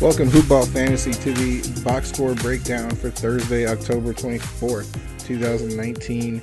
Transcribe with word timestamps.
Welcome, 0.00 0.30
Hoopball 0.30 0.66
Fantasy, 0.68 1.12
to 1.12 1.32
the 1.34 1.82
box 1.82 2.10
score 2.10 2.34
breakdown 2.36 2.88
for 2.88 3.10
Thursday, 3.10 3.66
October 3.66 4.14
24th, 4.14 4.90
2019, 5.26 6.40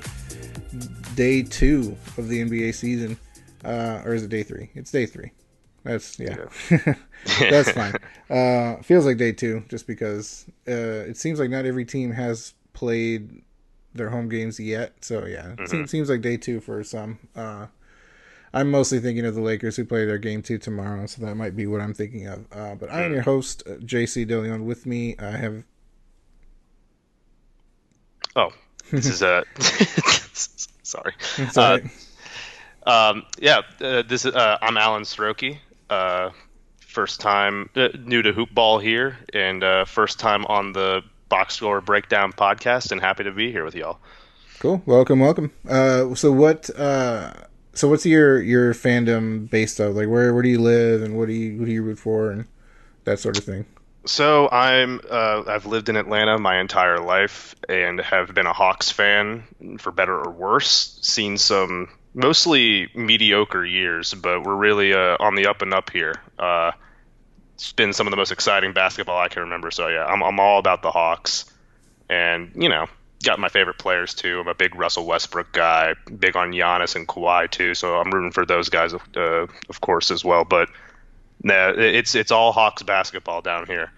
day 1.16 1.42
two 1.42 1.96
of 2.16 2.28
the 2.28 2.44
NBA 2.44 2.72
season. 2.72 3.18
Uh, 3.64 4.00
or 4.04 4.14
is 4.14 4.22
it 4.22 4.28
day 4.28 4.44
three? 4.44 4.70
It's 4.76 4.92
day 4.92 5.06
three. 5.06 5.32
That's, 5.82 6.20
yeah. 6.20 6.46
yeah. 6.70 6.94
That's 7.50 7.72
fine. 7.72 7.94
Uh, 8.30 8.82
feels 8.82 9.06
like 9.06 9.16
day 9.16 9.32
two 9.32 9.64
just 9.70 9.86
because 9.86 10.44
uh, 10.68 11.08
it 11.08 11.16
seems 11.16 11.40
like 11.40 11.48
not 11.48 11.64
every 11.64 11.86
team 11.86 12.12
has 12.12 12.52
played 12.74 13.42
their 13.94 14.10
home 14.10 14.28
games 14.28 14.60
yet. 14.60 15.02
So, 15.02 15.24
yeah, 15.24 15.46
mm-hmm. 15.46 15.62
it 15.62 15.70
seems, 15.70 15.90
seems 15.90 16.10
like 16.10 16.20
day 16.20 16.36
two 16.36 16.60
for 16.60 16.84
some. 16.84 17.18
Uh, 18.52 18.58
I'm 18.58 18.70
mostly 18.70 19.00
thinking 19.00 19.24
of 19.24 19.34
the 19.34 19.40
Lakers 19.40 19.76
who 19.76 19.84
play 19.84 20.04
their 20.04 20.18
game 20.18 20.42
two 20.42 20.58
tomorrow, 20.58 21.06
so 21.06 21.24
that 21.24 21.34
might 21.36 21.56
be 21.56 21.66
what 21.66 21.80
I'm 21.80 21.94
thinking 21.94 22.26
of. 22.26 22.46
Uh, 22.52 22.74
but 22.74 22.90
I 22.90 23.02
am 23.02 23.12
your 23.12 23.22
host, 23.22 23.62
uh, 23.66 23.72
JC 23.74 24.26
DeLeon. 24.26 24.64
With 24.64 24.86
me, 24.86 25.16
I 25.18 25.30
have. 25.30 25.62
Oh, 28.36 28.50
this 28.90 29.06
is 29.06 29.22
a. 29.22 29.44
sorry. 30.82 31.14
Uh, 31.56 31.78
um, 32.86 33.24
yeah, 33.38 33.62
uh, 33.80 34.02
this 34.02 34.24
is. 34.24 34.34
Uh, 34.34 34.58
I'm 34.60 34.76
Alan 34.76 35.02
Srochi. 35.02 35.58
Uh, 35.90 36.30
first 36.80 37.20
time 37.20 37.70
new 38.04 38.22
to 38.22 38.32
hoop 38.32 38.52
ball 38.54 38.78
here, 38.78 39.18
and 39.32 39.62
first 39.88 40.18
time 40.18 40.44
on 40.46 40.72
the 40.72 41.02
box 41.28 41.54
score 41.56 41.80
breakdown 41.80 42.32
podcast, 42.32 42.92
and 42.92 43.00
happy 43.00 43.24
to 43.24 43.32
be 43.32 43.52
here 43.52 43.64
with 43.64 43.74
y'all. 43.74 43.98
Cool. 44.58 44.82
Welcome, 44.86 45.20
welcome. 45.20 45.52
so 46.16 46.32
what? 46.32 46.68
So 47.78 47.86
what's 47.88 48.04
your 48.04 48.42
your 48.42 48.74
fandom 48.74 49.48
based 49.48 49.78
of? 49.78 49.94
Like 49.94 50.08
where 50.08 50.34
where 50.34 50.42
do 50.42 50.48
you 50.48 50.60
live 50.60 51.00
and 51.02 51.16
what 51.16 51.28
do 51.28 51.32
you 51.32 51.56
who 51.56 51.64
do 51.64 51.72
you 51.72 51.82
root 51.82 51.98
for 51.98 52.32
and 52.32 52.46
that 53.04 53.20
sort 53.20 53.38
of 53.38 53.44
thing? 53.44 53.66
So 54.04 54.48
I'm 54.50 55.00
uh, 55.08 55.44
I've 55.46 55.64
lived 55.64 55.88
in 55.88 55.94
Atlanta 55.94 56.38
my 56.38 56.58
entire 56.58 56.98
life 56.98 57.54
and 57.68 58.00
have 58.00 58.34
been 58.34 58.46
a 58.46 58.52
Hawks 58.52 58.90
fan 58.90 59.44
for 59.78 59.92
better 59.92 60.18
or 60.18 60.30
worse. 60.32 60.98
Seen 61.02 61.38
some 61.38 61.88
mostly 62.14 62.90
mediocre 62.96 63.64
years, 63.64 64.12
but 64.12 64.42
we're 64.42 64.56
really 64.56 64.92
uh, 64.92 65.16
on 65.20 65.36
the 65.36 65.46
up 65.46 65.62
and 65.62 65.72
up 65.72 65.90
here. 65.90 66.14
Uh, 66.36 66.72
it's 67.54 67.72
been 67.72 67.92
some 67.92 68.08
of 68.08 68.10
the 68.10 68.16
most 68.16 68.32
exciting 68.32 68.72
basketball 68.72 69.18
I 69.18 69.28
can 69.28 69.42
remember. 69.42 69.70
So 69.70 69.86
yeah, 69.86 70.04
I'm 70.04 70.22
I'm 70.24 70.40
all 70.40 70.58
about 70.58 70.82
the 70.82 70.90
Hawks, 70.90 71.44
and 72.08 72.50
you 72.56 72.68
know 72.68 72.86
got 73.24 73.38
my 73.38 73.48
favorite 73.48 73.78
players 73.78 74.14
too. 74.14 74.40
I'm 74.40 74.48
a 74.48 74.54
big 74.54 74.74
Russell 74.74 75.06
Westbrook 75.06 75.52
guy, 75.52 75.94
big 76.18 76.36
on 76.36 76.52
Giannis 76.52 76.94
and 76.96 77.06
Kawhi 77.06 77.50
too. 77.50 77.74
So 77.74 77.96
I'm 77.96 78.10
rooting 78.10 78.32
for 78.32 78.46
those 78.46 78.68
guys, 78.68 78.94
uh, 78.94 79.46
of 79.68 79.80
course, 79.80 80.10
as 80.10 80.24
well. 80.24 80.44
But 80.44 80.68
nah, 81.42 81.72
it's 81.76 82.14
it's 82.14 82.30
all 82.30 82.52
Hawks 82.52 82.82
basketball 82.82 83.42
down 83.42 83.66
here. 83.66 83.92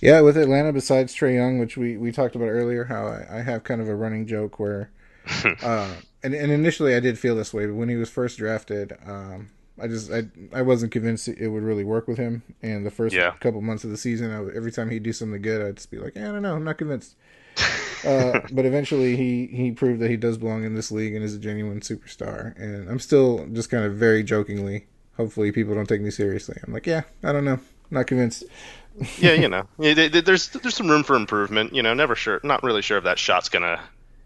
Yeah, 0.00 0.20
with 0.20 0.36
Atlanta, 0.36 0.72
besides 0.72 1.14
Trae 1.14 1.34
Young, 1.34 1.58
which 1.58 1.76
we, 1.76 1.96
we 1.96 2.12
talked 2.12 2.36
about 2.36 2.46
earlier, 2.46 2.84
how 2.84 3.08
I, 3.08 3.38
I 3.38 3.42
have 3.42 3.64
kind 3.64 3.80
of 3.80 3.88
a 3.88 3.96
running 3.96 4.28
joke 4.28 4.60
where, 4.60 4.90
uh, 5.44 5.92
and, 6.22 6.34
and 6.34 6.52
initially 6.52 6.94
I 6.94 7.00
did 7.00 7.18
feel 7.18 7.34
this 7.34 7.52
way, 7.52 7.66
but 7.66 7.74
when 7.74 7.88
he 7.88 7.96
was 7.96 8.08
first 8.08 8.38
drafted, 8.38 8.96
um, 9.04 9.50
I 9.80 9.86
just 9.88 10.10
I 10.10 10.24
I 10.52 10.62
wasn't 10.62 10.92
convinced 10.92 11.28
it 11.28 11.48
would 11.48 11.62
really 11.62 11.84
work 11.84 12.08
with 12.08 12.18
him. 12.18 12.42
And 12.62 12.84
the 12.84 12.90
first 12.90 13.14
yeah. 13.14 13.32
couple 13.40 13.60
months 13.60 13.84
of 13.84 13.90
the 13.90 13.96
season, 13.96 14.30
I, 14.30 14.56
every 14.56 14.72
time 14.72 14.90
he'd 14.90 15.02
do 15.02 15.12
something 15.12 15.42
good, 15.42 15.62
I'd 15.62 15.76
just 15.76 15.90
be 15.90 15.98
like, 15.98 16.14
yeah, 16.16 16.28
I 16.28 16.32
don't 16.32 16.42
know, 16.42 16.54
I'm 16.54 16.64
not 16.64 16.78
convinced. 16.78 17.16
Uh, 18.04 18.40
but 18.52 18.64
eventually 18.64 19.16
he 19.16 19.46
he 19.46 19.72
proved 19.72 20.00
that 20.00 20.10
he 20.10 20.16
does 20.16 20.38
belong 20.38 20.64
in 20.64 20.74
this 20.74 20.90
league 20.90 21.14
and 21.14 21.24
is 21.24 21.34
a 21.34 21.38
genuine 21.38 21.80
superstar. 21.80 22.56
And 22.58 22.88
I'm 22.88 23.00
still 23.00 23.46
just 23.52 23.70
kind 23.70 23.84
of 23.84 23.94
very 23.94 24.22
jokingly 24.22 24.86
hopefully 25.18 25.52
people 25.52 25.74
don't 25.74 25.88
take 25.88 26.00
me 26.00 26.10
seriously. 26.10 26.56
I'm 26.66 26.72
like, 26.72 26.86
yeah, 26.86 27.02
I 27.22 27.32
don't 27.32 27.44
know, 27.44 27.58
not 27.90 28.06
convinced. 28.06 28.44
yeah, 29.18 29.34
you 29.34 29.48
know, 29.48 29.68
there's 29.78 30.48
there's 30.48 30.74
some 30.74 30.88
room 30.88 31.04
for 31.04 31.14
improvement. 31.14 31.74
You 31.74 31.82
know, 31.82 31.92
never 31.92 32.14
sure, 32.14 32.40
not 32.42 32.62
really 32.62 32.82
sure 32.82 32.96
if 32.96 33.04
that 33.04 33.18
shot's 33.18 33.50
gonna 33.50 33.80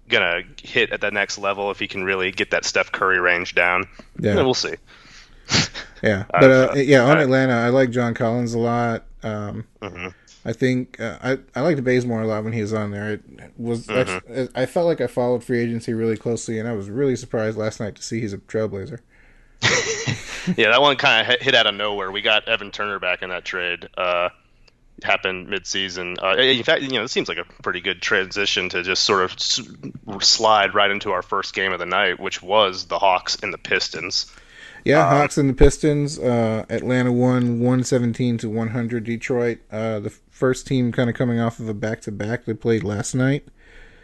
gonna 0.09 0.43
hit 0.63 0.93
at 0.93 1.01
the 1.01 1.11
next 1.11 1.39
level 1.39 1.71
if 1.71 1.79
he 1.79 1.89
can 1.89 2.05
really 2.05 2.31
get 2.31 2.53
that 2.53 2.65
Steph 2.65 2.93
Curry 2.93 3.19
range 3.19 3.55
down. 3.55 3.87
Yeah, 4.21 4.37
we'll 4.37 4.55
see. 4.55 4.75
yeah, 6.03 6.25
but 6.31 6.45
uh, 6.45 6.75
yeah, 6.77 7.05
on 7.05 7.19
Atlanta, 7.19 7.55
I 7.55 7.71
like 7.71 7.91
John 7.91 8.15
Collins 8.15 8.55
a 8.55 8.59
lot. 8.59 9.05
Um, 9.23 9.67
mm-hmm. 9.81 10.09
I 10.45 10.53
think 10.53 10.99
uh, 11.01 11.19
I 11.23 11.39
I 11.55 11.61
liked 11.61 11.83
Bazemore 11.85 12.23
a 12.23 12.27
lot 12.27 12.45
when 12.45 12.53
he 12.53 12.61
was 12.61 12.73
on 12.73 12.91
there. 12.91 13.13
It 13.13 13.23
was 13.57 13.87
mm-hmm. 13.87 14.57
I, 14.57 14.63
I 14.63 14.67
felt 14.67 14.87
like 14.87 15.01
I 15.01 15.07
followed 15.07 15.45
free 15.45 15.61
agency 15.61 15.95
really 15.95 16.17
closely, 16.17 16.59
and 16.59 16.69
I 16.69 16.73
was 16.73 16.91
really 16.91 17.17
surprised 17.17 17.57
last 17.57 17.79
night 17.81 17.95
to 17.97 18.03
see 18.03 18.21
he's 18.21 18.33
a 18.33 18.39
Trailblazer. 18.39 19.01
yeah, 20.57 20.71
that 20.71 20.81
one 20.81 20.97
kind 20.97 21.31
of 21.31 21.41
hit 21.41 21.55
out 21.55 21.67
of 21.67 21.75
nowhere. 21.75 22.11
We 22.11 22.23
got 22.23 22.49
Evan 22.49 22.73
Turner 22.73 22.99
back 22.99 23.23
in 23.23 23.31
that 23.31 23.45
trade. 23.45 23.89
Uh, 23.97 24.31
happened 25.05 25.49
midseason. 25.49 26.17
Uh, 26.23 26.37
in 26.41 26.63
fact, 26.63 26.83
you 26.83 26.91
know, 26.91 27.05
it 27.05 27.09
seems 27.09 27.29
like 27.29 27.39
a 27.39 27.45
pretty 27.63 27.81
good 27.81 28.03
transition 28.03 28.69
to 28.71 28.83
just 28.83 29.05
sort 29.05 29.23
of 29.23 29.41
slide 30.23 30.75
right 30.75 30.91
into 30.91 31.13
our 31.13 31.23
first 31.23 31.55
game 31.55 31.73
of 31.73 31.79
the 31.79 31.87
night, 31.87 32.21
which 32.21 32.43
was 32.43 32.87
the 32.87 32.99
Hawks 32.99 33.37
and 33.43 33.53
the 33.53 33.59
Pistons. 33.59 34.33
Yeah, 34.85 35.07
um, 35.07 35.17
Hawks 35.17 35.39
and 35.39 35.49
the 35.49 35.55
Pistons. 35.55 36.19
Uh, 36.19 36.65
Atlanta 36.69 37.13
won 37.13 37.61
117 37.61 38.39
to 38.39 38.49
100 38.49 39.05
Detroit. 39.05 39.59
Uh, 39.71 40.01
the 40.01 40.11
first 40.43 40.67
team 40.67 40.91
kind 40.91 41.09
of 41.09 41.15
coming 41.15 41.39
off 41.39 41.61
of 41.61 41.69
a 41.69 41.75
back 41.75 42.01
to 42.01 42.11
back 42.11 42.47
they 42.47 42.53
played 42.53 42.83
last 42.83 43.15
night. 43.15 43.47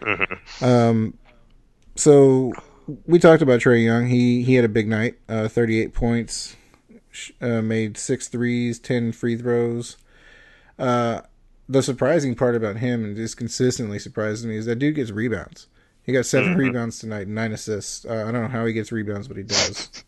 Mm-hmm. 0.00 0.64
Um, 0.64 1.19
so 1.96 2.52
we 3.06 3.19
talked 3.19 3.43
about 3.43 3.58
Trae 3.58 3.85
Young. 3.85 4.06
He 4.06 4.44
he 4.44 4.55
had 4.55 4.64
a 4.64 4.69
big 4.69 4.87
night. 4.87 5.19
Uh, 5.29 5.49
38 5.49 5.93
points, 5.93 6.55
uh, 7.40 7.61
made 7.61 7.99
six 7.99 8.29
threes, 8.29 8.79
10 8.79 9.11
free 9.11 9.37
throws. 9.37 9.96
Uh, 10.79 11.23
the 11.69 11.82
surprising 11.82 12.37
part 12.37 12.55
about 12.55 12.76
him, 12.76 13.05
and 13.05 13.17
just 13.17 13.37
consistently 13.37 13.99
surprises 13.99 14.46
me, 14.46 14.55
is 14.55 14.67
that 14.67 14.76
dude 14.76 14.94
gets 14.94 15.11
rebounds. 15.11 15.67
He 16.05 16.12
got 16.12 16.25
7 16.25 16.50
mm-hmm. 16.50 16.61
rebounds 16.61 17.00
tonight, 17.00 17.26
nine 17.26 17.50
assists. 17.50 18.05
Uh, 18.05 18.26
I 18.29 18.31
don't 18.31 18.43
know 18.43 18.49
how 18.49 18.64
he 18.64 18.73
gets 18.73 18.93
rebounds, 18.93 19.26
but 19.26 19.38
he 19.38 19.43
does. 19.43 20.05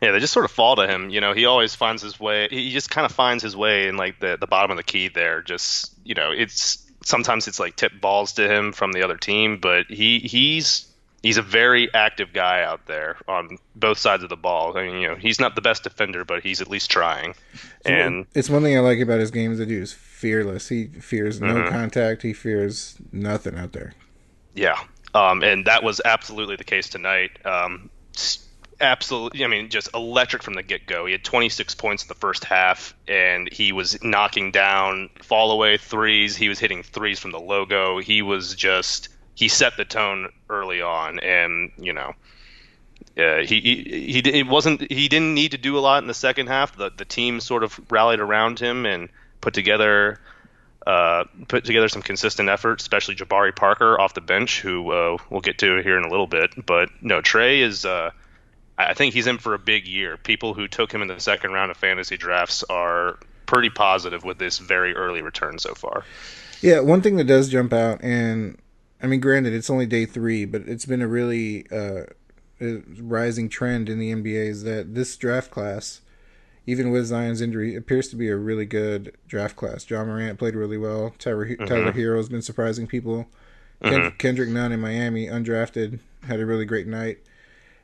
Yeah, 0.00 0.10
they 0.12 0.18
just 0.18 0.32
sort 0.32 0.44
of 0.44 0.50
fall 0.50 0.76
to 0.76 0.86
him. 0.86 1.10
You 1.10 1.20
know, 1.20 1.32
he 1.32 1.46
always 1.46 1.74
finds 1.74 2.02
his 2.02 2.20
way. 2.20 2.48
He 2.50 2.70
just 2.70 2.90
kind 2.90 3.04
of 3.04 3.12
finds 3.12 3.42
his 3.42 3.56
way 3.56 3.88
in 3.88 3.96
like 3.96 4.20
the 4.20 4.36
the 4.38 4.46
bottom 4.46 4.70
of 4.70 4.76
the 4.76 4.82
key 4.82 5.08
there. 5.08 5.42
Just 5.42 5.94
you 6.04 6.14
know, 6.14 6.30
it's 6.30 6.86
sometimes 7.04 7.48
it's 7.48 7.58
like 7.60 7.76
tip 7.76 7.92
balls 8.00 8.32
to 8.34 8.52
him 8.52 8.72
from 8.72 8.92
the 8.92 9.02
other 9.02 9.16
team, 9.16 9.58
but 9.58 9.86
he 9.86 10.18
he's 10.20 10.86
he's 11.22 11.38
a 11.38 11.42
very 11.42 11.92
active 11.94 12.32
guy 12.32 12.62
out 12.62 12.86
there 12.86 13.16
on 13.26 13.58
both 13.74 13.98
sides 13.98 14.22
of 14.22 14.28
the 14.28 14.36
ball. 14.36 14.76
I 14.76 14.86
mean, 14.86 15.00
you 15.00 15.08
know, 15.08 15.14
he's 15.14 15.40
not 15.40 15.54
the 15.54 15.62
best 15.62 15.82
defender, 15.82 16.24
but 16.24 16.42
he's 16.42 16.60
at 16.60 16.68
least 16.68 16.90
trying. 16.90 17.34
And 17.84 18.26
it's 18.34 18.50
one 18.50 18.62
thing 18.62 18.76
I 18.76 18.80
like 18.80 19.00
about 19.00 19.20
his 19.20 19.30
game 19.30 19.52
is 19.52 19.58
that 19.58 19.68
he 19.68 19.76
is 19.76 19.92
fearless. 19.92 20.68
He 20.68 20.86
fears 20.86 21.40
no 21.40 21.54
mm-hmm. 21.54 21.68
contact. 21.68 22.22
He 22.22 22.32
fears 22.32 22.96
nothing 23.12 23.56
out 23.56 23.72
there. 23.72 23.94
Yeah, 24.54 24.78
um, 25.14 25.42
and 25.42 25.66
that 25.66 25.82
was 25.82 26.00
absolutely 26.04 26.56
the 26.56 26.64
case 26.64 26.88
tonight. 26.88 27.44
Um, 27.44 27.90
absolutely 28.80 29.44
i 29.44 29.48
mean 29.48 29.68
just 29.68 29.88
electric 29.94 30.42
from 30.42 30.54
the 30.54 30.62
get-go. 30.62 31.06
He 31.06 31.12
had 31.12 31.24
26 31.24 31.74
points 31.76 32.02
in 32.04 32.08
the 32.08 32.14
first 32.14 32.44
half 32.44 32.94
and 33.08 33.50
he 33.52 33.72
was 33.72 34.02
knocking 34.02 34.50
down 34.50 35.10
fallaway 35.20 35.80
threes. 35.80 36.36
He 36.36 36.48
was 36.48 36.58
hitting 36.58 36.82
threes 36.82 37.18
from 37.18 37.30
the 37.30 37.40
logo. 37.40 37.98
He 37.98 38.22
was 38.22 38.54
just 38.54 39.08
he 39.34 39.48
set 39.48 39.76
the 39.76 39.84
tone 39.84 40.30
early 40.48 40.82
on 40.82 41.20
and 41.20 41.72
you 41.78 41.92
know 41.92 42.14
uh, 43.18 43.38
he, 43.38 43.60
he 43.60 44.12
he 44.12 44.18
it 44.18 44.46
wasn't 44.46 44.90
he 44.90 45.08
didn't 45.08 45.34
need 45.34 45.52
to 45.52 45.58
do 45.58 45.78
a 45.78 45.80
lot 45.80 46.02
in 46.02 46.06
the 46.06 46.14
second 46.14 46.48
half. 46.48 46.76
The 46.76 46.90
the 46.94 47.04
team 47.04 47.40
sort 47.40 47.64
of 47.64 47.80
rallied 47.90 48.20
around 48.20 48.58
him 48.58 48.84
and 48.84 49.08
put 49.40 49.54
together 49.54 50.20
uh, 50.86 51.24
put 51.48 51.64
together 51.64 51.88
some 51.88 52.02
consistent 52.02 52.48
effort, 52.48 52.80
especially 52.80 53.16
Jabari 53.16 53.54
Parker 53.54 53.98
off 54.00 54.14
the 54.14 54.20
bench, 54.20 54.60
who 54.60 54.90
uh, 54.92 55.16
we'll 55.30 55.40
get 55.40 55.58
to 55.58 55.82
here 55.82 55.98
in 55.98 56.04
a 56.04 56.10
little 56.10 56.26
bit. 56.26 56.50
But 56.64 56.90
no, 57.00 57.20
Trae 57.22 57.60
is 57.60 57.84
uh, 57.84 58.10
I 58.78 58.94
think 58.94 59.14
he's 59.14 59.26
in 59.26 59.38
for 59.38 59.54
a 59.54 59.58
big 59.58 59.86
year. 59.86 60.16
People 60.16 60.54
who 60.54 60.68
took 60.68 60.92
him 60.92 61.02
in 61.02 61.08
the 61.08 61.20
second 61.20 61.52
round 61.52 61.70
of 61.70 61.76
fantasy 61.76 62.16
drafts 62.16 62.62
are 62.64 63.18
pretty 63.46 63.70
positive 63.70 64.24
with 64.24 64.38
this 64.38 64.58
very 64.58 64.94
early 64.94 65.22
return 65.22 65.58
so 65.58 65.74
far. 65.74 66.04
Yeah, 66.60 66.80
one 66.80 67.00
thing 67.00 67.16
that 67.16 67.24
does 67.24 67.48
jump 67.48 67.72
out, 67.72 68.02
and 68.02 68.58
I 69.02 69.06
mean, 69.06 69.20
granted, 69.20 69.54
it's 69.54 69.70
only 69.70 69.86
day 69.86 70.04
three, 70.04 70.44
but 70.44 70.62
it's 70.62 70.84
been 70.84 71.02
a 71.02 71.08
really 71.08 71.66
uh, 71.70 72.04
rising 72.60 73.48
trend 73.48 73.88
in 73.88 73.98
the 73.98 74.12
NBA 74.12 74.48
is 74.48 74.62
that 74.64 74.94
this 74.94 75.16
draft 75.16 75.50
class, 75.50 76.00
even 76.66 76.90
with 76.90 77.06
Zion's 77.06 77.40
injury, 77.40 77.76
appears 77.76 78.08
to 78.08 78.16
be 78.16 78.28
a 78.28 78.36
really 78.36 78.66
good 78.66 79.16
draft 79.26 79.56
class. 79.56 79.84
John 79.84 80.06
Morant 80.06 80.38
played 80.38 80.54
really 80.54 80.78
well. 80.78 81.14
Tyler, 81.18 81.46
mm-hmm. 81.46 81.64
Tyler 81.64 81.92
Herro 81.92 82.16
has 82.16 82.28
been 82.28 82.42
surprising 82.42 82.86
people. 82.86 83.26
Mm-hmm. 83.82 84.16
Kendrick 84.16 84.48
Nunn 84.48 84.72
in 84.72 84.80
Miami, 84.80 85.26
undrafted, 85.26 86.00
had 86.26 86.40
a 86.40 86.46
really 86.46 86.64
great 86.64 86.86
night. 86.86 87.18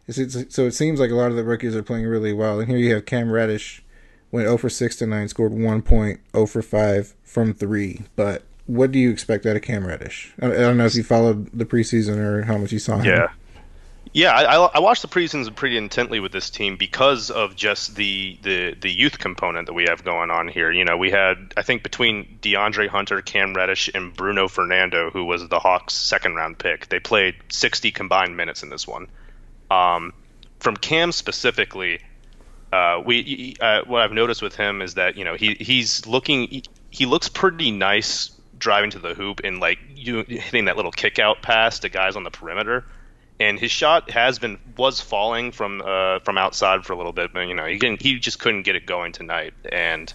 It's, 0.08 0.54
so 0.54 0.66
it 0.66 0.72
seems 0.72 0.98
like 0.98 1.10
a 1.10 1.14
lot 1.14 1.30
of 1.30 1.36
the 1.36 1.44
rookies 1.44 1.76
are 1.76 1.82
playing 1.82 2.06
really 2.06 2.32
well. 2.32 2.60
And 2.60 2.68
here 2.68 2.78
you 2.78 2.94
have 2.94 3.06
Cam 3.06 3.30
Reddish 3.30 3.82
went 4.30 4.46
0 4.46 4.58
for 4.58 4.68
6 4.68 4.96
to 4.96 5.06
9, 5.06 5.28
scored 5.28 5.52
1 5.52 5.82
point, 5.82 6.20
0 6.34 6.46
for 6.46 6.62
5 6.62 7.14
from 7.22 7.54
3. 7.54 8.00
But 8.16 8.42
what 8.66 8.90
do 8.90 8.98
you 8.98 9.10
expect 9.10 9.46
out 9.46 9.56
of 9.56 9.62
Cam 9.62 9.86
Reddish? 9.86 10.32
I, 10.40 10.48
don't 10.48 10.76
know 10.76 10.86
if 10.86 10.94
you 10.94 11.04
followed 11.04 11.50
the 11.52 11.64
preseason 11.64 12.16
or 12.16 12.42
how 12.42 12.58
much 12.58 12.72
you 12.72 12.78
saw 12.78 12.98
him. 12.98 13.06
Yeah. 13.06 13.28
Yeah, 14.14 14.32
I, 14.32 14.56
I 14.56 14.78
watched 14.80 15.00
the 15.00 15.08
preseason 15.08 15.54
pretty 15.54 15.78
intently 15.78 16.20
with 16.20 16.32
this 16.32 16.50
team 16.50 16.76
because 16.76 17.30
of 17.30 17.56
just 17.56 17.96
the, 17.96 18.38
the 18.42 18.76
the 18.78 18.90
youth 18.90 19.18
component 19.18 19.68
that 19.68 19.72
we 19.72 19.86
have 19.88 20.04
going 20.04 20.30
on 20.30 20.48
here. 20.48 20.70
You 20.70 20.84
know, 20.84 20.98
we 20.98 21.10
had 21.10 21.54
I 21.56 21.62
think 21.62 21.82
between 21.82 22.38
DeAndre 22.42 22.88
Hunter, 22.88 23.22
Cam 23.22 23.54
Reddish, 23.54 23.88
and 23.94 24.14
Bruno 24.14 24.48
Fernando, 24.48 25.10
who 25.10 25.24
was 25.24 25.48
the 25.48 25.58
Hawks' 25.58 25.94
second 25.94 26.34
round 26.34 26.58
pick, 26.58 26.90
they 26.90 27.00
played 27.00 27.36
60 27.48 27.90
combined 27.92 28.36
minutes 28.36 28.62
in 28.62 28.68
this 28.68 28.86
one. 28.86 29.08
Um, 29.72 30.12
from 30.60 30.76
Cam 30.76 31.12
specifically, 31.12 32.00
uh, 32.72 33.02
we 33.04 33.56
uh, 33.60 33.82
what 33.86 34.02
I've 34.02 34.12
noticed 34.12 34.42
with 34.42 34.54
him 34.54 34.82
is 34.82 34.94
that 34.94 35.16
you 35.16 35.24
know 35.24 35.34
he 35.34 35.54
he's 35.54 36.06
looking 36.06 36.48
he, 36.48 36.64
he 36.90 37.06
looks 37.06 37.28
pretty 37.28 37.70
nice 37.70 38.30
driving 38.58 38.90
to 38.90 38.98
the 38.98 39.14
hoop 39.14 39.40
and 39.42 39.58
like 39.58 39.78
you 39.94 40.22
hitting 40.22 40.66
that 40.66 40.76
little 40.76 40.92
kick 40.92 41.18
out 41.18 41.42
pass 41.42 41.80
to 41.80 41.88
guys 41.88 42.16
on 42.16 42.24
the 42.24 42.30
perimeter. 42.30 42.84
And 43.40 43.58
his 43.58 43.72
shot 43.72 44.10
has 44.10 44.38
been 44.38 44.58
was 44.76 45.00
falling 45.00 45.50
from 45.52 45.82
uh, 45.84 46.20
from 46.20 46.38
outside 46.38 46.84
for 46.84 46.92
a 46.92 46.96
little 46.96 47.12
bit, 47.12 47.32
but 47.32 47.40
you 47.40 47.54
know 47.54 47.66
he 47.66 47.78
can, 47.78 47.96
he 47.98 48.18
just 48.18 48.38
couldn't 48.38 48.62
get 48.62 48.76
it 48.76 48.86
going 48.86 49.12
tonight, 49.12 49.54
and 49.70 50.12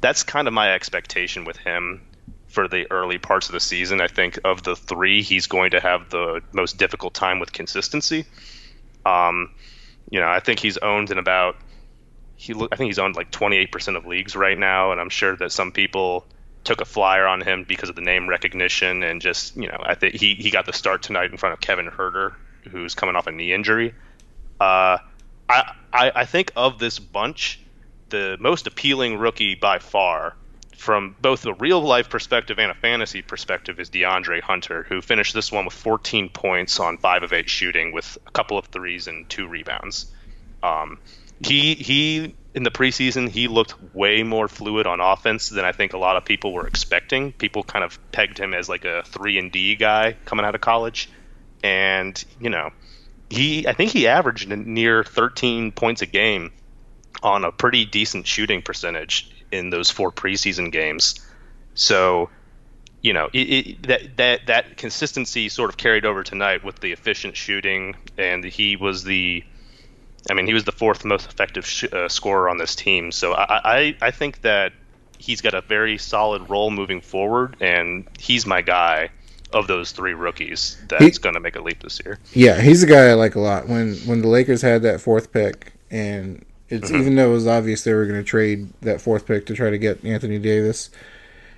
that's 0.00 0.22
kind 0.22 0.48
of 0.48 0.54
my 0.54 0.72
expectation 0.72 1.44
with 1.44 1.58
him 1.58 2.00
for 2.48 2.66
the 2.66 2.90
early 2.90 3.18
parts 3.18 3.46
of 3.46 3.52
the 3.52 3.60
season. 3.60 4.00
I 4.00 4.08
think 4.08 4.38
of 4.44 4.62
the 4.62 4.74
three, 4.74 5.22
he's 5.22 5.46
going 5.46 5.72
to 5.72 5.80
have 5.80 6.10
the 6.10 6.42
most 6.52 6.78
difficult 6.78 7.14
time 7.14 7.38
with 7.38 7.52
consistency. 7.52 8.24
Um, 9.06 9.50
you 10.10 10.20
know, 10.20 10.28
I 10.28 10.40
think 10.40 10.58
he's 10.58 10.78
owned 10.78 11.10
in 11.10 11.18
about 11.18 11.56
he 12.36 12.52
I 12.54 12.76
think 12.76 12.88
he's 12.88 12.98
owned 12.98 13.16
like 13.16 13.30
28% 13.30 13.96
of 13.96 14.06
leagues 14.06 14.36
right 14.36 14.58
now, 14.58 14.92
and 14.92 15.00
I'm 15.00 15.08
sure 15.08 15.36
that 15.36 15.52
some 15.52 15.72
people 15.72 16.26
took 16.64 16.80
a 16.80 16.84
flyer 16.84 17.26
on 17.26 17.40
him 17.40 17.64
because 17.66 17.88
of 17.88 17.94
the 17.94 18.02
name 18.02 18.28
recognition 18.28 19.04
and 19.04 19.22
just 19.22 19.56
you 19.56 19.68
know 19.68 19.78
I 19.80 19.94
think 19.94 20.14
he 20.14 20.34
he 20.34 20.50
got 20.50 20.66
the 20.66 20.72
start 20.72 21.02
tonight 21.02 21.30
in 21.30 21.36
front 21.36 21.54
of 21.54 21.60
Kevin 21.60 21.86
Huerter, 21.86 22.34
who's 22.70 22.94
coming 22.94 23.16
off 23.16 23.26
a 23.26 23.32
knee 23.32 23.52
injury. 23.52 23.94
Uh, 24.60 24.98
I, 25.48 25.72
I 25.92 26.12
I 26.14 26.24
think 26.24 26.52
of 26.56 26.78
this 26.78 26.98
bunch, 26.98 27.60
the 28.10 28.36
most 28.40 28.66
appealing 28.66 29.18
rookie 29.18 29.54
by 29.54 29.78
far 29.78 30.34
from 30.76 31.16
both 31.20 31.44
a 31.46 31.54
real 31.54 31.80
life 31.80 32.10
perspective 32.10 32.58
and 32.58 32.70
a 32.70 32.74
fantasy 32.74 33.22
perspective 33.22 33.80
is 33.80 33.90
DeAndre 33.90 34.40
Hunter, 34.40 34.84
who 34.88 35.00
finished 35.00 35.34
this 35.34 35.50
one 35.50 35.64
with 35.64 35.74
14 35.74 36.28
points 36.28 36.78
on 36.78 36.98
five 36.98 37.22
of 37.22 37.32
eight 37.32 37.48
shooting, 37.48 37.92
with 37.92 38.18
a 38.26 38.30
couple 38.30 38.58
of 38.58 38.66
threes 38.66 39.06
and 39.06 39.28
two 39.28 39.48
rebounds. 39.48 40.06
Um, 40.62 40.98
he 41.44 41.74
he 41.74 42.34
in 42.54 42.62
the 42.62 42.70
preseason 42.70 43.28
he 43.28 43.48
looked 43.48 43.74
way 43.94 44.22
more 44.22 44.48
fluid 44.48 44.86
on 44.86 45.00
offense 45.00 45.48
than 45.48 45.64
I 45.64 45.72
think 45.72 45.92
a 45.92 45.98
lot 45.98 46.16
of 46.16 46.24
people 46.24 46.52
were 46.52 46.66
expecting. 46.66 47.32
People 47.32 47.62
kind 47.62 47.84
of 47.84 47.98
pegged 48.12 48.38
him 48.38 48.54
as 48.54 48.68
like 48.68 48.84
a 48.84 49.02
three 49.04 49.38
and 49.38 49.52
D 49.52 49.76
guy 49.76 50.16
coming 50.24 50.44
out 50.44 50.54
of 50.54 50.60
college, 50.60 51.10
and 51.62 52.22
you 52.40 52.50
know 52.50 52.70
he 53.28 53.66
I 53.66 53.72
think 53.72 53.92
he 53.92 54.06
averaged 54.06 54.48
near 54.48 55.04
13 55.04 55.72
points 55.72 56.02
a 56.02 56.06
game 56.06 56.52
on 57.22 57.44
a 57.44 57.52
pretty 57.52 57.84
decent 57.84 58.26
shooting 58.26 58.62
percentage 58.62 59.30
in 59.50 59.70
those 59.70 59.90
four 59.90 60.12
preseason 60.12 60.72
games. 60.72 61.20
So, 61.74 62.30
you 63.02 63.12
know, 63.12 63.28
it, 63.32 63.38
it, 63.38 63.82
that 63.84 64.16
that 64.16 64.46
that 64.46 64.76
consistency 64.76 65.48
sort 65.48 65.70
of 65.70 65.76
carried 65.76 66.04
over 66.04 66.22
tonight 66.22 66.64
with 66.64 66.80
the 66.80 66.92
efficient 66.92 67.36
shooting, 67.36 67.96
and 68.16 68.44
he 68.44 68.76
was 68.76 69.04
the, 69.04 69.44
I 70.30 70.34
mean, 70.34 70.46
he 70.46 70.54
was 70.54 70.64
the 70.64 70.72
fourth 70.72 71.04
most 71.04 71.28
effective 71.28 71.66
sh- 71.66 71.92
uh, 71.92 72.08
scorer 72.08 72.48
on 72.48 72.58
this 72.58 72.74
team. 72.74 73.12
So 73.12 73.34
I, 73.34 73.60
I 73.64 73.96
I 74.00 74.10
think 74.10 74.42
that 74.42 74.72
he's 75.18 75.40
got 75.40 75.54
a 75.54 75.60
very 75.60 75.98
solid 75.98 76.48
role 76.50 76.70
moving 76.70 77.00
forward, 77.00 77.56
and 77.60 78.06
he's 78.18 78.46
my 78.46 78.62
guy 78.62 79.10
of 79.52 79.66
those 79.66 79.92
three 79.92 80.14
rookies 80.14 80.76
that's 80.88 81.18
going 81.18 81.34
to 81.34 81.40
make 81.40 81.56
a 81.56 81.60
leap 81.60 81.82
this 81.82 82.00
year. 82.04 82.18
Yeah, 82.34 82.60
he's 82.60 82.82
a 82.82 82.86
guy 82.86 83.06
I 83.06 83.14
like 83.14 83.34
a 83.34 83.40
lot. 83.40 83.68
When 83.68 83.94
when 83.98 84.22
the 84.22 84.28
Lakers 84.28 84.62
had 84.62 84.82
that 84.82 85.00
fourth 85.00 85.32
pick 85.32 85.72
and 85.90 86.44
It's 86.68 86.90
even 86.90 87.14
though 87.14 87.30
it 87.30 87.32
was 87.32 87.46
obvious 87.46 87.84
they 87.84 87.94
were 87.94 88.06
going 88.06 88.18
to 88.18 88.24
trade 88.24 88.68
that 88.80 89.00
fourth 89.00 89.26
pick 89.26 89.46
to 89.46 89.54
try 89.54 89.70
to 89.70 89.78
get 89.78 90.04
Anthony 90.04 90.38
Davis. 90.38 90.90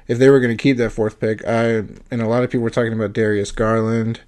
If 0.06 0.18
they 0.18 0.28
were 0.28 0.40
going 0.40 0.56
to 0.56 0.62
keep 0.62 0.76
that 0.78 0.90
fourth 0.90 1.18
pick, 1.20 1.46
I 1.46 1.84
and 2.10 2.20
a 2.22 2.26
lot 2.28 2.42
of 2.42 2.50
people 2.50 2.62
were 2.62 2.70
talking 2.70 2.92
about 2.92 3.12
Darius 3.12 3.50
Garland, 3.50 4.20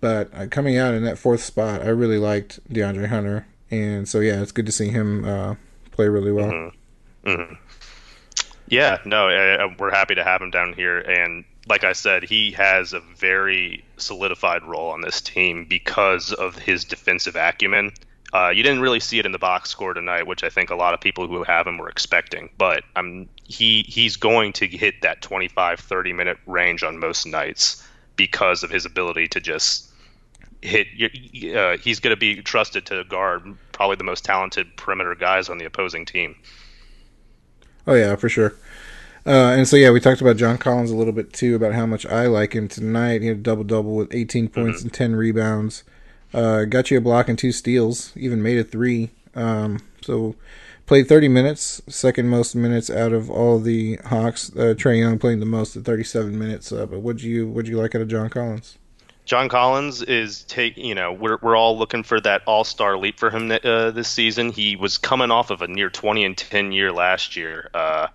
but 0.00 0.30
uh, 0.34 0.46
coming 0.48 0.76
out 0.76 0.94
in 0.94 1.04
that 1.04 1.18
fourth 1.18 1.42
spot, 1.42 1.82
I 1.82 1.88
really 1.88 2.18
liked 2.18 2.60
DeAndre 2.72 3.08
Hunter, 3.08 3.46
and 3.70 4.08
so 4.08 4.20
yeah, 4.20 4.42
it's 4.42 4.52
good 4.52 4.66
to 4.66 4.72
see 4.72 4.88
him 4.88 5.24
uh, 5.24 5.54
play 5.92 6.08
really 6.08 6.32
well. 6.32 6.50
Mm-hmm. 6.50 7.30
Mm-hmm. 7.30 7.54
Yeah, 8.68 8.98
no, 9.04 9.28
uh, 9.28 9.68
we're 9.78 9.90
happy 9.90 10.14
to 10.14 10.24
have 10.24 10.40
him 10.40 10.50
down 10.50 10.72
here, 10.72 10.98
and 10.98 11.44
like 11.68 11.84
I 11.84 11.92
said, 11.92 12.24
he 12.24 12.52
has 12.52 12.92
a 12.92 13.00
very 13.00 13.84
solidified 13.96 14.62
role 14.64 14.90
on 14.90 15.00
this 15.00 15.20
team 15.20 15.64
because 15.68 16.32
of 16.32 16.56
his 16.56 16.84
defensive 16.84 17.36
acumen. 17.36 17.92
Uh, 18.34 18.48
you 18.48 18.64
didn't 18.64 18.80
really 18.80 18.98
see 18.98 19.20
it 19.20 19.26
in 19.26 19.30
the 19.30 19.38
box 19.38 19.70
score 19.70 19.94
tonight, 19.94 20.26
which 20.26 20.42
I 20.42 20.48
think 20.48 20.70
a 20.70 20.74
lot 20.74 20.92
of 20.92 21.00
people 21.00 21.28
who 21.28 21.44
have 21.44 21.68
him 21.68 21.78
were 21.78 21.88
expecting. 21.88 22.50
But 22.58 22.82
um, 22.96 23.28
he 23.44 23.82
he's 23.82 24.16
going 24.16 24.52
to 24.54 24.66
hit 24.66 25.02
that 25.02 25.22
25, 25.22 25.78
30 25.78 26.12
minute 26.12 26.38
range 26.46 26.82
on 26.82 26.98
most 26.98 27.26
nights 27.26 27.86
because 28.16 28.64
of 28.64 28.70
his 28.70 28.86
ability 28.86 29.28
to 29.28 29.40
just 29.40 29.88
hit. 30.62 30.88
Uh, 31.56 31.76
he's 31.76 32.00
going 32.00 32.14
to 32.14 32.18
be 32.18 32.42
trusted 32.42 32.86
to 32.86 33.04
guard 33.04 33.42
probably 33.70 33.96
the 33.96 34.04
most 34.04 34.24
talented 34.24 34.76
perimeter 34.76 35.14
guys 35.14 35.48
on 35.48 35.58
the 35.58 35.64
opposing 35.64 36.04
team. 36.04 36.34
Oh 37.86 37.94
yeah, 37.94 38.16
for 38.16 38.28
sure. 38.28 38.56
Uh, 39.26 39.54
and 39.56 39.68
so 39.68 39.76
yeah, 39.76 39.90
we 39.90 40.00
talked 40.00 40.20
about 40.20 40.36
John 40.36 40.58
Collins 40.58 40.90
a 40.90 40.96
little 40.96 41.12
bit 41.12 41.32
too 41.32 41.54
about 41.54 41.72
how 41.72 41.86
much 41.86 42.04
I 42.06 42.26
like 42.26 42.52
him 42.54 42.66
tonight. 42.66 43.22
He 43.22 43.28
had 43.28 43.38
a 43.38 43.40
double 43.40 43.64
double 43.64 43.94
with 43.94 44.12
18 44.12 44.48
points 44.48 44.78
mm-hmm. 44.78 44.86
and 44.88 44.92
10 44.92 45.16
rebounds. 45.16 45.84
Uh, 46.34 46.64
got 46.64 46.90
you 46.90 46.98
a 46.98 47.00
block 47.00 47.28
and 47.28 47.38
two 47.38 47.52
steals. 47.52 48.12
Even 48.16 48.42
made 48.42 48.58
a 48.58 48.64
three. 48.64 49.10
Um, 49.34 49.80
so 50.02 50.34
played 50.86 51.08
30 51.08 51.28
minutes, 51.28 51.80
second 51.88 52.28
most 52.28 52.54
minutes 52.54 52.90
out 52.90 53.12
of 53.12 53.30
all 53.30 53.58
the 53.58 53.96
Hawks. 54.06 54.50
Uh, 54.50 54.74
Trae 54.76 54.98
Young 54.98 55.18
playing 55.18 55.40
the 55.40 55.46
most 55.46 55.76
at 55.76 55.84
37 55.84 56.36
minutes. 56.36 56.72
Uh, 56.72 56.86
but 56.86 57.00
what 57.00 57.22
you 57.22 57.46
what 57.48 57.66
you 57.66 57.80
like 57.80 57.94
out 57.94 58.02
of 58.02 58.08
John 58.08 58.28
Collins? 58.28 58.78
John 59.24 59.48
Collins 59.48 60.02
is 60.02 60.42
take 60.42 60.76
you 60.76 60.94
know 60.94 61.12
we're 61.12 61.38
we're 61.40 61.56
all 61.56 61.78
looking 61.78 62.02
for 62.02 62.20
that 62.20 62.42
all 62.46 62.64
star 62.64 62.98
leap 62.98 63.18
for 63.18 63.30
him 63.30 63.50
uh, 63.50 63.90
this 63.92 64.08
season. 64.08 64.50
He 64.50 64.76
was 64.76 64.98
coming 64.98 65.30
off 65.30 65.50
of 65.50 65.62
a 65.62 65.68
near 65.68 65.88
20 65.88 66.24
and 66.24 66.36
10 66.36 66.72
year 66.72 66.92
last 66.92 67.36
year. 67.36 67.70
Uh, 67.72 68.08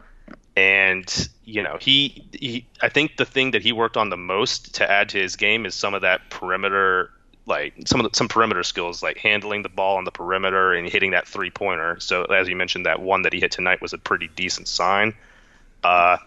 and 0.55 1.29
you 1.45 1.63
know 1.63 1.77
he, 1.79 2.27
he 2.33 2.67
i 2.81 2.89
think 2.89 3.15
the 3.15 3.23
thing 3.23 3.51
that 3.51 3.61
he 3.61 3.71
worked 3.71 3.95
on 3.95 4.09
the 4.09 4.17
most 4.17 4.75
to 4.75 4.91
add 4.91 5.07
to 5.07 5.17
his 5.17 5.38
game 5.38 5.65
is 5.65 5.73
some 5.73 5.93
of 5.93 6.01
that 6.01 6.29
perimeter 6.29 7.11
like 7.50 7.74
some 7.86 8.00
of 8.00 8.10
the, 8.10 8.15
some 8.15 8.27
perimeter 8.27 8.63
skills 8.63 9.03
like 9.03 9.18
handling 9.18 9.63
the 9.63 9.70
ball 9.70 9.98
on 9.98 10.06
the 10.06 10.12
perimeter 10.12 10.74
and 10.74 10.88
hitting 10.88 11.12
that 11.12 11.27
three 11.27 11.50
pointer 11.50 12.00
so 12.00 12.24
as 12.25 12.48
you 12.48 12.56
mentioned 12.56 12.86
that 12.86 13.01
one 13.01 13.24
that 13.24 13.34
he 13.34 13.39
hit 13.39 13.51
tonight 13.51 13.82
was 13.82 13.91
a 13.94 13.98
pretty 13.98 14.29
decent 14.36 14.68
sign 14.68 15.13
uh 15.84 16.18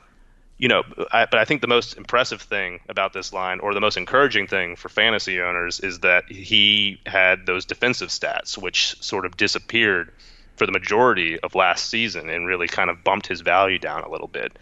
you 0.58 0.68
know 0.68 0.82
I, 1.12 1.26
but 1.26 1.38
i 1.38 1.44
think 1.44 1.60
the 1.60 1.68
most 1.68 1.96
impressive 1.96 2.42
thing 2.42 2.80
about 2.88 3.12
this 3.12 3.32
line 3.32 3.60
or 3.60 3.72
the 3.72 3.80
most 3.80 3.96
encouraging 3.96 4.46
thing 4.46 4.76
for 4.76 4.88
fantasy 4.88 5.40
owners 5.40 5.80
is 5.80 6.00
that 6.00 6.24
he 6.30 7.00
had 7.06 7.46
those 7.46 7.64
defensive 7.64 8.10
stats 8.10 8.58
which 8.58 9.00
sort 9.02 9.24
of 9.24 9.36
disappeared 9.36 10.12
for 10.56 10.66
the 10.66 10.72
majority 10.72 11.40
of 11.40 11.54
last 11.54 11.88
season 11.88 12.28
and 12.28 12.46
really 12.46 12.68
kind 12.68 12.90
of 12.90 13.02
bumped 13.02 13.26
his 13.26 13.40
value 13.40 13.78
down 13.78 14.02
a 14.04 14.08
little 14.08 14.28
bit. 14.28 14.56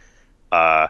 Uh, 0.52 0.88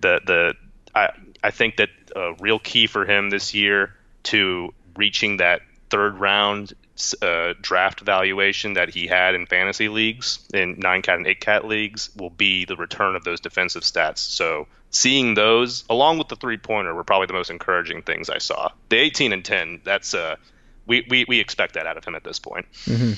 the 0.00 0.20
the 0.24 0.54
I 0.94 1.10
I 1.42 1.50
think 1.50 1.76
that 1.76 1.88
a 2.14 2.34
real 2.34 2.58
key 2.58 2.86
for 2.86 3.04
him 3.04 3.30
this 3.30 3.54
year 3.54 3.94
to 4.24 4.72
reaching 4.96 5.38
that 5.38 5.62
third 5.90 6.18
round 6.18 6.72
uh, 7.22 7.54
draft 7.60 8.00
valuation 8.00 8.74
that 8.74 8.88
he 8.88 9.06
had 9.06 9.34
in 9.34 9.46
fantasy 9.46 9.88
leagues, 9.88 10.38
in 10.52 10.78
nine 10.78 11.02
cat 11.02 11.18
and 11.18 11.26
eight 11.26 11.40
cat 11.40 11.66
leagues, 11.66 12.10
will 12.16 12.30
be 12.30 12.64
the 12.64 12.76
return 12.76 13.14
of 13.14 13.24
those 13.24 13.40
defensive 13.40 13.82
stats. 13.82 14.18
So 14.18 14.66
seeing 14.90 15.34
those 15.34 15.84
along 15.90 16.18
with 16.18 16.28
the 16.28 16.36
three 16.36 16.56
pointer 16.56 16.94
were 16.94 17.04
probably 17.04 17.26
the 17.26 17.34
most 17.34 17.50
encouraging 17.50 18.02
things 18.02 18.30
I 18.30 18.38
saw. 18.38 18.70
The 18.88 18.96
18 18.96 19.32
and 19.32 19.44
10, 19.44 19.82
that's 19.84 20.14
uh, 20.14 20.36
we, 20.86 21.06
we, 21.10 21.24
we 21.28 21.40
expect 21.40 21.74
that 21.74 21.86
out 21.86 21.96
of 21.96 22.04
him 22.04 22.14
at 22.14 22.24
this 22.24 22.38
point. 22.38 22.66
Mm-hmm 22.84 23.12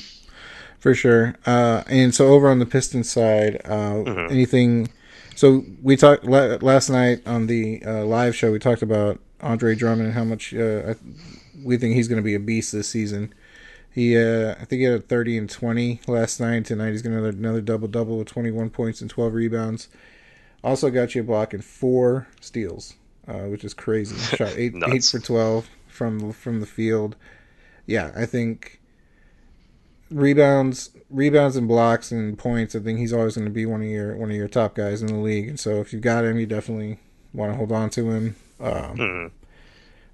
for 0.78 0.94
sure. 0.94 1.35
Uh, 1.44 1.82
and 1.87 2.14
so 2.14 2.28
over 2.28 2.49
on 2.49 2.58
the 2.58 2.66
Pistons 2.66 3.11
side, 3.11 3.61
uh, 3.64 3.94
mm-hmm. 3.94 4.32
anything? 4.32 4.88
So 5.35 5.64
we 5.82 5.97
talked 5.97 6.25
last 6.25 6.88
night 6.88 7.26
on 7.26 7.47
the 7.47 7.82
uh, 7.85 8.04
live 8.04 8.35
show. 8.35 8.50
We 8.50 8.58
talked 8.58 8.82
about 8.82 9.20
Andre 9.40 9.75
Drummond 9.75 10.06
and 10.06 10.14
how 10.14 10.25
much 10.25 10.54
uh, 10.54 10.94
we 11.62 11.76
think 11.76 11.94
he's 11.94 12.08
going 12.08 12.20
to 12.20 12.24
be 12.24 12.34
a 12.34 12.40
beast 12.40 12.72
this 12.72 12.88
season. 12.88 13.32
He, 13.90 14.16
uh, 14.16 14.52
I 14.52 14.64
think 14.64 14.80
he 14.80 14.84
had 14.84 15.08
30 15.08 15.38
and 15.38 15.50
20 15.50 16.02
last 16.06 16.40
night. 16.40 16.66
Tonight 16.66 16.90
he's 16.90 17.02
going 17.02 17.14
to 17.14 17.18
another, 17.18 17.36
another 17.36 17.60
double 17.60 17.88
double 17.88 18.18
with 18.18 18.28
21 18.28 18.70
points 18.70 19.00
and 19.00 19.10
12 19.10 19.34
rebounds. 19.34 19.88
Also 20.62 20.90
got 20.90 21.14
you 21.14 21.22
a 21.22 21.24
block 21.24 21.54
and 21.54 21.64
four 21.64 22.28
steals, 22.40 22.94
uh, 23.26 23.44
which 23.44 23.64
is 23.64 23.74
crazy. 23.74 24.16
Shot 24.36 24.54
eight 24.56 24.74
eight 24.88 25.04
for 25.04 25.18
12 25.18 25.68
from 25.86 26.32
from 26.32 26.60
the 26.60 26.66
field. 26.66 27.16
Yeah, 27.86 28.12
I 28.14 28.26
think 28.26 28.80
rebounds, 30.10 30.90
rebounds 31.10 31.56
and 31.56 31.68
blocks 31.68 32.10
and 32.10 32.36
points. 32.36 32.74
I 32.74 32.80
think 32.80 32.98
he's 32.98 33.12
always 33.12 33.36
going 33.36 33.46
to 33.46 33.52
be 33.52 33.66
one 33.66 33.82
of 33.82 33.88
your 33.88 34.16
one 34.16 34.30
of 34.30 34.36
your 34.36 34.48
top 34.48 34.74
guys 34.74 35.00
in 35.00 35.08
the 35.08 35.16
league. 35.16 35.48
And 35.48 35.60
so 35.60 35.80
if 35.80 35.92
you've 35.92 36.02
got 36.02 36.24
him, 36.24 36.38
you 36.38 36.46
definitely 36.46 36.98
want 37.32 37.52
to 37.52 37.56
hold 37.56 37.72
on 37.72 37.90
to 37.90 38.10
him. 38.10 38.36
Um, 38.60 38.72
mm-hmm. 38.72 39.38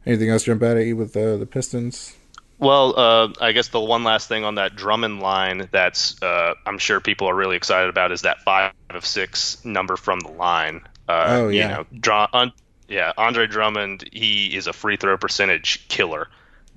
Anything 0.06 0.30
else 0.30 0.44
jump 0.44 0.62
out 0.62 0.76
at 0.76 0.87
you 0.87 0.96
with 0.96 1.12
the 1.12 1.37
the 1.37 1.46
Pistons? 1.46 2.14
Well, 2.58 2.99
uh, 2.99 3.32
I 3.40 3.52
guess 3.52 3.68
the 3.68 3.80
one 3.80 4.04
last 4.04 4.28
thing 4.28 4.44
on 4.44 4.56
that 4.56 4.76
Drummond 4.76 5.20
line 5.20 5.68
that's 5.70 6.23
uh, 6.23 6.54
I'm 6.64 6.78
sure 6.78 7.00
people 7.00 7.28
are 7.28 7.34
really 7.34 7.56
excited 7.56 7.90
about 7.90 8.12
is 8.12 8.23
that 8.23 8.42
five 8.42 8.73
of 8.90 9.04
six 9.04 9.64
number 9.64 9.96
from 9.96 10.20
the 10.20 10.30
line. 10.30 10.82
Uh, 11.08 11.26
oh 11.28 11.49
yeah, 11.49 11.62
you 11.62 11.75
know, 11.75 11.87
draw, 12.00 12.28
un, 12.32 12.52
yeah, 12.88 13.12
Andre 13.16 13.46
Drummond. 13.46 14.08
He 14.12 14.56
is 14.56 14.66
a 14.66 14.73
free 14.73 14.96
throw 14.96 15.18
percentage 15.18 15.88
killer, 15.88 16.28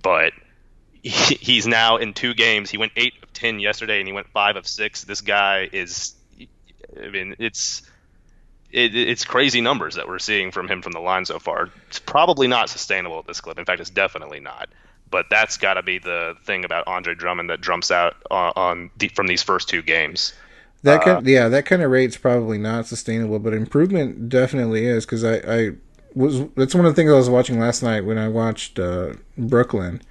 but 0.01 0.33
he's 1.03 1.67
now 1.67 1.97
in 1.97 2.13
two 2.13 2.33
games. 2.33 2.69
He 2.69 2.77
went 2.77 2.91
eight 2.95 3.13
of 3.21 3.31
ten 3.33 3.59
yesterday, 3.59 3.99
and 3.99 4.07
he 4.07 4.13
went 4.13 4.27
five 4.29 4.55
of 4.55 4.67
six. 4.67 5.03
This 5.03 5.21
guy 5.21 5.69
is, 5.71 6.15
I 7.01 7.09
mean, 7.09 7.35
it's 7.39 7.83
it, 8.77 8.95
it's 8.95 9.25
crazy 9.25 9.59
numbers 9.61 9.95
that 9.95 10.07
we're 10.07 10.19
seeing 10.19 10.51
from 10.51 10.67
him 10.67 10.81
from 10.81 10.91
the 10.91 10.99
line 10.99 11.25
so 11.25 11.39
far. 11.39 11.69
It's 11.87 11.99
probably 11.99 12.47
not 12.47 12.69
sustainable 12.69 13.19
at 13.19 13.27
this 13.27 13.41
clip. 13.41 13.57
In 13.57 13.65
fact, 13.65 13.81
it's 13.81 13.89
definitely 13.89 14.39
not. 14.39 14.69
But 15.09 15.25
that's 15.29 15.57
got 15.57 15.75
to 15.75 15.83
be 15.83 15.99
the 15.99 16.35
thing 16.43 16.65
about 16.65 16.87
Andre 16.87 17.15
Drummond 17.15 17.49
that 17.49 17.61
jumps 17.61 17.91
out 17.91 18.15
on, 18.29 18.53
on 18.55 18.89
the, 18.97 19.07
from 19.09 19.27
these 19.27 19.41
first 19.41 19.69
two 19.69 19.81
games. 19.81 20.33
That 20.83 21.01
kind, 21.01 21.17
uh, 21.17 21.29
yeah, 21.29 21.49
that 21.49 21.65
kind 21.65 21.81
of 21.81 21.89
rate's 21.89 22.17
probably 22.17 22.57
not 22.57 22.85
sustainable, 22.85 23.39
but 23.39 23.53
improvement 23.53 24.29
definitely 24.29 24.85
is 24.85 25.05
because 25.05 25.23
I, 25.23 25.37
I 25.37 25.71
was 26.13 26.43
that's 26.55 26.75
one 26.75 26.85
of 26.85 26.91
the 26.93 26.95
things 26.95 27.11
I 27.11 27.15
was 27.15 27.29
watching 27.29 27.59
last 27.59 27.81
night 27.81 28.05
when 28.05 28.17
I 28.17 28.27
watched 28.27 28.79
uh, 28.79 29.13
Brooklyn 29.37 30.01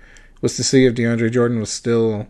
was 0.41 0.57
to 0.57 0.65
see 0.65 0.85
if 0.85 0.95
DeAndre 0.95 1.31
Jordan 1.31 1.61
was 1.61 1.71
still 1.71 2.27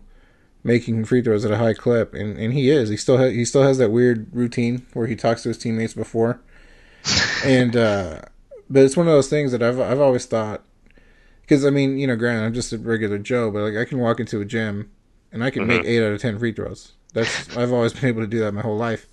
making 0.63 1.05
free 1.05 1.21
throws 1.21 1.45
at 1.45 1.51
a 1.51 1.57
high 1.57 1.73
clip, 1.73 2.13
and, 2.13 2.37
and 2.37 2.53
he 2.53 2.69
is. 2.69 2.89
He 2.89 2.97
still 2.97 3.17
ha- 3.17 3.29
he 3.29 3.45
still 3.45 3.63
has 3.63 3.77
that 3.77 3.91
weird 3.91 4.27
routine 4.33 4.85
where 4.93 5.07
he 5.07 5.15
talks 5.15 5.43
to 5.43 5.49
his 5.49 5.57
teammates 5.57 5.93
before, 5.93 6.39
and 7.45 7.75
uh, 7.75 8.21
but 8.69 8.83
it's 8.83 8.97
one 8.97 9.07
of 9.07 9.13
those 9.13 9.29
things 9.29 9.51
that 9.51 9.63
I've 9.63 9.79
I've 9.79 9.99
always 9.99 10.25
thought 10.25 10.63
because 11.41 11.65
I 11.65 11.69
mean 11.69 11.97
you 11.97 12.07
know 12.07 12.15
granted 12.15 12.45
I'm 12.45 12.53
just 12.53 12.73
a 12.73 12.77
regular 12.77 13.17
Joe, 13.17 13.51
but 13.51 13.61
like 13.61 13.77
I 13.77 13.85
can 13.85 13.99
walk 13.99 14.19
into 14.19 14.41
a 14.41 14.45
gym 14.45 14.91
and 15.31 15.43
I 15.43 15.49
can 15.49 15.63
mm-hmm. 15.63 15.77
make 15.77 15.85
eight 15.85 16.03
out 16.03 16.11
of 16.11 16.21
ten 16.21 16.37
free 16.39 16.51
throws. 16.51 16.93
That's 17.13 17.55
I've 17.57 17.71
always 17.71 17.93
been 17.93 18.05
able 18.05 18.21
to 18.21 18.27
do 18.27 18.39
that 18.39 18.53
my 18.53 18.61
whole 18.61 18.77
life. 18.77 19.07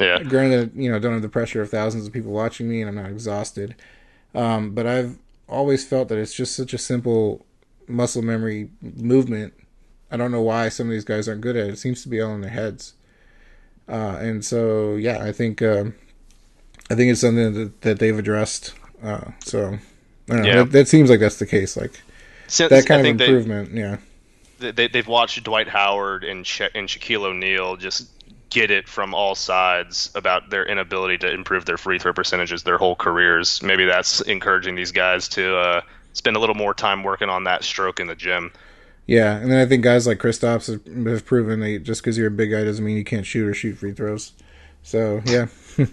Yeah. 0.00 0.22
Granted, 0.22 0.72
you 0.74 0.90
know, 0.90 0.98
don't 0.98 1.12
have 1.12 1.22
the 1.22 1.28
pressure 1.28 1.60
of 1.60 1.70
thousands 1.70 2.06
of 2.06 2.12
people 2.12 2.30
watching 2.30 2.68
me, 2.68 2.80
and 2.80 2.88
I'm 2.88 2.94
not 2.94 3.10
exhausted. 3.10 3.74
Um, 4.34 4.70
but 4.70 4.86
I've 4.86 5.18
always 5.48 5.84
felt 5.84 6.08
that 6.08 6.18
it's 6.18 6.34
just 6.34 6.54
such 6.54 6.72
a 6.72 6.78
simple 6.78 7.44
muscle 7.88 8.22
memory 8.22 8.70
movement. 8.80 9.54
I 10.10 10.16
don't 10.16 10.32
know 10.32 10.42
why 10.42 10.68
some 10.68 10.86
of 10.86 10.92
these 10.92 11.04
guys 11.04 11.28
aren't 11.28 11.40
good 11.40 11.56
at 11.56 11.68
it. 11.68 11.74
It 11.74 11.78
seems 11.78 12.02
to 12.02 12.08
be 12.08 12.20
all 12.20 12.34
in 12.34 12.40
their 12.40 12.50
heads. 12.50 12.94
Uh, 13.88 14.16
and 14.20 14.44
so, 14.44 14.96
yeah, 14.96 15.22
I 15.22 15.32
think 15.32 15.62
um, 15.62 15.94
I 16.90 16.94
think 16.94 17.10
it's 17.10 17.20
something 17.20 17.54
that, 17.54 17.80
that 17.82 17.98
they've 17.98 18.18
addressed. 18.18 18.74
Uh, 19.02 19.30
so, 19.44 19.78
know, 20.28 20.42
yeah. 20.42 20.56
that, 20.56 20.72
that, 20.72 20.88
seems 20.88 21.10
like 21.10 21.20
that's 21.20 21.38
the 21.38 21.46
case. 21.46 21.76
Like 21.76 22.00
that 22.56 22.86
kind 22.86 23.06
of 23.06 23.20
improvement. 23.20 23.74
They, 23.74 23.80
yeah, 23.80 23.96
they 24.58 24.88
they've 24.88 25.06
watched 25.06 25.42
Dwight 25.44 25.68
Howard 25.68 26.24
and 26.24 26.46
Sha- 26.46 26.68
and 26.74 26.88
Shaquille 26.88 27.24
O'Neal 27.24 27.76
just 27.76 28.08
get 28.50 28.70
it 28.70 28.88
from 28.88 29.14
all 29.14 29.34
sides 29.34 30.10
about 30.14 30.48
their 30.50 30.64
inability 30.64 31.18
to 31.18 31.30
improve 31.30 31.66
their 31.66 31.76
free 31.76 31.98
throw 31.98 32.12
percentages 32.12 32.62
their 32.62 32.78
whole 32.78 32.96
careers. 32.96 33.62
Maybe 33.62 33.84
that's 33.84 34.20
encouraging 34.22 34.74
these 34.74 34.92
guys 34.92 35.28
to 35.30 35.56
uh, 35.56 35.80
spend 36.14 36.36
a 36.36 36.40
little 36.40 36.54
more 36.54 36.74
time 36.74 37.02
working 37.02 37.28
on 37.28 37.44
that 37.44 37.62
stroke 37.62 38.00
in 38.00 38.06
the 38.06 38.14
gym. 38.14 38.52
Yeah, 39.08 39.36
and 39.38 39.50
then 39.50 39.58
I 39.58 39.66
think 39.66 39.82
guys 39.82 40.06
like 40.06 40.18
Kristaps 40.18 40.68
have, 40.70 41.06
have 41.06 41.26
proven 41.26 41.58
that 41.60 41.82
just 41.82 42.02
because 42.02 42.16
you're 42.16 42.28
a 42.28 42.30
big 42.30 42.52
guy 42.52 42.62
doesn't 42.62 42.84
mean 42.84 42.96
you 42.96 43.04
can't 43.04 43.26
shoot 43.26 43.48
or 43.48 43.54
shoot 43.54 43.76
free 43.76 43.92
throws. 43.92 44.32
So 44.84 45.20
yeah. 45.24 45.48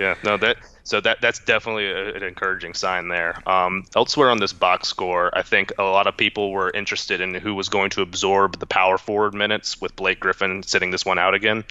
Yeah, 0.00 0.14
no, 0.24 0.38
that 0.38 0.56
so 0.82 0.98
that 1.02 1.20
that's 1.20 1.40
definitely 1.40 1.86
a, 1.86 2.14
an 2.14 2.22
encouraging 2.22 2.72
sign 2.72 3.08
there. 3.08 3.46
Um, 3.46 3.84
elsewhere 3.94 4.30
on 4.30 4.38
this 4.38 4.54
box 4.54 4.88
score, 4.88 5.30
I 5.36 5.42
think 5.42 5.72
a 5.78 5.82
lot 5.82 6.06
of 6.06 6.16
people 6.16 6.52
were 6.52 6.70
interested 6.70 7.20
in 7.20 7.34
who 7.34 7.54
was 7.54 7.68
going 7.68 7.90
to 7.90 8.00
absorb 8.00 8.58
the 8.58 8.66
power 8.66 8.96
forward 8.96 9.34
minutes 9.34 9.78
with 9.78 9.94
Blake 9.96 10.18
Griffin 10.18 10.62
sitting 10.62 10.90
this 10.90 11.04
one 11.04 11.18
out 11.18 11.34
again, 11.34 11.64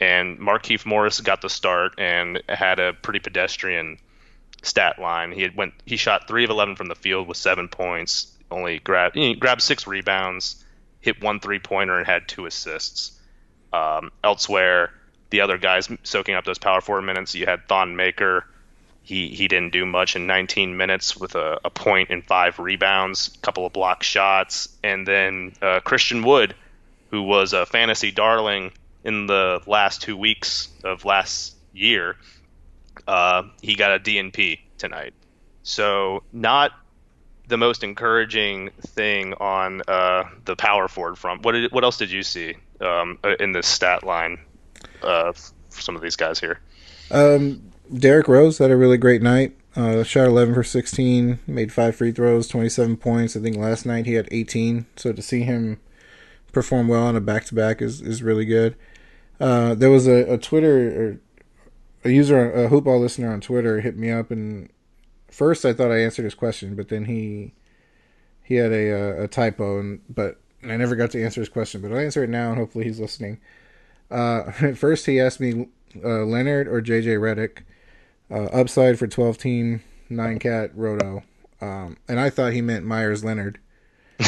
and 0.00 0.40
Markieff 0.40 0.86
Morris 0.86 1.20
got 1.20 1.40
the 1.40 1.48
start 1.48 1.92
and 1.98 2.42
had 2.48 2.80
a 2.80 2.94
pretty 2.94 3.20
pedestrian 3.20 3.96
stat 4.62 4.98
line. 4.98 5.30
He 5.30 5.42
had 5.42 5.54
went 5.54 5.74
he 5.84 5.96
shot 5.96 6.26
three 6.26 6.42
of 6.42 6.50
eleven 6.50 6.74
from 6.74 6.88
the 6.88 6.96
field 6.96 7.28
with 7.28 7.36
seven 7.36 7.68
points, 7.68 8.26
only 8.50 8.78
grabbed 8.78 9.16
grabbed 9.38 9.62
six 9.62 9.86
rebounds, 9.86 10.64
hit 11.00 11.22
one 11.22 11.40
three 11.40 11.58
pointer, 11.58 11.96
and 11.98 12.06
had 12.06 12.28
two 12.28 12.46
assists. 12.46 13.12
Um, 13.72 14.10
elsewhere 14.24 14.92
the 15.30 15.42
other 15.42 15.58
guys 15.58 15.88
soaking 16.04 16.34
up 16.34 16.44
those 16.44 16.58
power 16.58 16.80
forward 16.80 17.02
minutes. 17.02 17.34
You 17.34 17.46
had 17.46 17.68
Thon 17.68 17.96
Maker. 17.96 18.46
He 19.02 19.28
he 19.28 19.48
didn't 19.48 19.72
do 19.72 19.86
much 19.86 20.16
in 20.16 20.26
19 20.26 20.76
minutes 20.76 21.16
with 21.16 21.34
a, 21.34 21.58
a 21.64 21.70
point 21.70 22.10
and 22.10 22.24
five 22.24 22.58
rebounds, 22.58 23.34
a 23.34 23.38
couple 23.40 23.66
of 23.66 23.72
block 23.72 24.02
shots, 24.02 24.68
and 24.82 25.06
then 25.06 25.52
uh, 25.62 25.80
Christian 25.80 26.22
Wood, 26.22 26.54
who 27.10 27.22
was 27.22 27.52
a 27.52 27.64
fantasy 27.64 28.10
darling 28.10 28.72
in 29.04 29.26
the 29.26 29.62
last 29.66 30.02
two 30.02 30.16
weeks 30.16 30.68
of 30.84 31.04
last 31.04 31.54
year, 31.72 32.16
uh, 33.06 33.44
he 33.62 33.74
got 33.74 33.94
a 33.94 33.98
DNP 33.98 34.60
tonight. 34.76 35.14
So 35.62 36.22
not 36.32 36.72
the 37.48 37.56
most 37.56 37.82
encouraging 37.82 38.70
thing 38.80 39.34
on 39.34 39.82
uh, 39.88 40.24
the 40.44 40.54
power 40.54 40.86
forward 40.86 41.18
front. 41.18 41.44
What 41.44 41.52
did, 41.52 41.72
what 41.72 41.82
else 41.82 41.96
did 41.96 42.10
you 42.10 42.22
see 42.22 42.54
um, 42.80 43.18
in 43.40 43.52
this 43.52 43.66
stat 43.66 44.04
line 44.04 44.38
uh, 45.02 45.32
for 45.32 45.80
some 45.80 45.96
of 45.96 46.02
these 46.02 46.16
guys 46.16 46.40
here. 46.40 46.60
Um, 47.10 47.72
Derrick 47.96 48.28
Rose 48.28 48.58
had 48.58 48.70
a 48.70 48.76
really 48.76 48.98
great 48.98 49.22
night. 49.22 49.54
Uh, 49.76 50.02
shot 50.02 50.26
11 50.26 50.54
for 50.54 50.64
16, 50.64 51.38
made 51.46 51.72
five 51.72 51.94
free 51.94 52.10
throws, 52.10 52.48
27 52.48 52.96
points. 52.96 53.36
I 53.36 53.40
think 53.40 53.56
last 53.56 53.86
night 53.86 54.06
he 54.06 54.14
had 54.14 54.28
18. 54.30 54.86
So 54.96 55.12
to 55.12 55.22
see 55.22 55.42
him 55.42 55.78
perform 56.52 56.88
well 56.88 57.04
on 57.04 57.14
a 57.14 57.20
back 57.20 57.44
to 57.46 57.54
back 57.54 57.80
is 57.80 58.00
is 58.00 58.22
really 58.22 58.44
good. 58.44 58.74
Uh, 59.38 59.74
there 59.74 59.90
was 59.90 60.08
a, 60.08 60.32
a 60.32 60.38
Twitter 60.38 61.20
a 62.04 62.10
user, 62.10 62.50
a 62.50 62.68
hoopball 62.68 63.00
listener 63.00 63.32
on 63.32 63.40
Twitter 63.40 63.80
hit 63.80 63.96
me 63.96 64.10
up, 64.10 64.30
and 64.30 64.68
first 65.30 65.64
I 65.64 65.72
thought 65.72 65.90
I 65.90 66.00
answered 66.00 66.24
his 66.24 66.34
question, 66.34 66.74
but 66.74 66.88
then 66.88 67.04
he 67.06 67.54
he 68.42 68.56
had 68.56 68.72
a 68.72 68.90
a, 68.90 69.22
a 69.24 69.28
typo, 69.28 69.78
and 69.78 70.00
but 70.08 70.40
I 70.62 70.76
never 70.76 70.96
got 70.96 71.10
to 71.12 71.22
answer 71.22 71.40
his 71.40 71.48
question. 71.48 71.80
But 71.80 71.92
I'll 71.92 71.98
answer 71.98 72.24
it 72.24 72.30
now, 72.30 72.50
and 72.50 72.58
hopefully 72.58 72.84
he's 72.84 73.00
listening. 73.00 73.40
Uh, 74.10 74.50
first, 74.74 75.06
he 75.06 75.20
asked 75.20 75.40
me 75.40 75.68
uh, 76.02 76.24
Leonard 76.24 76.68
or 76.68 76.80
JJ 76.80 77.18
Redick. 77.18 77.62
Uh, 78.30 78.44
upside 78.52 78.98
for 78.98 79.06
12 79.06 79.38
team, 79.38 79.82
9 80.10 80.38
cat 80.38 80.70
roto. 80.74 81.22
Um, 81.62 81.96
and 82.06 82.20
I 82.20 82.28
thought 82.28 82.52
he 82.52 82.60
meant 82.60 82.84
Meyers 82.84 83.24
Leonard. 83.24 83.58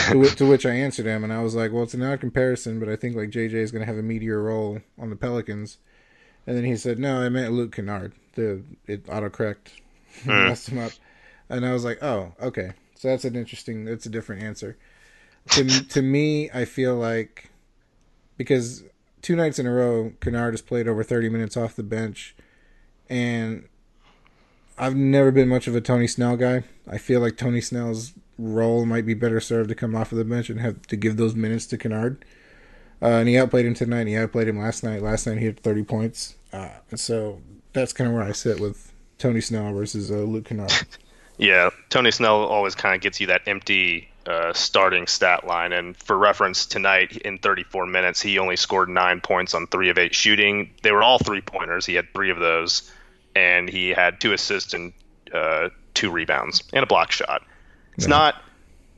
to, 0.08 0.18
which, 0.18 0.36
to, 0.36 0.46
which 0.46 0.64
I 0.64 0.70
answered 0.70 1.04
him, 1.04 1.22
and 1.24 1.32
I 1.32 1.42
was 1.42 1.54
like, 1.54 1.72
well, 1.72 1.82
it's 1.82 1.94
an 1.94 2.02
odd 2.02 2.20
comparison, 2.20 2.78
but 2.78 2.88
I 2.88 2.96
think 2.96 3.16
like 3.16 3.30
JJ 3.30 3.54
is 3.54 3.72
going 3.72 3.80
to 3.80 3.86
have 3.86 3.98
a 3.98 4.02
meteor 4.02 4.40
role 4.40 4.80
on 4.98 5.10
the 5.10 5.16
Pelicans. 5.16 5.78
And 6.46 6.56
then 6.56 6.64
he 6.64 6.76
said, 6.76 6.98
no, 6.98 7.20
I 7.20 7.28
meant 7.28 7.52
Luke 7.52 7.74
Kennard. 7.74 8.14
The 8.34 8.62
it 8.86 9.04
autocorrect 9.06 9.72
mm. 10.24 10.48
messed 10.48 10.68
him 10.68 10.78
up, 10.78 10.92
and 11.48 11.66
I 11.66 11.72
was 11.72 11.84
like, 11.84 12.02
oh, 12.02 12.32
okay. 12.40 12.72
So 12.94 13.08
that's 13.08 13.24
an 13.24 13.36
interesting. 13.36 13.84
That's 13.84 14.06
a 14.06 14.10
different 14.10 14.42
answer. 14.42 14.76
To 15.50 15.64
to 15.64 16.02
me, 16.02 16.50
I 16.52 16.64
feel 16.64 16.96
like 16.96 17.50
because 18.36 18.84
two 19.22 19.36
nights 19.36 19.58
in 19.58 19.66
a 19.66 19.72
row, 19.72 20.12
Kennard 20.20 20.54
has 20.54 20.62
played 20.62 20.88
over 20.88 21.02
30 21.02 21.28
minutes 21.28 21.56
off 21.56 21.76
the 21.76 21.82
bench, 21.82 22.34
and 23.08 23.68
I've 24.78 24.96
never 24.96 25.30
been 25.30 25.48
much 25.48 25.66
of 25.66 25.74
a 25.74 25.80
Tony 25.80 26.06
Snell 26.06 26.36
guy. 26.36 26.64
I 26.90 26.98
feel 26.98 27.20
like 27.20 27.36
Tony 27.36 27.60
Snell's 27.60 28.12
role 28.38 28.86
might 28.86 29.04
be 29.04 29.14
better 29.14 29.40
served 29.40 29.68
to 29.68 29.74
come 29.74 29.94
off 29.94 30.12
of 30.12 30.18
the 30.18 30.24
bench 30.24 30.48
and 30.48 30.60
have 30.60 30.82
to 30.86 30.96
give 30.96 31.16
those 31.16 31.34
minutes 31.34 31.66
to 31.66 31.78
Kennard. 31.78 32.24
Uh, 33.02 33.06
and 33.06 33.28
he 33.28 33.38
outplayed 33.38 33.66
him 33.66 33.74
tonight. 33.74 34.00
And 34.00 34.08
he 34.08 34.16
outplayed 34.16 34.48
him 34.48 34.58
last 34.58 34.82
night. 34.82 35.02
Last 35.02 35.26
night 35.26 35.38
he 35.38 35.44
had 35.44 35.60
30 35.60 35.84
points. 35.84 36.36
Uh, 36.52 36.70
so 36.94 37.40
that's 37.72 37.92
kind 37.92 38.08
of 38.08 38.14
where 38.14 38.24
I 38.24 38.32
sit 38.32 38.58
with 38.60 38.89
Tony 39.20 39.40
Snell 39.40 39.72
versus 39.72 40.10
uh, 40.10 40.14
Luke 40.16 40.46
Kennard. 40.46 40.72
Yeah, 41.38 41.70
Tony 41.88 42.10
Snell 42.10 42.44
always 42.44 42.74
kind 42.74 42.94
of 42.94 43.00
gets 43.00 43.18
you 43.18 43.28
that 43.28 43.40
empty 43.46 44.10
uh, 44.26 44.52
starting 44.52 45.06
stat 45.06 45.46
line. 45.46 45.72
And 45.72 45.96
for 45.96 46.18
reference, 46.18 46.66
tonight 46.66 47.16
in 47.16 47.38
34 47.38 47.86
minutes, 47.86 48.20
he 48.20 48.38
only 48.38 48.56
scored 48.56 48.90
nine 48.90 49.22
points 49.22 49.54
on 49.54 49.66
three 49.66 49.88
of 49.88 49.96
eight 49.96 50.14
shooting. 50.14 50.70
They 50.82 50.92
were 50.92 51.02
all 51.02 51.18
three 51.18 51.40
pointers. 51.40 51.86
He 51.86 51.94
had 51.94 52.12
three 52.12 52.28
of 52.28 52.38
those, 52.40 52.92
and 53.34 53.70
he 53.70 53.88
had 53.88 54.20
two 54.20 54.34
assists 54.34 54.74
and 54.74 54.92
uh, 55.32 55.70
two 55.94 56.10
rebounds 56.10 56.62
and 56.74 56.82
a 56.82 56.86
block 56.86 57.10
shot. 57.10 57.42
It's 57.94 58.04
yeah. 58.04 58.10
not, 58.10 58.42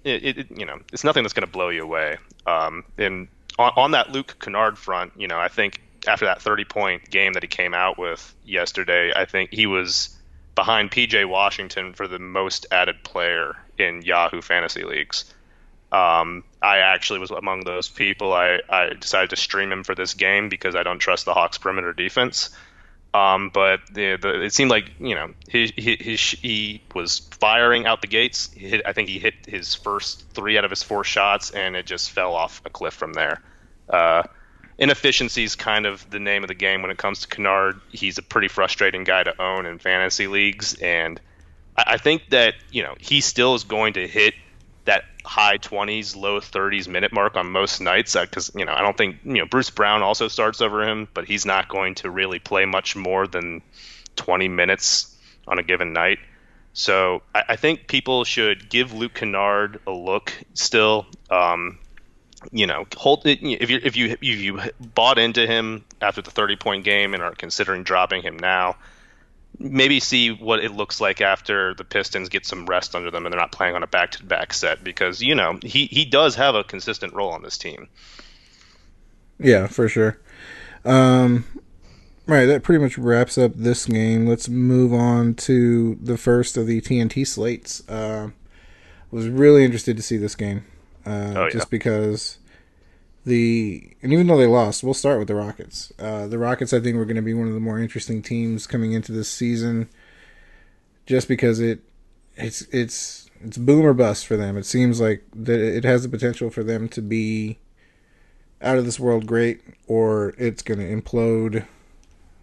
it, 0.02 0.38
it, 0.38 0.50
you 0.50 0.66
know, 0.66 0.80
it's 0.92 1.04
nothing 1.04 1.22
that's 1.22 1.34
going 1.34 1.46
to 1.46 1.52
blow 1.52 1.68
you 1.68 1.84
away. 1.84 2.16
Um, 2.44 2.82
and 2.98 3.28
on, 3.56 3.72
on 3.76 3.90
that 3.92 4.10
Luke 4.10 4.34
Kennard 4.40 4.76
front, 4.76 5.12
you 5.16 5.28
know, 5.28 5.38
I 5.38 5.46
think 5.46 5.80
after 6.06 6.26
that 6.26 6.42
30 6.42 6.64
point 6.64 7.10
game 7.10 7.34
that 7.34 7.42
he 7.42 7.48
came 7.48 7.74
out 7.74 7.98
with 7.98 8.34
yesterday, 8.44 9.12
I 9.14 9.24
think 9.24 9.52
he 9.52 9.66
was 9.66 10.16
behind 10.54 10.90
PJ 10.90 11.28
Washington 11.28 11.92
for 11.94 12.08
the 12.08 12.18
most 12.18 12.66
added 12.70 13.02
player 13.02 13.56
in 13.78 14.02
Yahoo 14.02 14.42
fantasy 14.42 14.84
leagues. 14.84 15.24
Um, 15.90 16.44
I 16.62 16.78
actually 16.78 17.18
was 17.18 17.30
among 17.30 17.64
those 17.64 17.88
people. 17.88 18.32
I, 18.32 18.60
I 18.68 18.94
decided 18.94 19.30
to 19.30 19.36
stream 19.36 19.70
him 19.70 19.84
for 19.84 19.94
this 19.94 20.14
game 20.14 20.48
because 20.48 20.74
I 20.74 20.82
don't 20.82 20.98
trust 20.98 21.26
the 21.26 21.34
Hawks 21.34 21.58
perimeter 21.58 21.92
defense. 21.92 22.50
Um, 23.14 23.50
but 23.52 23.80
the, 23.92 24.16
the, 24.16 24.42
it 24.42 24.54
seemed 24.54 24.70
like 24.70 24.90
you 24.98 25.14
know 25.14 25.34
he, 25.46 25.70
he, 25.76 25.96
he, 25.96 26.16
he 26.16 26.82
was 26.94 27.18
firing 27.18 27.84
out 27.84 28.00
the 28.00 28.06
gates. 28.06 28.50
Hit, 28.54 28.82
I 28.86 28.94
think 28.94 29.10
he 29.10 29.18
hit 29.18 29.34
his 29.46 29.74
first 29.74 30.30
three 30.30 30.56
out 30.56 30.64
of 30.64 30.70
his 30.70 30.82
four 30.82 31.04
shots, 31.04 31.50
and 31.50 31.76
it 31.76 31.84
just 31.84 32.10
fell 32.10 32.32
off 32.32 32.62
a 32.64 32.70
cliff 32.70 32.94
from 32.94 33.12
there. 33.12 33.42
Uh, 33.86 34.22
inefficiency 34.82 35.44
is 35.44 35.54
kind 35.54 35.86
of 35.86 36.08
the 36.10 36.18
name 36.18 36.42
of 36.42 36.48
the 36.48 36.54
game 36.54 36.82
when 36.82 36.90
it 36.90 36.98
comes 36.98 37.20
to 37.20 37.28
Kennard. 37.28 37.80
He's 37.92 38.18
a 38.18 38.22
pretty 38.22 38.48
frustrating 38.48 39.04
guy 39.04 39.22
to 39.22 39.40
own 39.40 39.64
in 39.64 39.78
fantasy 39.78 40.26
leagues, 40.26 40.74
and 40.74 41.20
I, 41.76 41.98
think 41.98 42.30
that 42.30 42.54
you 42.72 42.82
know 42.82 42.96
he 42.98 43.20
still 43.20 43.54
is 43.54 43.62
going 43.62 43.92
to 43.92 44.08
hit 44.08 44.34
that 44.84 45.04
high 45.24 45.58
20s, 45.58 46.16
low 46.16 46.40
30s 46.40 46.88
minute 46.88 47.12
mark 47.12 47.36
on 47.36 47.52
most 47.52 47.80
nights 47.80 48.16
because 48.16 48.50
uh, 48.50 48.58
you 48.58 48.64
know 48.64 48.72
I 48.72 48.82
don't 48.82 48.96
think 48.96 49.18
you 49.22 49.34
know 49.34 49.46
Bruce 49.46 49.70
Brown 49.70 50.02
also 50.02 50.26
starts 50.26 50.60
over 50.60 50.82
him, 50.82 51.06
but 51.14 51.26
he's 51.26 51.46
not 51.46 51.68
going 51.68 51.94
to 51.96 52.10
really 52.10 52.40
play 52.40 52.64
much 52.64 52.96
more 52.96 53.28
than 53.28 53.62
20 54.16 54.48
minutes 54.48 55.16
on 55.46 55.60
a 55.60 55.62
given 55.62 55.92
night. 55.92 56.18
So 56.72 57.22
I, 57.32 57.44
I 57.50 57.56
think 57.56 57.86
people 57.86 58.24
should 58.24 58.68
give 58.68 58.92
Luke 58.92 59.14
Kennard 59.14 59.78
a 59.86 59.92
look 59.92 60.32
still. 60.54 61.06
Um, 61.30 61.78
you 62.50 62.66
know, 62.66 62.86
hold 62.96 63.26
it. 63.26 63.38
If 63.42 63.70
you 63.70 63.80
if 63.82 63.96
you 63.96 64.16
if 64.20 64.22
you 64.22 64.60
bought 64.94 65.18
into 65.18 65.46
him 65.46 65.84
after 66.00 66.22
the 66.22 66.30
30 66.30 66.56
point 66.56 66.84
game 66.84 67.14
and 67.14 67.22
are 67.22 67.34
considering 67.34 67.84
dropping 67.84 68.22
him 68.22 68.38
now, 68.38 68.76
maybe 69.58 70.00
see 70.00 70.30
what 70.30 70.64
it 70.64 70.72
looks 70.72 71.00
like 71.00 71.20
after 71.20 71.74
the 71.74 71.84
Pistons 71.84 72.28
get 72.28 72.46
some 72.46 72.66
rest 72.66 72.94
under 72.94 73.10
them 73.10 73.26
and 73.26 73.32
they're 73.32 73.40
not 73.40 73.52
playing 73.52 73.74
on 73.74 73.82
a 73.82 73.86
back 73.86 74.12
to 74.12 74.24
back 74.24 74.52
set 74.52 74.82
because 74.82 75.22
you 75.22 75.34
know 75.34 75.58
he 75.62 75.86
he 75.86 76.04
does 76.04 76.34
have 76.34 76.54
a 76.54 76.64
consistent 76.64 77.14
role 77.14 77.30
on 77.30 77.42
this 77.42 77.58
team. 77.58 77.88
Yeah, 79.38 79.66
for 79.66 79.88
sure. 79.88 80.18
Um, 80.84 81.44
right, 82.26 82.46
that 82.46 82.62
pretty 82.62 82.82
much 82.82 82.98
wraps 82.98 83.38
up 83.38 83.52
this 83.54 83.86
game. 83.86 84.26
Let's 84.26 84.48
move 84.48 84.92
on 84.92 85.34
to 85.34 85.96
the 85.96 86.16
first 86.16 86.56
of 86.56 86.66
the 86.66 86.80
TNT 86.80 87.26
slates. 87.26 87.88
Uh, 87.88 88.30
was 89.10 89.28
really 89.28 89.64
interested 89.64 89.96
to 89.96 90.02
see 90.02 90.16
this 90.16 90.34
game. 90.34 90.64
Uh, 91.04 91.34
oh, 91.36 91.44
yeah. 91.44 91.50
Just 91.50 91.70
because 91.70 92.38
the 93.24 93.94
and 94.02 94.12
even 94.12 94.26
though 94.26 94.36
they 94.36 94.46
lost, 94.46 94.82
we'll 94.82 94.94
start 94.94 95.18
with 95.18 95.28
the 95.28 95.34
Rockets. 95.34 95.92
Uh, 95.98 96.26
the 96.26 96.38
Rockets, 96.38 96.72
I 96.72 96.80
think, 96.80 96.96
were 96.96 97.04
going 97.04 97.16
to 97.16 97.22
be 97.22 97.34
one 97.34 97.48
of 97.48 97.54
the 97.54 97.60
more 97.60 97.78
interesting 97.78 98.22
teams 98.22 98.66
coming 98.66 98.92
into 98.92 99.12
this 99.12 99.28
season, 99.28 99.88
just 101.06 101.28
because 101.28 101.60
it 101.60 101.80
it's 102.36 102.62
it's 102.72 103.30
it's 103.40 103.58
boom 103.58 103.84
or 103.84 103.94
bust 103.94 104.26
for 104.26 104.36
them. 104.36 104.56
It 104.56 104.66
seems 104.66 105.00
like 105.00 105.24
that 105.34 105.60
it 105.60 105.84
has 105.84 106.02
the 106.02 106.08
potential 106.08 106.50
for 106.50 106.62
them 106.62 106.88
to 106.90 107.00
be 107.00 107.58
out 108.60 108.78
of 108.78 108.84
this 108.84 109.00
world 109.00 109.26
great, 109.26 109.60
or 109.86 110.34
it's 110.38 110.62
going 110.62 110.78
to 110.78 111.02
implode 111.02 111.66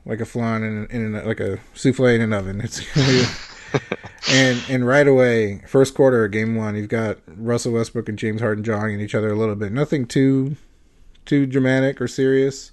like 0.06 0.19
a 0.19 0.26
flan 0.26 0.63
in, 0.63 0.86
in 0.88 1.26
like 1.26 1.39
a 1.39 1.60
souffle 1.74 2.06
in 2.06 2.22
an 2.22 2.34
oven. 2.34 2.62
It's 2.62 2.82
and 4.29 4.62
and 4.69 4.86
right 4.86 5.08
away, 5.08 5.62
first 5.67 5.93
quarter 5.93 6.25
of 6.25 6.32
game 6.32 6.55
one, 6.55 6.75
you've 6.75 6.89
got 6.89 7.17
Russell 7.27 7.73
Westbrook 7.73 8.10
and 8.10 8.17
James 8.17 8.41
Harden 8.41 8.63
jogging 8.63 8.99
each 8.99 9.15
other 9.15 9.29
a 9.29 9.36
little 9.36 9.55
bit. 9.55 9.71
Nothing 9.71 10.05
too 10.05 10.55
too 11.25 11.45
dramatic 11.45 12.01
or 12.01 12.08
serious, 12.08 12.71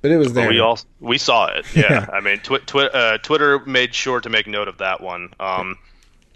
but 0.00 0.10
it 0.10 0.16
was 0.16 0.32
there. 0.32 0.48
We 0.48 0.60
all 0.60 0.78
we 1.00 1.18
saw 1.18 1.46
it. 1.46 1.66
Yeah, 1.74 1.92
yeah. 1.92 2.06
I 2.12 2.20
mean, 2.20 2.38
twi- 2.38 2.60
twi- 2.66 2.86
uh, 2.86 3.18
Twitter 3.18 3.60
made 3.60 3.94
sure 3.94 4.20
to 4.20 4.28
make 4.30 4.46
note 4.46 4.68
of 4.68 4.78
that 4.78 5.00
one. 5.00 5.32
Um, 5.38 5.78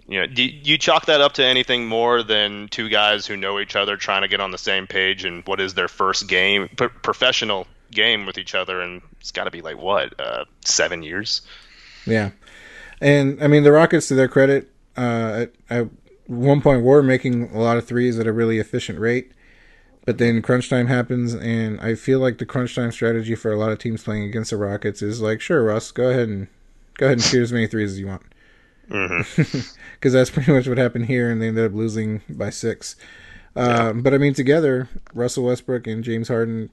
you 0.09 0.20
know, 0.20 0.26
do 0.26 0.44
you 0.44 0.78
chalk 0.78 1.06
that 1.06 1.20
up 1.20 1.32
to 1.35 1.44
anything 1.44 1.87
more 1.88 2.22
than 2.22 2.68
two 2.68 2.88
guys 2.88 3.26
who 3.26 3.37
know 3.37 3.59
each 3.59 3.74
other 3.74 3.96
trying 3.96 4.22
to 4.22 4.28
get 4.28 4.40
on 4.40 4.52
the 4.52 4.59
same 4.59 4.87
page 4.87 5.24
and 5.24 5.44
what 5.46 5.61
is 5.61 5.74
their 5.74 5.88
first 5.88 6.28
game, 6.28 6.68
professional 6.76 7.66
game 7.90 8.24
with 8.26 8.38
each 8.38 8.54
other, 8.54 8.80
and 8.80 9.02
it's 9.20 9.32
got 9.32 9.44
to 9.44 9.50
be 9.50 9.62
like 9.62 9.78
what 9.78 10.18
uh, 10.20 10.44
seven 10.64 11.02
years. 11.02 11.42
Yeah, 12.06 12.30
and 13.00 13.42
I 13.42 13.46
mean 13.46 13.62
the 13.62 13.72
Rockets, 13.72 14.09
to 14.09 14.14
their 14.14 14.28
credit, 14.28 14.70
uh, 14.96 15.46
at, 15.46 15.52
at 15.70 15.88
one 16.26 16.61
point 16.61 16.82
were 16.82 17.02
making 17.02 17.50
a 17.54 17.59
lot 17.61 17.76
of 17.76 17.87
threes 17.87 18.18
at 18.18 18.26
a 18.26 18.32
really 18.32 18.59
efficient 18.59 18.98
rate, 18.98 19.32
but 20.04 20.18
then 20.18 20.42
crunch 20.42 20.68
time 20.70 20.87
happens, 20.88 21.35
and 21.35 21.80
I 21.80 21.94
feel 21.94 22.20
like 22.20 22.38
the 22.38 22.46
crunch 22.46 22.74
time 22.74 22.92
strategy 22.92 23.35
for 23.35 23.52
a 23.52 23.59
lot 23.59 23.72
of 23.72 23.78
teams 23.78 24.02
playing 24.04 24.24
against 24.24 24.50
the 24.50 24.56
Rockets 24.56 25.02
is 25.02 25.20
like, 25.20 25.40
sure, 25.40 25.64
Russ, 25.64 25.90
go 25.92 26.11
ahead 26.11 26.28
and 26.28 26.48
go 26.98 27.06
ahead 27.06 27.18
and 27.18 27.24
shoot 27.24 27.42
as 27.42 27.52
many 27.52 27.66
threes 27.66 27.92
as 27.92 28.00
you 28.00 28.06
want, 28.09 28.22
because 28.88 29.26
Mm-hmm. 29.37 30.09
that's 30.12 30.30
pretty 30.30 30.52
much 30.52 30.68
what 30.68 30.78
happened 30.78 31.06
here, 31.06 31.30
and 31.30 31.40
they 31.42 31.48
ended 31.48 31.66
up 31.66 31.76
losing 31.76 32.22
by 32.28 32.50
six. 32.50 32.96
Uh, 33.54 33.92
But 33.92 34.14
I 34.14 34.18
mean, 34.18 34.35
together, 34.35 34.88
Russell 35.14 35.44
Westbrook 35.44 35.87
and 35.87 36.04
James 36.04 36.28
Harden. 36.28 36.70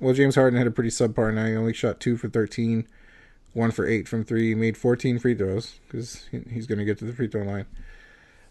Well, 0.00 0.14
James 0.14 0.34
Harden 0.34 0.58
had 0.58 0.66
a 0.66 0.70
pretty 0.70 0.90
subpar 0.90 1.32
night. 1.34 1.50
He 1.50 1.56
only 1.56 1.72
shot 1.72 2.00
two 2.00 2.16
for 2.16 2.28
thirteen, 2.28 2.86
one 3.52 3.70
for 3.70 3.86
eight 3.86 4.08
from 4.08 4.24
three. 4.24 4.54
Made 4.54 4.76
fourteen 4.76 5.18
free 5.18 5.34
throws 5.34 5.78
because 5.86 6.28
he's 6.50 6.66
going 6.66 6.78
to 6.78 6.84
get 6.84 6.98
to 6.98 7.04
the 7.04 7.12
free 7.12 7.28
throw 7.28 7.42
line. 7.42 7.66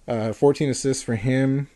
Uh, 0.08 0.34
14 0.34 0.70
assists 0.70 1.04
for 1.04 1.16
him. 1.16 1.70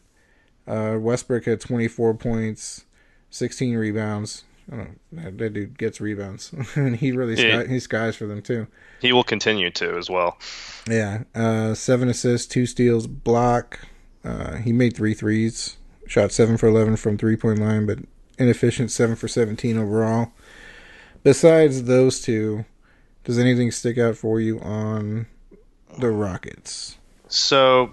Uh, 0.68 0.98
Westbrook 1.00 1.46
had 1.46 1.62
24 1.62 2.16
points, 2.16 2.86
16 3.30 3.76
rebounds. 3.78 4.44
I 4.70 4.76
don't 4.78 5.00
know, 5.12 5.22
that, 5.24 5.38
that 5.38 5.54
dude 5.54 5.78
gets 5.78 6.02
rebounds, 6.02 6.52
and 6.76 6.96
he 6.96 7.12
really 7.12 7.36
Yeah. 7.36 7.62
sky, 7.62 7.72
he 7.72 7.80
skies 7.80 8.16
for 8.16 8.26
them 8.26 8.42
too. 8.42 8.66
He 9.00 9.14
will 9.14 9.24
continue 9.24 9.70
to 9.70 9.96
as 9.96 10.10
well. 10.10 10.40
Yeah, 10.90 11.26
uh, 11.36 11.76
seven 11.76 12.10
assists, 12.10 12.48
two 12.48 12.66
steals, 12.66 13.06
block. 13.06 13.80
Uh, 14.24 14.56
he 14.58 14.74
made 14.74 14.96
three 14.96 15.14
threes, 15.14 15.78
shot 16.08 16.32
seven 16.32 16.58
for 16.58 16.66
11 16.68 16.96
from 16.98 17.20
three 17.20 17.36
point 17.36 17.60
line, 17.60 17.86
but 17.86 18.00
inefficient, 18.40 18.90
seven 18.90 19.16
for 19.16 19.28
17 19.28 19.78
overall. 19.78 20.32
Besides 21.24 21.84
those 21.84 22.20
two, 22.22 22.66
does 23.26 23.38
anything 23.38 23.72
stick 23.72 23.98
out 23.98 24.16
for 24.16 24.40
you 24.40 24.60
on 24.62 25.28
the 26.00 26.10
Rockets? 26.10 26.98
So, 27.28 27.92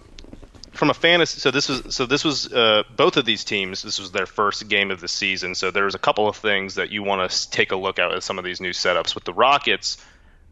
from 0.73 0.91
a 0.91 0.95
fantasy, 0.95 1.41
so 1.41 1.51
this 1.51 1.69
was 1.69 1.95
so 1.95 2.07
this 2.07 2.23
was 2.23 2.53
uh, 2.53 2.85
both 2.97 3.17
of 3.17 3.25
these 3.25 3.43
teams. 3.43 3.83
This 3.83 3.99
was 3.99 4.13
their 4.13 4.27
first 4.27 4.69
game 4.69 4.91
of 4.91 5.01
the 5.01 5.09
season. 5.09 5.55
So 5.55 5.71
there 5.71 5.85
was 5.85 5.95
a 5.95 5.99
couple 5.99 6.29
of 6.29 6.37
things 6.37 6.77
that 6.77 6.91
you 6.91 7.03
want 7.03 7.29
to 7.31 7.51
take 7.51 7.73
a 7.73 7.77
look 7.77 7.99
at 7.99 8.11
with 8.11 8.23
some 8.23 8.39
of 8.39 8.45
these 8.45 8.61
new 8.61 8.71
setups 8.71 9.15
with 9.15 9.25
the 9.25 9.33
Rockets. 9.33 9.97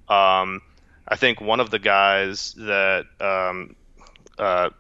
Um, 0.09 0.62
I 1.07 1.16
think 1.16 1.40
one 1.40 1.61
of 1.61 1.71
the 1.71 1.79
guys 1.79 2.55
that 2.55 3.05
um, 3.21 3.77
uh, 4.38 4.71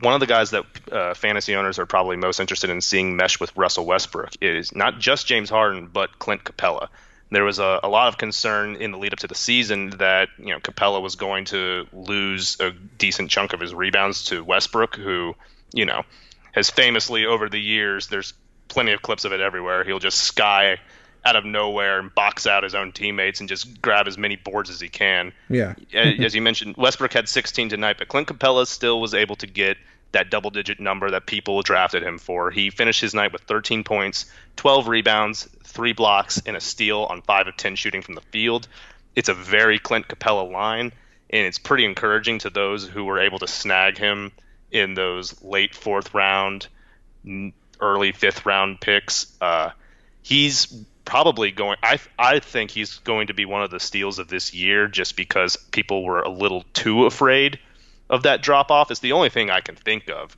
one 0.00 0.14
of 0.14 0.20
the 0.20 0.26
guys 0.26 0.50
that 0.50 0.64
uh, 0.90 1.14
fantasy 1.14 1.54
owners 1.54 1.78
are 1.78 1.86
probably 1.86 2.16
most 2.16 2.40
interested 2.40 2.70
in 2.70 2.80
seeing 2.80 3.16
mesh 3.16 3.40
with 3.40 3.56
Russell 3.56 3.84
Westbrook 3.86 4.30
is 4.40 4.74
not 4.74 4.98
just 4.98 5.26
James 5.26 5.50
Harden, 5.50 5.88
but 5.92 6.18
Clint 6.18 6.44
Capela. 6.44 6.88
There 7.30 7.44
was 7.44 7.58
a, 7.58 7.80
a 7.82 7.88
lot 7.88 8.08
of 8.08 8.18
concern 8.18 8.76
in 8.76 8.92
the 8.92 8.98
lead 8.98 9.12
up 9.12 9.18
to 9.20 9.26
the 9.26 9.34
season 9.34 9.90
that 9.98 10.28
you 10.38 10.50
know 10.50 10.60
Capela 10.60 11.02
was 11.02 11.16
going 11.16 11.46
to 11.46 11.86
lose 11.92 12.58
a 12.60 12.70
decent 12.70 13.30
chunk 13.30 13.52
of 13.52 13.60
his 13.60 13.74
rebounds 13.74 14.26
to 14.26 14.44
Westbrook, 14.44 14.96
who 14.96 15.34
you 15.72 15.84
know 15.84 16.02
has 16.52 16.70
famously 16.70 17.26
over 17.26 17.48
the 17.48 17.60
years. 17.60 18.06
There's 18.06 18.34
plenty 18.68 18.92
of 18.92 19.02
clips 19.02 19.24
of 19.24 19.32
it 19.32 19.40
everywhere. 19.40 19.84
He'll 19.84 19.98
just 19.98 20.18
sky 20.18 20.78
out 21.24 21.36
of 21.36 21.44
nowhere 21.44 21.98
and 21.98 22.14
box 22.14 22.46
out 22.46 22.62
his 22.62 22.74
own 22.74 22.92
teammates 22.92 23.40
and 23.40 23.48
just 23.48 23.80
grab 23.80 24.06
as 24.06 24.18
many 24.18 24.36
boards 24.36 24.68
as 24.68 24.78
he 24.80 24.88
can 24.88 25.32
Yeah, 25.48 25.74
as 25.94 26.34
you 26.34 26.42
mentioned, 26.42 26.76
Westbrook 26.76 27.14
had 27.14 27.28
16 27.28 27.70
tonight, 27.70 27.96
but 27.98 28.08
Clint 28.08 28.28
Capela 28.28 28.66
still 28.66 29.00
was 29.00 29.14
able 29.14 29.36
to 29.36 29.46
get 29.46 29.78
that 30.14 30.30
double 30.30 30.50
digit 30.50 30.80
number 30.80 31.10
that 31.10 31.26
people 31.26 31.62
drafted 31.62 32.02
him 32.02 32.18
for. 32.18 32.50
He 32.50 32.70
finished 32.70 33.00
his 33.00 33.14
night 33.14 33.32
with 33.32 33.42
13 33.42 33.84
points, 33.84 34.26
12 34.56 34.88
rebounds, 34.88 35.48
three 35.64 35.92
blocks, 35.92 36.40
and 36.46 36.56
a 36.56 36.60
steal 36.60 37.04
on 37.04 37.20
5 37.22 37.48
of 37.48 37.56
10 37.56 37.76
shooting 37.76 38.02
from 38.02 38.14
the 38.14 38.20
field. 38.20 38.66
It's 39.14 39.28
a 39.28 39.34
very 39.34 39.78
Clint 39.78 40.08
Capela 40.08 40.50
line, 40.50 40.92
and 41.30 41.46
it's 41.46 41.58
pretty 41.58 41.84
encouraging 41.84 42.38
to 42.40 42.50
those 42.50 42.88
who 42.88 43.04
were 43.04 43.20
able 43.20 43.38
to 43.40 43.46
snag 43.46 43.98
him 43.98 44.32
in 44.70 44.94
those 44.94 45.42
late 45.42 45.74
fourth 45.74 46.14
round, 46.14 46.66
early 47.80 48.12
fifth 48.12 48.46
round 48.46 48.80
picks. 48.80 49.26
Uh, 49.40 49.70
he's 50.22 50.66
probably 51.04 51.50
going. 51.52 51.76
I 51.82 51.98
I 52.18 52.40
think 52.40 52.70
he's 52.70 52.98
going 52.98 53.28
to 53.28 53.34
be 53.34 53.44
one 53.44 53.62
of 53.62 53.70
the 53.70 53.78
steals 53.78 54.18
of 54.18 54.28
this 54.28 54.52
year, 54.52 54.88
just 54.88 55.16
because 55.16 55.56
people 55.56 56.02
were 56.04 56.22
a 56.22 56.28
little 56.28 56.64
too 56.72 57.06
afraid 57.06 57.58
of 58.10 58.24
that 58.24 58.42
drop 58.42 58.70
off. 58.70 58.90
It's 58.90 59.00
the 59.00 59.12
only 59.12 59.30
thing 59.30 59.50
I 59.50 59.60
can 59.60 59.76
think 59.76 60.08
of 60.08 60.36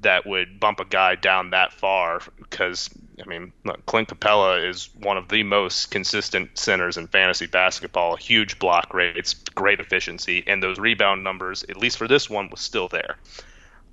that 0.00 0.26
would 0.26 0.60
bump 0.60 0.80
a 0.80 0.84
guy 0.84 1.14
down 1.14 1.50
that 1.50 1.72
far. 1.72 2.20
Because 2.38 2.90
I 3.22 3.26
mean, 3.26 3.52
look, 3.64 3.84
Clint 3.86 4.08
Capela 4.08 4.68
is 4.68 4.88
one 4.98 5.16
of 5.16 5.28
the 5.28 5.42
most 5.42 5.90
consistent 5.90 6.58
centers 6.58 6.96
in 6.96 7.06
fantasy 7.06 7.46
basketball. 7.46 8.16
Huge 8.16 8.58
block 8.58 8.92
rates, 8.92 9.34
great 9.34 9.80
efficiency, 9.80 10.44
and 10.46 10.62
those 10.62 10.78
rebound 10.78 11.24
numbers, 11.24 11.64
at 11.64 11.76
least 11.76 11.96
for 11.96 12.08
this 12.08 12.28
one, 12.28 12.50
was 12.50 12.60
still 12.60 12.88
there. 12.88 13.16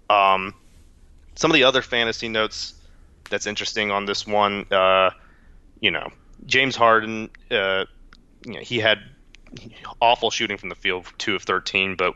Um, 0.10 0.54
some 1.36 1.52
of 1.52 1.56
the 1.56 1.64
other 1.64 1.82
fantasy 1.82 2.28
notes 2.28 2.74
that's 3.30 3.48
interesting 3.48 3.92
on 3.92 4.06
this 4.06 4.28
one. 4.28 4.66
Uh, 4.72 5.12
you 5.80 5.92
know, 5.92 6.10
James 6.46 6.76
Harden, 6.76 7.30
uh, 7.50 7.86
you 8.46 8.54
know, 8.54 8.60
he 8.60 8.80
had 8.80 9.00
awful 10.02 10.32
shooting 10.32 10.58
from 10.58 10.70
the 10.70 10.76
field, 10.76 11.06
two 11.18 11.36
of 11.36 11.44
13, 11.44 11.96
but 11.96 12.14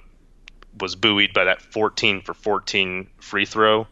was 0.80 0.96
buoyed 0.96 1.34
by 1.34 1.46
that 1.46 1.62
14 1.62 2.22
for 2.22 2.34
14 2.34 3.08
free 3.20 3.46
throw 3.46 3.88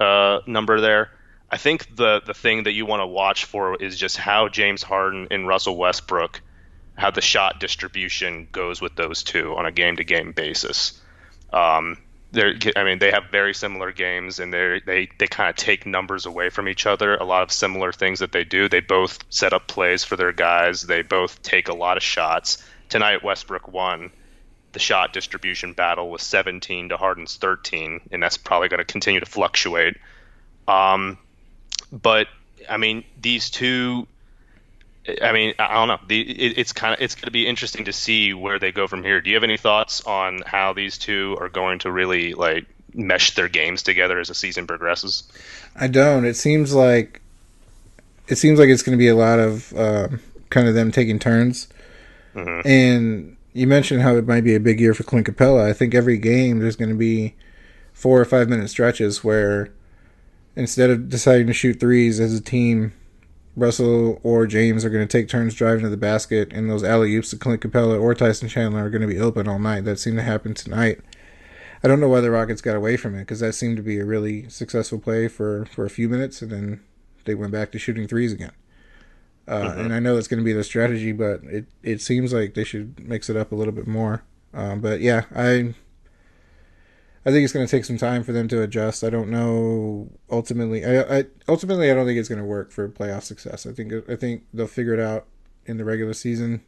uh, 0.00 0.40
number 0.46 0.80
there. 0.80 1.10
I 1.50 1.56
think 1.56 1.94
the 1.94 2.20
the 2.24 2.34
thing 2.34 2.64
that 2.64 2.72
you 2.72 2.86
want 2.86 3.00
to 3.00 3.06
watch 3.06 3.44
for 3.44 3.80
is 3.80 3.96
just 3.96 4.16
how 4.16 4.48
James 4.48 4.82
Harden 4.82 5.28
and 5.30 5.46
Russell 5.46 5.76
Westbrook, 5.76 6.40
how 6.96 7.10
the 7.10 7.20
shot 7.20 7.60
distribution 7.60 8.48
goes 8.50 8.80
with 8.80 8.96
those 8.96 9.22
two 9.22 9.54
on 9.54 9.66
a 9.66 9.70
game 9.70 9.96
to 9.96 10.04
game 10.04 10.32
basis. 10.32 11.00
Um, 11.52 11.98
they're, 12.32 12.54
I 12.74 12.82
mean, 12.82 12.98
they 12.98 13.12
have 13.12 13.30
very 13.30 13.54
similar 13.54 13.92
games, 13.92 14.40
and 14.40 14.52
they 14.52 14.80
they 14.84 15.08
they 15.18 15.28
kind 15.28 15.48
of 15.48 15.54
take 15.54 15.86
numbers 15.86 16.26
away 16.26 16.50
from 16.50 16.68
each 16.68 16.86
other. 16.86 17.14
A 17.14 17.24
lot 17.24 17.42
of 17.42 17.52
similar 17.52 17.92
things 17.92 18.18
that 18.18 18.32
they 18.32 18.42
do. 18.42 18.68
They 18.68 18.80
both 18.80 19.18
set 19.30 19.52
up 19.52 19.68
plays 19.68 20.02
for 20.02 20.16
their 20.16 20.32
guys. 20.32 20.82
They 20.82 21.02
both 21.02 21.40
take 21.42 21.68
a 21.68 21.74
lot 21.74 21.96
of 21.96 22.02
shots. 22.02 22.64
Tonight, 22.88 23.22
Westbrook 23.22 23.68
won 23.68 24.10
the 24.74 24.80
shot 24.80 25.12
distribution 25.12 25.72
battle 25.72 26.10
was 26.10 26.22
17 26.22 26.90
to 26.90 26.96
Harden's 26.96 27.36
13, 27.36 28.00
and 28.12 28.22
that's 28.22 28.36
probably 28.36 28.68
going 28.68 28.78
to 28.78 28.84
continue 28.84 29.20
to 29.20 29.26
fluctuate. 29.26 29.96
Um, 30.68 31.16
but 31.90 32.28
I 32.68 32.76
mean, 32.76 33.04
these 33.20 33.50
two. 33.50 34.06
I 35.20 35.32
mean, 35.32 35.52
I 35.58 35.74
don't 35.74 35.88
know. 35.88 35.98
The, 36.08 36.20
it, 36.20 36.58
it's 36.58 36.72
kind 36.72 36.94
of 36.94 37.00
it's 37.00 37.14
going 37.14 37.26
to 37.26 37.30
be 37.30 37.46
interesting 37.46 37.84
to 37.86 37.92
see 37.92 38.32
where 38.32 38.58
they 38.58 38.72
go 38.72 38.86
from 38.86 39.02
here. 39.02 39.20
Do 39.20 39.28
you 39.30 39.36
have 39.36 39.44
any 39.44 39.58
thoughts 39.58 40.00
on 40.06 40.42
how 40.46 40.72
these 40.72 40.96
two 40.96 41.36
are 41.40 41.50
going 41.50 41.80
to 41.80 41.92
really 41.92 42.32
like 42.32 42.64
mesh 42.94 43.34
their 43.34 43.48
games 43.48 43.82
together 43.82 44.18
as 44.18 44.28
the 44.28 44.34
season 44.34 44.66
progresses? 44.66 45.24
I 45.76 45.88
don't. 45.88 46.24
It 46.24 46.36
seems 46.36 46.74
like 46.74 47.20
it 48.28 48.36
seems 48.36 48.58
like 48.58 48.70
it's 48.70 48.82
going 48.82 48.96
to 48.96 49.02
be 49.02 49.08
a 49.08 49.14
lot 49.14 49.38
of 49.38 49.76
um, 49.76 50.20
kind 50.48 50.68
of 50.68 50.74
them 50.74 50.90
taking 50.90 51.18
turns. 51.18 51.68
Mhm. 52.34 52.64
And 52.64 53.36
you 53.54 53.68
mentioned 53.68 54.02
how 54.02 54.16
it 54.16 54.26
might 54.26 54.42
be 54.42 54.54
a 54.54 54.60
big 54.60 54.80
year 54.80 54.92
for 54.92 55.04
Clint 55.04 55.28
Capela. 55.28 55.62
I 55.62 55.72
think 55.72 55.94
every 55.94 56.18
game 56.18 56.58
there's 56.58 56.76
going 56.76 56.90
to 56.90 56.96
be 56.96 57.36
four 57.92 58.20
or 58.20 58.24
five 58.24 58.48
minute 58.48 58.68
stretches 58.68 59.22
where 59.22 59.72
instead 60.56 60.90
of 60.90 61.08
deciding 61.08 61.46
to 61.46 61.52
shoot 61.52 61.78
threes 61.78 62.18
as 62.18 62.34
a 62.34 62.40
team, 62.42 62.92
Russell 63.56 64.20
or 64.24 64.48
James 64.48 64.84
are 64.84 64.90
going 64.90 65.06
to 65.06 65.18
take 65.18 65.28
turns 65.28 65.54
driving 65.54 65.84
to 65.84 65.88
the 65.88 65.96
basket, 65.96 66.52
and 66.52 66.68
those 66.68 66.82
alley 66.82 67.14
oops 67.14 67.30
to 67.30 67.36
Clint 67.36 67.62
Capela 67.62 68.00
or 68.00 68.12
Tyson 68.12 68.48
Chandler 68.48 68.84
are 68.84 68.90
going 68.90 69.02
to 69.02 69.08
be 69.08 69.20
open 69.20 69.46
all 69.46 69.60
night. 69.60 69.84
That 69.84 70.00
seemed 70.00 70.16
to 70.16 70.24
happen 70.24 70.54
tonight. 70.54 71.00
I 71.84 71.86
don't 71.86 72.00
know 72.00 72.08
why 72.08 72.20
the 72.20 72.32
Rockets 72.32 72.60
got 72.60 72.74
away 72.74 72.96
from 72.96 73.14
it 73.14 73.20
because 73.20 73.38
that 73.40 73.52
seemed 73.52 73.76
to 73.76 73.82
be 73.82 74.00
a 74.00 74.04
really 74.04 74.48
successful 74.48 74.98
play 74.98 75.28
for, 75.28 75.66
for 75.66 75.84
a 75.84 75.90
few 75.90 76.08
minutes, 76.08 76.42
and 76.42 76.50
then 76.50 76.80
they 77.24 77.36
went 77.36 77.52
back 77.52 77.70
to 77.72 77.78
shooting 77.78 78.08
threes 78.08 78.32
again. 78.32 78.52
Uh, 79.46 79.74
And 79.76 79.92
I 79.92 80.00
know 80.00 80.14
that's 80.14 80.28
going 80.28 80.38
to 80.40 80.44
be 80.44 80.52
the 80.52 80.64
strategy, 80.64 81.12
but 81.12 81.42
it, 81.44 81.66
it 81.82 82.00
seems 82.00 82.32
like 82.32 82.54
they 82.54 82.64
should 82.64 82.98
mix 83.06 83.28
it 83.28 83.36
up 83.36 83.52
a 83.52 83.54
little 83.54 83.72
bit 83.74 83.86
more. 83.86 84.22
Um, 84.54 84.80
but 84.80 85.00
yeah, 85.00 85.24
I 85.34 85.74
I 87.26 87.30
think 87.30 87.44
it's 87.44 87.52
going 87.52 87.66
to 87.66 87.70
take 87.70 87.84
some 87.84 87.96
time 87.98 88.22
for 88.22 88.32
them 88.32 88.48
to 88.48 88.62
adjust. 88.62 89.02
I 89.02 89.10
don't 89.10 89.30
know. 89.30 90.08
Ultimately, 90.30 90.84
I, 90.84 91.18
I 91.18 91.24
ultimately 91.48 91.90
I 91.90 91.94
don't 91.94 92.06
think 92.06 92.18
it's 92.18 92.28
going 92.28 92.40
to 92.40 92.44
work 92.44 92.70
for 92.70 92.88
playoff 92.88 93.22
success. 93.22 93.66
I 93.66 93.72
think 93.72 93.92
I 94.08 94.16
think 94.16 94.44
they'll 94.52 94.66
figure 94.66 94.94
it 94.94 95.00
out 95.00 95.26
in 95.66 95.78
the 95.78 95.84
regular 95.84 96.12
season, 96.12 96.62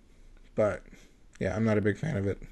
but 0.54 0.82
yeah, 1.40 1.54
I'm 1.54 1.64
not 1.64 1.78
a 1.78 1.82
big 1.82 1.98
fan 1.98 2.16
of 2.16 2.26
it. 2.26 2.42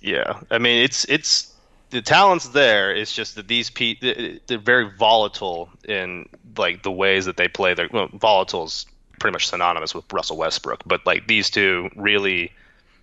Yeah, 0.00 0.40
I 0.50 0.58
mean 0.58 0.82
it's 0.84 1.04
it's 1.08 1.52
the 1.90 2.02
talent's 2.02 2.48
there. 2.48 2.94
It's 2.94 3.12
just 3.14 3.36
that 3.36 3.48
these 3.48 3.70
pe- 3.70 4.40
they're 4.46 4.58
very 4.58 4.90
volatile 4.96 5.70
in 5.88 6.28
like 6.56 6.82
the 6.82 6.90
ways 6.92 7.26
that 7.26 7.36
they 7.36 7.48
play. 7.48 7.74
They're 7.74 7.88
well, 7.92 8.08
volatile 8.12 8.64
is 8.64 8.86
pretty 9.18 9.32
much 9.32 9.48
synonymous 9.48 9.94
with 9.94 10.10
Russell 10.12 10.36
Westbrook, 10.36 10.82
but 10.86 11.06
like 11.06 11.26
these 11.26 11.50
two 11.50 11.90
really, 11.96 12.52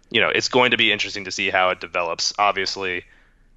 you 0.09 0.21
know, 0.21 0.29
it's 0.29 0.49
going 0.49 0.71
to 0.71 0.77
be 0.77 0.91
interesting 0.91 1.25
to 1.25 1.31
see 1.31 1.49
how 1.49 1.69
it 1.69 1.79
develops. 1.79 2.33
Obviously, 2.37 3.05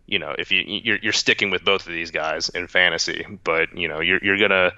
you 0.06 0.18
know, 0.18 0.34
if 0.36 0.52
you 0.52 0.62
you're, 0.66 0.98
you're 0.98 1.12
sticking 1.12 1.50
with 1.50 1.64
both 1.64 1.86
of 1.86 1.92
these 1.92 2.10
guys 2.10 2.48
in 2.48 2.66
fantasy, 2.66 3.26
but 3.44 3.76
you 3.76 3.88
know, 3.88 4.00
you're 4.00 4.22
you're 4.22 4.38
gonna 4.38 4.72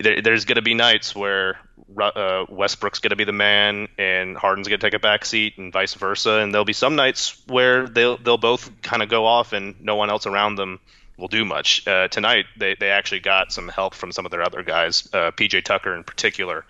there, 0.00 0.20
there's 0.22 0.44
to 0.56 0.62
be 0.62 0.74
nights 0.74 1.14
where 1.14 1.58
uh, 2.00 2.46
Westbrook's 2.48 3.00
to 3.00 3.16
be 3.16 3.24
the 3.24 3.32
man 3.32 3.88
and 3.98 4.36
Harden's 4.36 4.68
to 4.68 4.78
take 4.78 4.94
a 4.94 4.98
back 4.98 5.24
seat 5.24 5.58
and 5.58 5.72
vice 5.72 5.94
versa. 5.94 6.40
And 6.40 6.52
there'll 6.52 6.64
be 6.64 6.72
some 6.72 6.96
nights 6.96 7.40
where 7.46 7.86
they'll 7.86 8.16
they'll 8.16 8.38
both 8.38 8.82
kind 8.82 9.02
of 9.02 9.08
go 9.08 9.26
off 9.26 9.52
and 9.52 9.80
no 9.80 9.96
one 9.96 10.10
else 10.10 10.26
around 10.26 10.56
them 10.56 10.80
will 11.16 11.28
do 11.28 11.44
much. 11.44 11.86
Uh, 11.86 12.08
tonight 12.08 12.46
they 12.56 12.74
they 12.78 12.90
actually 12.90 13.20
got 13.20 13.52
some 13.52 13.68
help 13.68 13.94
from 13.94 14.10
some 14.12 14.24
of 14.24 14.32
their 14.32 14.42
other 14.42 14.62
guys. 14.62 15.08
Uh, 15.12 15.30
PJ 15.30 15.64
Tucker 15.64 15.94
in 15.94 16.04
particular 16.04 16.64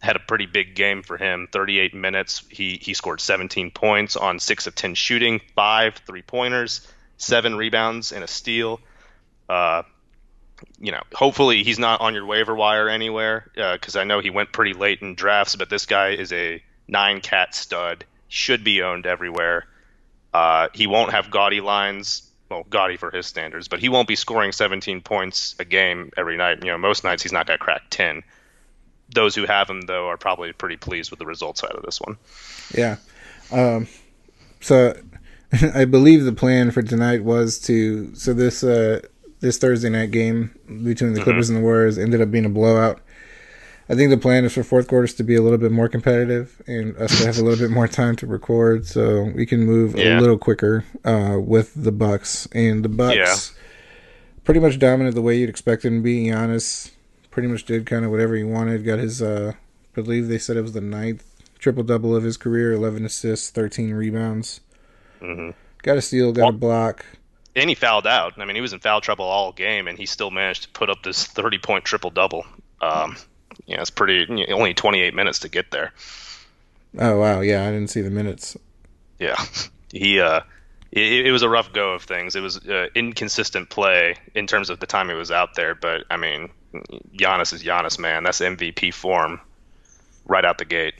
had 0.00 0.16
a 0.16 0.20
pretty 0.20 0.46
big 0.46 0.74
game 0.74 1.02
for 1.02 1.16
him. 1.16 1.48
38 1.50 1.94
minutes. 1.94 2.42
He 2.50 2.78
he 2.80 2.94
scored 2.94 3.20
17 3.20 3.70
points 3.70 4.16
on 4.16 4.38
six 4.38 4.66
of 4.66 4.74
10 4.74 4.94
shooting, 4.94 5.40
five 5.54 5.96
three 6.06 6.22
pointers, 6.22 6.86
seven 7.16 7.56
rebounds, 7.56 8.12
and 8.12 8.22
a 8.22 8.28
steal. 8.28 8.80
Uh, 9.48 9.82
you 10.80 10.92
know, 10.92 11.02
hopefully 11.14 11.62
he's 11.62 11.78
not 11.78 12.00
on 12.00 12.14
your 12.14 12.26
waiver 12.26 12.54
wire 12.54 12.88
anywhere 12.88 13.50
because 13.54 13.96
uh, 13.96 14.00
I 14.00 14.04
know 14.04 14.20
he 14.20 14.30
went 14.30 14.52
pretty 14.52 14.72
late 14.72 15.02
in 15.02 15.14
drafts, 15.14 15.56
but 15.56 15.70
this 15.70 15.86
guy 15.86 16.10
is 16.10 16.32
a 16.32 16.62
nine 16.86 17.20
cat 17.20 17.54
stud. 17.54 18.04
Should 18.28 18.64
be 18.64 18.82
owned 18.82 19.06
everywhere. 19.06 19.66
Uh, 20.34 20.68
he 20.74 20.86
won't 20.86 21.12
have 21.12 21.30
gaudy 21.30 21.60
lines. 21.60 22.22
Well, 22.50 22.64
gaudy 22.68 22.96
for 22.96 23.10
his 23.10 23.26
standards, 23.26 23.68
but 23.68 23.78
he 23.78 23.90
won't 23.90 24.08
be 24.08 24.16
scoring 24.16 24.52
17 24.52 25.02
points 25.02 25.54
a 25.58 25.66
game 25.66 26.10
every 26.16 26.38
night. 26.38 26.64
You 26.64 26.70
know, 26.70 26.78
most 26.78 27.04
nights 27.04 27.22
he's 27.22 27.32
not 27.32 27.46
going 27.46 27.58
to 27.58 27.62
crack 27.62 27.82
10. 27.90 28.22
Those 29.14 29.34
who 29.34 29.46
have 29.46 29.68
him 29.68 29.82
though 29.82 30.08
are 30.08 30.16
probably 30.16 30.52
pretty 30.52 30.76
pleased 30.76 31.10
with 31.10 31.18
the 31.18 31.26
results 31.26 31.64
out 31.64 31.72
of 31.72 31.82
this 31.82 32.00
one. 32.00 32.16
Yeah. 32.74 32.96
Um, 33.50 33.88
so 34.60 34.94
I 35.74 35.84
believe 35.84 36.24
the 36.24 36.32
plan 36.32 36.70
for 36.70 36.82
tonight 36.82 37.24
was 37.24 37.58
to 37.60 38.14
so 38.14 38.34
this 38.34 38.62
uh, 38.62 39.00
this 39.40 39.58
Thursday 39.58 39.88
night 39.88 40.10
game 40.10 40.54
between 40.84 41.14
the 41.14 41.22
Clippers 41.22 41.46
mm-hmm. 41.46 41.56
and 41.56 41.62
the 41.62 41.66
Warriors 41.66 41.98
ended 41.98 42.20
up 42.20 42.30
being 42.30 42.44
a 42.44 42.50
blowout. 42.50 43.00
I 43.90 43.94
think 43.94 44.10
the 44.10 44.18
plan 44.18 44.44
is 44.44 44.52
for 44.52 44.62
fourth 44.62 44.86
quarters 44.86 45.14
to 45.14 45.22
be 45.22 45.34
a 45.34 45.40
little 45.40 45.56
bit 45.56 45.72
more 45.72 45.88
competitive 45.88 46.60
and 46.66 46.94
us 46.98 47.18
to 47.18 47.26
have 47.26 47.38
a 47.38 47.42
little 47.42 47.58
bit 47.58 47.72
more 47.72 47.88
time 47.88 48.16
to 48.16 48.26
record, 48.26 48.86
so 48.86 49.32
we 49.34 49.46
can 49.46 49.64
move 49.64 49.96
yeah. 49.96 50.18
a 50.18 50.20
little 50.20 50.36
quicker 50.36 50.84
uh, 51.06 51.38
with 51.40 51.72
the 51.74 51.92
Bucks. 51.92 52.46
And 52.52 52.84
the 52.84 52.90
Bucks 52.90 53.16
yeah. 53.16 53.34
pretty 54.44 54.60
much 54.60 54.78
dominated 54.78 55.14
the 55.14 55.22
way 55.22 55.38
you'd 55.38 55.48
expect 55.48 55.84
them 55.84 56.00
to 56.00 56.02
be. 56.02 56.26
Giannis 56.26 56.90
pretty 57.30 57.48
much 57.48 57.64
did 57.64 57.86
kind 57.86 58.04
of 58.04 58.10
whatever 58.10 58.34
he 58.34 58.44
wanted. 58.44 58.84
Got 58.84 58.98
his, 58.98 59.22
uh, 59.22 59.52
I 59.96 60.00
believe 60.00 60.28
they 60.28 60.38
said 60.38 60.56
it 60.56 60.62
was 60.62 60.72
the 60.72 60.80
ninth 60.80 61.24
triple 61.58 61.82
double 61.82 62.14
of 62.14 62.22
his 62.22 62.36
career: 62.36 62.72
eleven 62.72 63.04
assists, 63.04 63.50
thirteen 63.50 63.94
rebounds. 63.94 64.60
Mm-hmm. 65.20 65.50
Got 65.82 65.98
a 65.98 66.02
steal, 66.02 66.32
got 66.32 66.42
well, 66.42 66.48
a 66.50 66.52
block 66.52 67.04
and 67.58 67.68
he 67.68 67.74
fouled 67.74 68.06
out. 68.06 68.34
I 68.38 68.44
mean, 68.44 68.54
he 68.54 68.60
was 68.62 68.72
in 68.72 68.78
foul 68.78 69.00
trouble 69.00 69.24
all 69.24 69.52
game, 69.52 69.88
and 69.88 69.98
he 69.98 70.06
still 70.06 70.30
managed 70.30 70.64
to 70.64 70.68
put 70.70 70.90
up 70.90 71.02
this 71.02 71.26
30 71.26 71.58
point 71.58 71.84
triple 71.84 72.10
double. 72.10 72.46
Um, 72.80 73.16
yeah, 73.66 73.80
it's 73.80 73.90
pretty. 73.90 74.46
Only 74.52 74.74
28 74.74 75.14
minutes 75.14 75.40
to 75.40 75.48
get 75.48 75.70
there. 75.70 75.92
Oh 76.98 77.18
wow, 77.18 77.40
yeah, 77.40 77.66
I 77.66 77.70
didn't 77.70 77.88
see 77.90 78.00
the 78.00 78.10
minutes. 78.10 78.56
Yeah, 79.18 79.36
he. 79.92 80.20
uh 80.20 80.40
it, 80.90 81.26
it 81.26 81.32
was 81.32 81.42
a 81.42 81.50
rough 81.50 81.70
go 81.74 81.92
of 81.92 82.04
things. 82.04 82.34
It 82.34 82.40
was 82.40 82.66
uh, 82.66 82.86
inconsistent 82.94 83.68
play 83.68 84.16
in 84.34 84.46
terms 84.46 84.70
of 84.70 84.80
the 84.80 84.86
time 84.86 85.10
he 85.10 85.14
was 85.14 85.30
out 85.30 85.54
there, 85.54 85.74
but 85.74 86.04
I 86.08 86.16
mean, 86.16 86.48
Giannis 87.16 87.52
is 87.52 87.62
Giannis, 87.62 87.98
man. 87.98 88.24
That's 88.24 88.40
MVP 88.40 88.92
form 88.94 89.40
right 90.26 90.44
out 90.44 90.58
the 90.58 90.64
gate. 90.64 90.94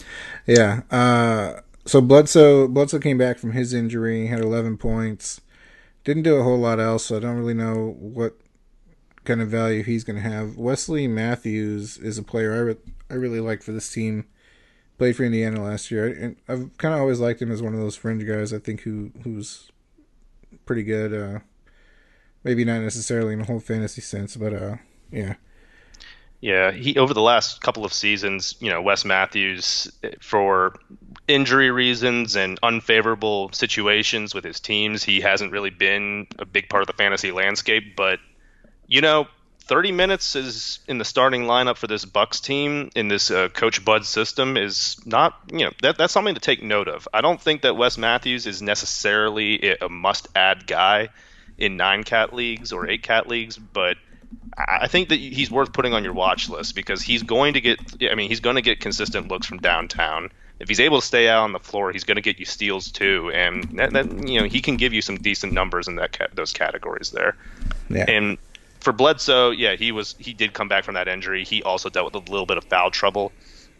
yeah. 0.46 0.82
Uh, 0.90 1.60
so 1.86 2.00
Bledsoe 2.00 2.68
Bledsoe 2.68 2.98
came 2.98 3.18
back 3.18 3.38
from 3.38 3.52
his 3.52 3.74
injury, 3.74 4.26
had 4.26 4.40
11 4.40 4.78
points. 4.78 5.40
Didn't 6.04 6.22
do 6.22 6.36
a 6.36 6.42
whole 6.42 6.58
lot 6.58 6.80
else, 6.80 7.06
so 7.06 7.16
I 7.16 7.20
don't 7.20 7.38
really 7.38 7.54
know 7.54 7.96
what 7.98 8.36
kind 9.24 9.40
of 9.40 9.48
value 9.48 9.82
he's 9.82 10.04
going 10.04 10.22
to 10.22 10.28
have. 10.28 10.56
Wesley 10.56 11.08
Matthews 11.08 11.96
is 11.96 12.18
a 12.18 12.22
player 12.22 12.52
I, 12.52 12.58
re- 12.58 12.76
I 13.10 13.14
really 13.14 13.40
like 13.40 13.62
for 13.62 13.72
this 13.72 13.90
team. 13.90 14.26
Played 14.98 15.16
for 15.16 15.24
Indiana 15.24 15.64
last 15.64 15.90
year, 15.90 16.06
and 16.06 16.36
I've 16.46 16.76
kind 16.78 16.94
of 16.94 17.00
always 17.00 17.18
liked 17.18 17.42
him 17.42 17.50
as 17.50 17.60
one 17.60 17.74
of 17.74 17.80
those 17.80 17.96
fringe 17.96 18.24
guys. 18.24 18.52
I 18.52 18.60
think 18.60 18.82
who 18.82 19.10
who's 19.24 19.72
pretty 20.66 20.84
good. 20.84 21.12
Uh, 21.12 21.40
maybe 22.44 22.64
not 22.64 22.80
necessarily 22.80 23.32
in 23.32 23.40
a 23.40 23.44
whole 23.44 23.58
fantasy 23.58 24.00
sense, 24.00 24.36
but 24.36 24.54
uh, 24.54 24.76
yeah. 25.10 25.34
Yeah, 26.40 26.72
he 26.72 26.98
over 26.98 27.14
the 27.14 27.22
last 27.22 27.62
couple 27.62 27.86
of 27.86 27.92
seasons, 27.94 28.54
you 28.60 28.70
know, 28.70 28.82
Wes 28.82 29.06
Matthews 29.06 29.90
for 30.20 30.74
injury 31.26 31.70
reasons 31.70 32.36
and 32.36 32.58
unfavorable 32.62 33.50
situations 33.52 34.34
with 34.34 34.44
his 34.44 34.60
teams, 34.60 35.02
he 35.02 35.22
hasn't 35.22 35.52
really 35.52 35.70
been 35.70 36.26
a 36.38 36.44
big 36.44 36.68
part 36.68 36.82
of 36.82 36.86
the 36.86 36.92
fantasy 36.92 37.32
landscape. 37.32 37.96
But 37.96 38.18
you 38.86 39.00
know, 39.00 39.26
30 39.60 39.92
minutes 39.92 40.36
is 40.36 40.80
in 40.86 40.98
the 40.98 41.04
starting 41.04 41.44
lineup 41.44 41.78
for 41.78 41.86
this 41.86 42.04
Bucks 42.04 42.40
team 42.40 42.90
in 42.94 43.08
this 43.08 43.30
uh, 43.30 43.48
Coach 43.48 43.82
Bud 43.82 44.04
system 44.04 44.58
is 44.58 45.00
not, 45.06 45.34
you 45.50 45.60
know, 45.60 45.70
that, 45.80 45.96
that's 45.96 46.12
something 46.12 46.34
to 46.34 46.40
take 46.40 46.62
note 46.62 46.88
of. 46.88 47.08
I 47.14 47.22
don't 47.22 47.40
think 47.40 47.62
that 47.62 47.74
Wes 47.74 47.96
Matthews 47.96 48.46
is 48.46 48.60
necessarily 48.60 49.76
a 49.80 49.88
must-add 49.88 50.66
guy 50.66 51.08
in 51.56 51.78
nine 51.78 52.04
cat 52.04 52.34
leagues 52.34 52.72
or 52.72 52.88
eight 52.90 53.02
cat 53.02 53.26
leagues, 53.26 53.56
but 53.56 53.96
I 54.56 54.86
think 54.88 55.08
that 55.08 55.18
he's 55.18 55.50
worth 55.50 55.72
putting 55.72 55.94
on 55.94 56.04
your 56.04 56.12
watch 56.12 56.48
list 56.48 56.74
because 56.74 57.02
he's 57.02 57.22
going 57.22 57.54
to 57.54 57.60
get. 57.60 57.78
I 58.10 58.14
mean, 58.14 58.28
he's 58.28 58.40
going 58.40 58.56
to 58.56 58.62
get 58.62 58.80
consistent 58.80 59.28
looks 59.28 59.46
from 59.46 59.58
downtown. 59.58 60.30
If 60.60 60.68
he's 60.68 60.80
able 60.80 61.00
to 61.00 61.06
stay 61.06 61.28
out 61.28 61.42
on 61.42 61.52
the 61.52 61.58
floor, 61.58 61.90
he's 61.90 62.04
going 62.04 62.16
to 62.16 62.22
get 62.22 62.38
you 62.38 62.44
steals 62.44 62.90
too, 62.92 63.30
and 63.34 63.64
that, 63.78 63.92
that 63.92 64.28
you 64.28 64.40
know 64.40 64.46
he 64.46 64.60
can 64.60 64.76
give 64.76 64.92
you 64.92 65.02
some 65.02 65.16
decent 65.16 65.52
numbers 65.52 65.88
in 65.88 65.96
that 65.96 66.30
those 66.34 66.52
categories 66.52 67.10
there. 67.10 67.36
Yeah. 67.90 68.04
And 68.08 68.38
for 68.80 68.92
Bledsoe, 68.92 69.50
yeah, 69.50 69.74
he 69.74 69.90
was 69.90 70.14
he 70.18 70.32
did 70.32 70.52
come 70.52 70.68
back 70.68 70.84
from 70.84 70.94
that 70.94 71.08
injury. 71.08 71.44
He 71.44 71.62
also 71.62 71.88
dealt 71.88 72.14
with 72.14 72.28
a 72.28 72.30
little 72.30 72.46
bit 72.46 72.58
of 72.58 72.64
foul 72.64 72.90
trouble. 72.90 73.32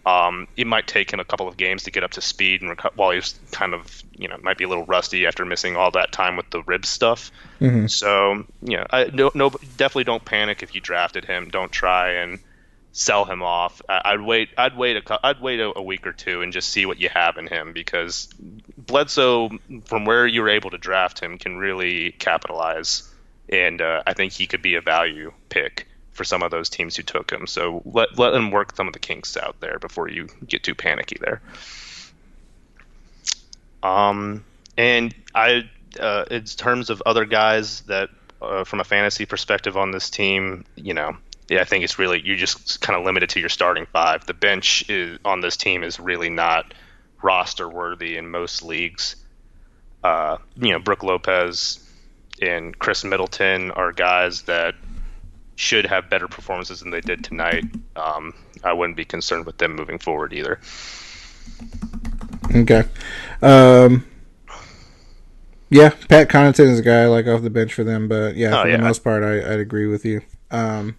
Um, 0.06 0.48
it 0.56 0.66
might 0.66 0.86
take 0.86 1.12
him 1.12 1.20
a 1.20 1.24
couple 1.24 1.48
of 1.48 1.56
games 1.56 1.84
to 1.84 1.90
get 1.90 2.04
up 2.04 2.12
to 2.12 2.20
speed, 2.20 2.60
and 2.60 2.76
reco- 2.76 2.94
while 2.94 3.12
he's 3.12 3.38
kind 3.52 3.72
of, 3.72 4.02
you 4.16 4.28
know, 4.28 4.36
might 4.42 4.58
be 4.58 4.64
a 4.64 4.68
little 4.68 4.84
rusty 4.84 5.26
after 5.26 5.44
missing 5.46 5.76
all 5.76 5.90
that 5.92 6.12
time 6.12 6.36
with 6.36 6.50
the 6.50 6.62
rib 6.62 6.84
stuff. 6.84 7.30
Mm-hmm. 7.60 7.86
So, 7.86 8.44
you 8.62 8.76
know, 8.76 8.86
I, 8.90 9.04
no, 9.04 9.30
no, 9.34 9.50
definitely 9.50 10.04
don't 10.04 10.24
panic 10.24 10.62
if 10.62 10.74
you 10.74 10.82
drafted 10.82 11.24
him. 11.24 11.48
Don't 11.48 11.72
try 11.72 12.16
and 12.16 12.38
sell 12.92 13.24
him 13.24 13.42
off. 13.42 13.80
I, 13.88 14.14
would 14.14 14.26
wait. 14.26 14.50
I'd 14.58 14.76
wait 14.76 14.98
a. 14.98 15.26
I'd 15.26 15.40
wait 15.40 15.60
a, 15.60 15.72
a, 15.74 15.82
week 15.82 16.06
or 16.06 16.12
two 16.12 16.42
and 16.42 16.52
just 16.52 16.68
see 16.68 16.84
what 16.84 17.00
you 17.00 17.08
have 17.08 17.38
in 17.38 17.46
him 17.46 17.72
because 17.72 18.28
Bledsoe, 18.76 19.50
from 19.86 20.04
where 20.04 20.26
you 20.26 20.42
were 20.42 20.50
able 20.50 20.70
to 20.70 20.78
draft 20.78 21.18
him, 21.18 21.38
can 21.38 21.56
really 21.56 22.12
capitalize, 22.12 23.10
and 23.48 23.80
uh, 23.80 24.02
I 24.06 24.12
think 24.12 24.34
he 24.34 24.46
could 24.46 24.62
be 24.62 24.74
a 24.74 24.82
value 24.82 25.32
pick 25.48 25.88
for 26.14 26.24
some 26.24 26.42
of 26.42 26.50
those 26.50 26.70
teams 26.70 26.96
who 26.96 27.02
took 27.02 27.30
him. 27.30 27.46
So 27.46 27.82
let 27.84 28.18
let 28.18 28.30
them 28.30 28.50
work 28.50 28.74
some 28.74 28.86
of 28.86 28.92
the 28.92 28.98
kinks 28.98 29.36
out 29.36 29.60
there 29.60 29.78
before 29.78 30.08
you 30.08 30.28
get 30.46 30.62
too 30.62 30.74
panicky 30.74 31.16
there. 31.20 31.42
Um, 33.82 34.44
and 34.78 35.14
I, 35.34 35.68
uh, 36.00 36.24
in 36.30 36.44
terms 36.44 36.88
of 36.88 37.02
other 37.04 37.26
guys 37.26 37.82
that, 37.82 38.08
uh, 38.40 38.64
from 38.64 38.80
a 38.80 38.84
fantasy 38.84 39.26
perspective 39.26 39.76
on 39.76 39.90
this 39.90 40.08
team, 40.08 40.64
you 40.74 40.94
know, 40.94 41.16
yeah, 41.48 41.60
I 41.60 41.64
think 41.64 41.84
it's 41.84 41.98
really 41.98 42.22
you're 42.24 42.36
just 42.36 42.80
kind 42.80 42.98
of 42.98 43.04
limited 43.04 43.28
to 43.30 43.40
your 43.40 43.50
starting 43.50 43.86
five. 43.92 44.24
The 44.24 44.34
bench 44.34 44.88
is, 44.88 45.18
on 45.24 45.40
this 45.40 45.58
team 45.58 45.84
is 45.84 46.00
really 46.00 46.30
not 46.30 46.72
roster 47.22 47.68
worthy 47.68 48.16
in 48.16 48.30
most 48.30 48.62
leagues. 48.62 49.16
Uh, 50.02 50.38
you 50.56 50.72
know, 50.72 50.78
Brook 50.78 51.02
Lopez 51.02 51.80
and 52.40 52.78
Khris 52.78 53.04
Middleton 53.04 53.70
are 53.70 53.92
guys 53.92 54.42
that 54.42 54.74
should 55.56 55.86
have 55.86 56.10
better 56.10 56.28
performances 56.28 56.80
than 56.80 56.90
they 56.90 57.00
did 57.00 57.24
tonight. 57.24 57.64
Um, 57.96 58.34
I 58.62 58.72
wouldn't 58.72 58.96
be 58.96 59.04
concerned 59.04 59.46
with 59.46 59.58
them 59.58 59.74
moving 59.74 59.98
forward 59.98 60.32
either. 60.32 60.60
Okay. 62.54 62.84
Um, 63.42 64.06
yeah, 65.70 65.90
Pat 66.08 66.28
Connaughton 66.28 66.68
is 66.68 66.78
a 66.78 66.82
guy 66.82 67.02
I 67.02 67.06
like 67.06 67.26
off 67.26 67.42
the 67.42 67.50
bench 67.50 67.74
for 67.74 67.84
them, 67.84 68.08
but 68.08 68.36
yeah, 68.36 68.58
oh, 68.58 68.62
for 68.62 68.68
yeah. 68.68 68.76
the 68.76 68.82
most 68.82 69.02
part, 69.02 69.22
I, 69.22 69.48
would 69.48 69.60
agree 69.60 69.86
with 69.86 70.04
you. 70.04 70.22
Um, 70.50 70.96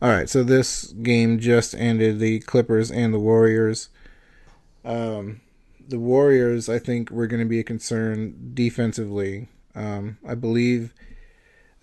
all 0.00 0.10
right, 0.10 0.28
so 0.28 0.42
this 0.42 0.92
game 0.92 1.38
just 1.38 1.74
ended. 1.74 2.18
The 2.18 2.40
Clippers 2.40 2.90
and 2.90 3.12
the 3.12 3.18
Warriors. 3.18 3.88
Um, 4.84 5.40
the 5.88 5.98
Warriors, 5.98 6.68
I 6.68 6.78
think, 6.78 7.10
were 7.10 7.26
going 7.26 7.40
to 7.40 7.48
be 7.48 7.60
a 7.60 7.64
concern 7.64 8.52
defensively. 8.54 9.48
Um, 9.74 10.18
I 10.26 10.34
believe 10.34 10.94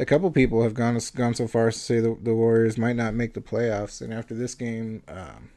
a 0.03 0.05
couple 0.05 0.29
people 0.31 0.63
have 0.63 0.73
gone 0.73 0.99
gone 1.15 1.33
so 1.33 1.47
far 1.47 1.69
as 1.69 1.75
to 1.75 1.79
say 1.79 1.99
the, 2.01 2.17
the 2.21 2.35
Warriors 2.35 2.77
might 2.77 2.97
not 2.97 3.13
make 3.13 3.33
the 3.33 3.41
playoffs. 3.41 4.01
And 4.01 4.13
after 4.13 4.35
this 4.35 4.53
game, 4.53 5.01
um, 5.07 5.49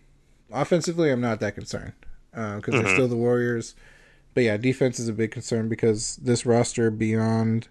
offensively, 0.52 1.10
I'm 1.10 1.20
not 1.20 1.40
that 1.40 1.56
concerned 1.56 1.94
because 2.30 2.54
uh, 2.56 2.60
mm-hmm. 2.60 2.82
they're 2.84 2.94
still 2.94 3.08
the 3.08 3.16
Warriors. 3.16 3.74
But 4.34 4.44
yeah, 4.44 4.56
defense 4.56 5.00
is 5.00 5.08
a 5.08 5.12
big 5.12 5.32
concern 5.32 5.68
because 5.68 6.14
this 6.16 6.46
roster 6.46 6.92
beyond 6.92 7.66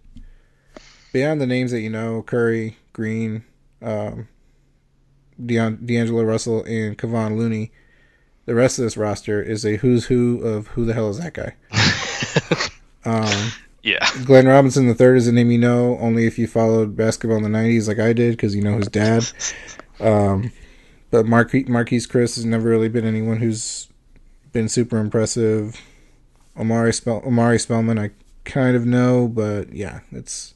beyond 1.13 1.39
the 1.39 1.47
names 1.47 1.71
that 1.71 1.79
you 1.79 1.89
know, 1.89 2.23
Curry, 2.23 2.77
Green, 2.91 3.45
um, 3.81 4.27
Deon, 5.41 5.85
D'Angelo 5.85 6.23
Russell, 6.23 6.65
and 6.65 6.97
Kevon 6.97 7.37
Looney. 7.37 7.71
The 8.43 8.55
rest 8.55 8.79
of 8.79 8.83
this 8.83 8.97
roster 8.97 9.41
is 9.41 9.65
a 9.65 9.77
who's 9.77 10.07
who 10.07 10.41
of 10.41 10.67
who 10.67 10.83
the 10.83 10.93
hell 10.93 11.09
is 11.09 11.19
that 11.19 11.33
guy. 11.33 11.55
um, 13.05 13.53
yeah. 13.85 14.09
Glenn 14.25 14.47
Robinson 14.47 14.87
the 14.87 14.95
third 14.95 15.15
is 15.15 15.27
a 15.27 15.31
name 15.31 15.51
you 15.51 15.59
know 15.59 15.97
only 15.99 16.25
if 16.25 16.39
you 16.39 16.47
followed 16.47 16.97
basketball 16.97 17.37
in 17.37 17.43
the 17.43 17.57
'90s 17.57 17.87
like 17.87 17.99
I 17.99 18.11
did 18.11 18.31
because 18.31 18.55
you 18.55 18.61
know 18.61 18.77
his 18.77 18.87
dad. 18.87 19.25
Um, 19.99 20.51
but 21.11 21.25
Marque- 21.25 21.67
Marquese 21.67 22.09
Chriss 22.09 22.35
has 22.35 22.45
never 22.45 22.67
really 22.67 22.89
been 22.89 23.05
anyone 23.05 23.37
who's 23.37 23.87
been 24.51 24.67
super 24.67 24.97
impressive. 24.97 25.79
Omari 26.57 26.93
Spell- 26.93 27.21
Omari 27.25 27.59
Spellman, 27.59 27.99
I 27.99 28.09
kind 28.43 28.75
of 28.75 28.85
know, 28.85 29.27
but 29.27 29.71
yeah, 29.71 29.99
it's 30.11 30.55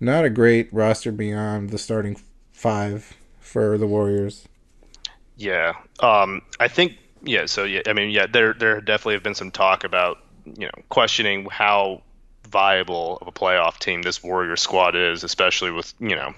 not 0.00 0.24
a 0.24 0.30
great 0.30 0.72
roster 0.72 1.10
beyond 1.10 1.70
the 1.70 1.78
starting 1.78 2.16
five 2.52 3.16
for 3.40 3.76
the 3.76 3.86
Warriors. 3.86 4.46
Yeah, 5.36 5.72
um, 6.00 6.42
I 6.60 6.68
think 6.68 6.94
yeah. 7.22 7.46
So 7.46 7.64
yeah, 7.64 7.82
I 7.86 7.94
mean 7.94 8.10
yeah, 8.10 8.26
there 8.26 8.54
there 8.54 8.80
definitely 8.80 9.14
have 9.14 9.22
been 9.24 9.34
some 9.34 9.50
talk 9.50 9.82
about 9.82 10.18
you 10.44 10.66
know 10.66 10.82
questioning 10.88 11.46
how 11.50 12.02
viable 12.48 13.18
of 13.20 13.28
a 13.28 13.32
playoff 13.32 13.78
team 13.78 14.02
this 14.02 14.22
Warrior 14.22 14.56
squad 14.56 14.96
is, 14.96 15.24
especially 15.24 15.70
with 15.70 15.92
you 16.00 16.16
know 16.16 16.34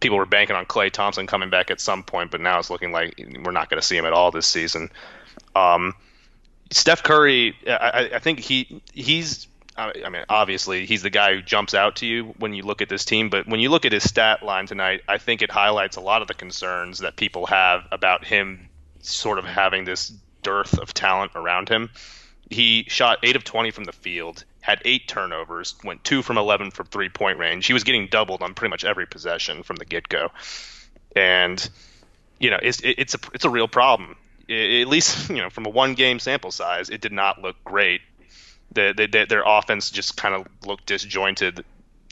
people 0.00 0.16
were 0.16 0.26
banking 0.26 0.56
on 0.56 0.64
Klay 0.64 0.90
Thompson 0.90 1.26
coming 1.26 1.50
back 1.50 1.70
at 1.70 1.80
some 1.80 2.02
point, 2.02 2.30
but 2.30 2.40
now 2.40 2.58
it's 2.58 2.70
looking 2.70 2.92
like 2.92 3.14
we're 3.42 3.52
not 3.52 3.68
going 3.68 3.80
to 3.80 3.86
see 3.86 3.96
him 3.96 4.06
at 4.06 4.12
all 4.12 4.30
this 4.30 4.46
season. 4.46 4.90
Um, 5.54 5.94
Steph 6.70 7.02
Curry, 7.02 7.56
I, 7.66 8.10
I 8.14 8.18
think 8.18 8.38
he 8.40 8.80
he's 8.92 9.46
I 9.76 10.10
mean, 10.10 10.24
obviously, 10.28 10.84
he's 10.84 11.02
the 11.02 11.10
guy 11.10 11.34
who 11.34 11.42
jumps 11.42 11.72
out 11.72 11.96
to 11.96 12.06
you 12.06 12.34
when 12.38 12.52
you 12.52 12.62
look 12.62 12.82
at 12.82 12.90
this 12.90 13.06
team. 13.06 13.30
But 13.30 13.46
when 13.46 13.58
you 13.58 13.70
look 13.70 13.86
at 13.86 13.92
his 13.92 14.04
stat 14.04 14.42
line 14.42 14.66
tonight, 14.66 15.02
I 15.08 15.16
think 15.16 15.40
it 15.40 15.50
highlights 15.50 15.96
a 15.96 16.00
lot 16.00 16.20
of 16.20 16.28
the 16.28 16.34
concerns 16.34 16.98
that 16.98 17.16
people 17.16 17.46
have 17.46 17.86
about 17.90 18.24
him 18.24 18.68
sort 19.00 19.38
of 19.38 19.46
having 19.46 19.84
this 19.84 20.12
dearth 20.42 20.78
of 20.78 20.92
talent 20.92 21.32
around 21.34 21.70
him. 21.70 21.90
He 22.50 22.84
shot 22.88 23.20
8 23.22 23.36
of 23.36 23.44
20 23.44 23.70
from 23.70 23.84
the 23.84 23.92
field, 23.92 24.44
had 24.62 24.80
eight 24.86 25.06
turnovers, 25.06 25.74
went 25.84 26.02
2 26.04 26.22
from 26.22 26.38
11 26.38 26.70
from 26.70 26.86
three 26.86 27.10
point 27.10 27.38
range. 27.38 27.66
He 27.66 27.74
was 27.74 27.84
getting 27.84 28.06
doubled 28.06 28.42
on 28.42 28.54
pretty 28.54 28.70
much 28.70 28.84
every 28.84 29.06
possession 29.06 29.62
from 29.62 29.76
the 29.76 29.84
get 29.84 30.08
go. 30.08 30.30
And, 31.14 31.68
you 32.38 32.48
know, 32.48 32.58
it's, 32.62 32.80
it's, 32.82 33.14
a, 33.14 33.18
it's 33.34 33.44
a 33.44 33.50
real 33.50 33.68
problem. 33.68 34.16
At 34.48 34.88
least, 34.88 35.28
you 35.28 35.36
know, 35.36 35.50
from 35.50 35.66
a 35.66 35.70
one 35.70 35.94
game 35.94 36.18
sample 36.18 36.50
size, 36.50 36.88
it 36.88 37.02
did 37.02 37.12
not 37.12 37.42
look 37.42 37.62
great 37.64 38.00
they, 38.74 38.92
they, 39.06 39.24
their 39.24 39.42
offense 39.44 39.90
just 39.90 40.16
kind 40.16 40.34
of 40.34 40.46
looked 40.66 40.86
disjointed 40.86 41.64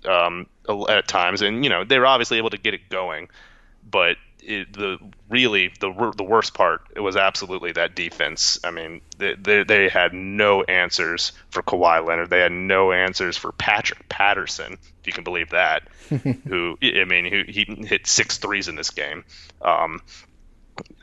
um, 0.05 0.47
at 0.89 1.09
times, 1.09 1.43
and 1.43 1.65
you 1.65 1.71
know 1.71 1.85
they 1.85 1.99
were 1.99 2.07
obviously 2.07 2.39
able 2.39 2.51
to 2.51 2.59
get 2.59 2.75
it 2.75 2.89
going, 2.89 3.29
but 3.89 4.17
it, 4.42 4.72
the 4.72 4.98
really 5.29 5.72
the 5.81 6.12
the 6.16 6.24
worst 6.24 6.55
part 6.55 6.83
it 6.94 7.00
was 7.00 7.16
absolutely 7.16 7.72
that 7.72 7.94
defense. 7.94 8.59
I 8.64 8.70
mean, 8.70 9.00
they, 9.18 9.35
they, 9.35 9.62
they 9.62 9.88
had 9.88 10.12
no 10.12 10.62
answers 10.62 11.33
for 11.50 11.62
Kawhi 11.62 12.07
Leonard. 12.07 12.31
They 12.31 12.40
had 12.40 12.53
no 12.53 12.92
answers 12.92 13.37
for 13.37 13.53
Patrick 13.53 14.09
Patterson, 14.09 14.74
if 14.74 15.07
you 15.07 15.12
can 15.12 15.24
believe 15.24 15.50
that. 15.50 15.83
who 16.09 16.76
I 16.83 17.05
mean, 17.05 17.24
who 17.24 17.44
he 17.46 17.64
hit 17.87 18.07
six 18.07 18.38
threes 18.38 18.68
in 18.68 18.76
this 18.76 18.90
game. 18.90 19.24
Um, 19.62 20.03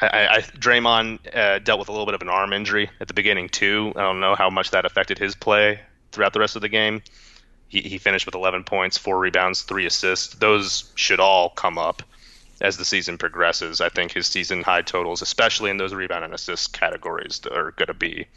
I, 0.02 0.28
I 0.28 0.42
Draymond 0.42 1.36
uh, 1.36 1.60
dealt 1.60 1.80
with 1.80 1.90
a 1.90 1.92
little 1.92 2.06
bit 2.06 2.16
of 2.16 2.22
an 2.22 2.30
arm 2.30 2.54
injury 2.54 2.90
at 3.00 3.08
the 3.08 3.14
beginning 3.14 3.50
too. 3.50 3.94
I 3.96 4.02
don't 4.02 4.20
know 4.20 4.36
how 4.36 4.50
much 4.50 4.72
that 4.72 4.86
affected 4.86 5.20
his 5.20 5.36
play 5.36 5.82
throughout 6.12 6.34
the 6.34 6.40
rest 6.40 6.56
of 6.56 6.62
the 6.62 6.70
game. 6.70 7.02
He, 7.70 7.82
he 7.82 7.98
finished 7.98 8.26
with 8.26 8.36
11 8.36 8.64
points, 8.64 8.98
four 8.98 9.20
rebounds, 9.20 9.64
three 9.64 9.86
assists. 9.86 10.36
Those 10.36 10.92
should 10.96 11.20
all 11.20 11.50
come 11.50 11.78
up 11.78 12.02
as 12.62 12.78
the 12.78 12.86
season 12.86 13.18
progresses. 13.18 13.82
I 13.82 13.90
think 13.90 14.12
his 14.12 14.28
season 14.28 14.64
high 14.64 14.82
totals, 14.82 15.22
especially 15.22 15.70
in 15.70 15.78
those 15.78 15.94
rebound 15.94 16.24
and 16.24 16.34
assist 16.34 16.74
categories, 16.74 17.42
are 17.52 17.72
going 17.72 17.88
to 17.88 17.94
be 17.94 18.28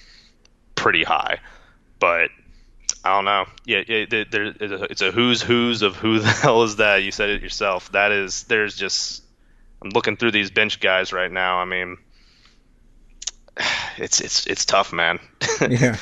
pretty 0.74 1.04
high. 1.04 1.38
But 1.98 2.30
I 3.04 3.14
don't 3.14 3.24
know. 3.24 3.46
Yeah, 3.64 3.82
it, 3.86 4.30
there, 4.30 4.52
it's 4.60 5.02
a 5.02 5.10
who's 5.10 5.40
who's 5.42 5.82
of 5.82 5.96
who 5.96 6.18
the 6.20 6.28
hell 6.28 6.62
is 6.62 6.76
that? 6.76 7.02
You 7.02 7.12
said 7.12 7.30
it 7.30 7.42
yourself. 7.42 7.90
That 7.92 8.12
is, 8.12 8.44
there's 8.44 8.76
just 8.76 9.22
I'm 9.82 9.90
looking 9.90 10.16
through 10.16 10.32
these 10.32 10.50
bench 10.50 10.80
guys 10.80 11.12
right 11.12 11.30
now. 11.30 11.58
I 11.58 11.64
mean, 11.64 11.96
it's 13.96 14.20
it's 14.20 14.46
it's 14.46 14.64
tough, 14.64 14.92
man. 14.92 15.18
Yeah. 15.68 15.96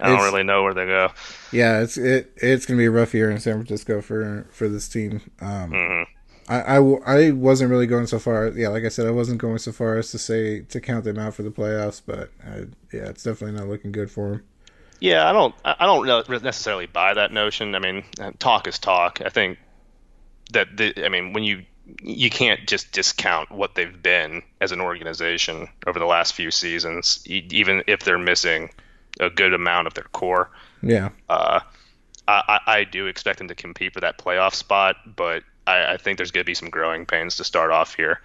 I 0.00 0.10
don't 0.10 0.22
really 0.22 0.44
know 0.44 0.62
where 0.62 0.74
they 0.74 0.86
go. 0.86 1.10
Yeah, 1.50 1.80
it's 1.80 1.96
it 1.96 2.30
it's 2.36 2.66
gonna 2.66 2.78
be 2.78 2.84
a 2.84 2.90
rough 2.90 3.14
year 3.14 3.32
in 3.32 3.40
San 3.40 3.54
Francisco 3.54 4.00
for 4.00 4.46
for 4.52 4.68
this 4.68 4.88
team. 4.88 5.20
Um, 5.40 5.72
mm-hmm. 5.72 6.17
I, 6.48 6.60
I, 6.60 6.76
I 6.78 7.30
wasn't 7.32 7.70
really 7.70 7.86
going 7.86 8.06
so 8.06 8.18
far. 8.18 8.48
Yeah, 8.48 8.68
like 8.68 8.84
I 8.84 8.88
said, 8.88 9.06
I 9.06 9.10
wasn't 9.10 9.38
going 9.38 9.58
so 9.58 9.72
far 9.72 9.98
as 9.98 10.10
to 10.12 10.18
say 10.18 10.60
to 10.60 10.80
count 10.80 11.04
them 11.04 11.18
out 11.18 11.34
for 11.34 11.42
the 11.42 11.50
playoffs, 11.50 12.00
but 12.04 12.30
I, 12.44 12.66
yeah, 12.92 13.08
it's 13.08 13.22
definitely 13.22 13.58
not 13.58 13.68
looking 13.68 13.92
good 13.92 14.10
for 14.10 14.30
them. 14.30 14.44
Yeah, 15.00 15.28
I 15.28 15.32
don't 15.32 15.54
I 15.64 15.86
don't 15.86 16.28
necessarily 16.42 16.86
buy 16.86 17.14
that 17.14 17.32
notion. 17.32 17.74
I 17.74 17.78
mean, 17.78 18.04
talk 18.38 18.66
is 18.66 18.78
talk. 18.78 19.20
I 19.24 19.28
think 19.28 19.58
that 20.52 20.76
the, 20.76 21.04
I 21.04 21.08
mean 21.08 21.32
when 21.32 21.44
you 21.44 21.64
you 22.02 22.30
can't 22.30 22.66
just 22.66 22.92
discount 22.92 23.50
what 23.50 23.74
they've 23.74 24.02
been 24.02 24.42
as 24.60 24.72
an 24.72 24.80
organization 24.80 25.68
over 25.86 25.98
the 25.98 26.04
last 26.04 26.34
few 26.34 26.50
seasons, 26.50 27.22
even 27.26 27.82
if 27.86 28.00
they're 28.00 28.18
missing 28.18 28.70
a 29.20 29.30
good 29.30 29.54
amount 29.54 29.86
of 29.86 29.94
their 29.94 30.06
core. 30.12 30.50
Yeah. 30.82 31.10
Uh, 31.28 31.60
I, 32.26 32.60
I 32.66 32.84
do 32.84 33.06
expect 33.06 33.38
them 33.38 33.48
to 33.48 33.54
compete 33.54 33.94
for 33.94 34.00
that 34.00 34.18
playoff 34.18 34.54
spot, 34.54 34.96
but 35.16 35.44
I, 35.68 35.94
I 35.94 35.96
think 35.96 36.16
there's 36.16 36.30
going 36.30 36.44
to 36.44 36.46
be 36.46 36.54
some 36.54 36.70
growing 36.70 37.06
pains 37.06 37.36
to 37.36 37.44
start 37.44 37.70
off 37.70 37.94
here 37.94 38.20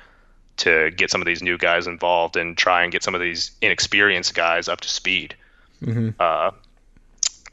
to 0.58 0.92
get 0.92 1.10
some 1.10 1.22
of 1.22 1.26
these 1.26 1.42
new 1.42 1.58
guys 1.58 1.88
involved 1.88 2.38
and 2.38 2.58
try 2.58 2.84
and 2.84 2.92
get 2.92 3.04
some 3.04 3.16
of 3.16 3.22
these 3.22 3.52
inexperienced 3.62 4.34
guys 4.36 4.68
up 4.68 4.82
to 4.82 4.90
speed. 4.90 5.36
Mm-hmm. 5.82 6.10
Uh, 6.20 6.52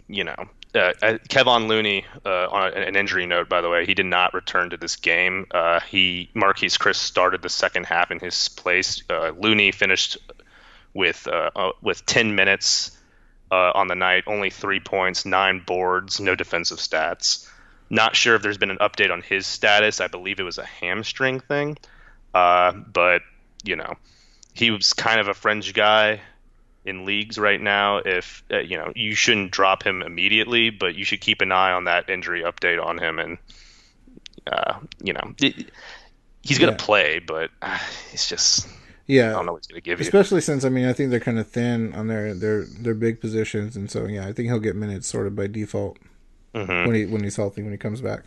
you 0.08 0.24
know, 0.24 0.48
uh, 0.74 0.92
uh, 1.02 1.18
Kevon 1.28 1.66
Looney, 1.66 2.04
uh, 2.24 2.46
on 2.48 2.72
an 2.74 2.96
injury 2.96 3.26
note, 3.26 3.48
by 3.48 3.60
the 3.60 3.68
way, 3.68 3.86
he 3.86 3.94
did 3.94 4.06
not 4.06 4.34
return 4.34 4.70
to 4.70 4.76
this 4.76 4.96
game. 4.96 5.46
Uh, 5.50 5.80
he 5.80 6.30
Marquese 6.34 6.78
Chriss 6.78 6.96
started 6.96 7.42
the 7.42 7.48
second 7.48 7.86
half 7.86 8.10
in 8.10 8.20
his 8.20 8.48
place. 8.48 9.02
Uh, 9.10 9.32
Looney 9.36 9.72
finished 9.72 10.18
with 10.94 11.26
uh, 11.26 11.72
with 11.82 12.04
10 12.06 12.34
minutes 12.34 12.96
on 13.50 13.88
the 13.88 13.96
night, 13.96 14.22
only 14.28 14.48
three 14.48 14.78
points, 14.78 15.24
nine 15.24 15.60
boards, 15.66 16.20
no 16.20 16.36
defensive 16.36 16.78
stats. 16.78 17.49
Not 17.90 18.14
sure 18.14 18.36
if 18.36 18.42
there's 18.42 18.58
been 18.58 18.70
an 18.70 18.78
update 18.78 19.10
on 19.10 19.20
his 19.20 19.46
status. 19.46 20.00
I 20.00 20.06
believe 20.06 20.38
it 20.38 20.44
was 20.44 20.58
a 20.58 20.64
hamstring 20.64 21.40
thing, 21.40 21.76
but 22.32 23.22
you 23.64 23.76
know, 23.76 23.94
he 24.54 24.70
was 24.70 24.92
kind 24.92 25.20
of 25.20 25.28
a 25.28 25.34
fringe 25.34 25.74
guy 25.74 26.20
in 26.84 27.04
leagues 27.04 27.38
right 27.38 27.60
now. 27.60 27.98
If 27.98 28.42
uh, 28.50 28.58
you 28.58 28.76
know 28.76 28.92
you 28.94 29.14
shouldn't 29.14 29.50
drop 29.50 29.82
him 29.82 30.02
immediately 30.02 30.70
but 30.70 30.94
you 30.94 31.04
should 31.04 31.20
keep 31.20 31.40
an 31.40 31.52
eye 31.52 31.72
on 31.72 31.84
that 31.84 32.08
injury 32.08 32.42
update 32.42 32.82
on 32.84 32.98
him 32.98 33.18
and 33.18 33.38
uh, 34.46 34.78
you 35.02 35.12
know 35.12 35.34
it, 35.38 35.70
he's 36.42 36.58
going 36.58 36.74
to 36.74 36.80
yeah. 36.80 36.86
play 36.86 37.18
but 37.18 37.50
uh, 37.62 37.78
it's 38.12 38.28
just 38.28 38.68
yeah. 39.06 39.30
I 39.30 39.32
don't 39.32 39.46
know 39.46 39.52
what 39.52 39.62
he's 39.62 39.66
going 39.66 39.82
to 39.82 39.84
give 39.84 40.00
especially 40.00 40.36
you. 40.36 40.38
Especially 40.38 40.40
since 40.40 40.64
I 40.64 40.68
mean 40.68 40.86
I 40.86 40.92
think 40.92 41.10
they're 41.10 41.20
kind 41.20 41.38
of 41.38 41.48
thin 41.48 41.92
on 41.94 42.06
their 42.06 42.34
their 42.34 42.64
their 42.64 42.94
big 42.94 43.20
positions. 43.20 43.76
And 43.76 43.90
so 43.90 44.06
yeah 44.06 44.26
I 44.26 44.32
think 44.32 44.48
he'll 44.48 44.58
get 44.58 44.76
minutes 44.76 45.06
sort 45.06 45.26
of 45.26 45.36
by 45.36 45.46
default 45.46 45.98
mm-hmm. 46.54 46.86
when 46.86 46.94
he 46.94 47.06
when 47.06 47.22
he's 47.22 47.36
healthy 47.36 47.62
when 47.62 47.72
he 47.72 47.78
comes 47.78 48.00
back 48.00 48.24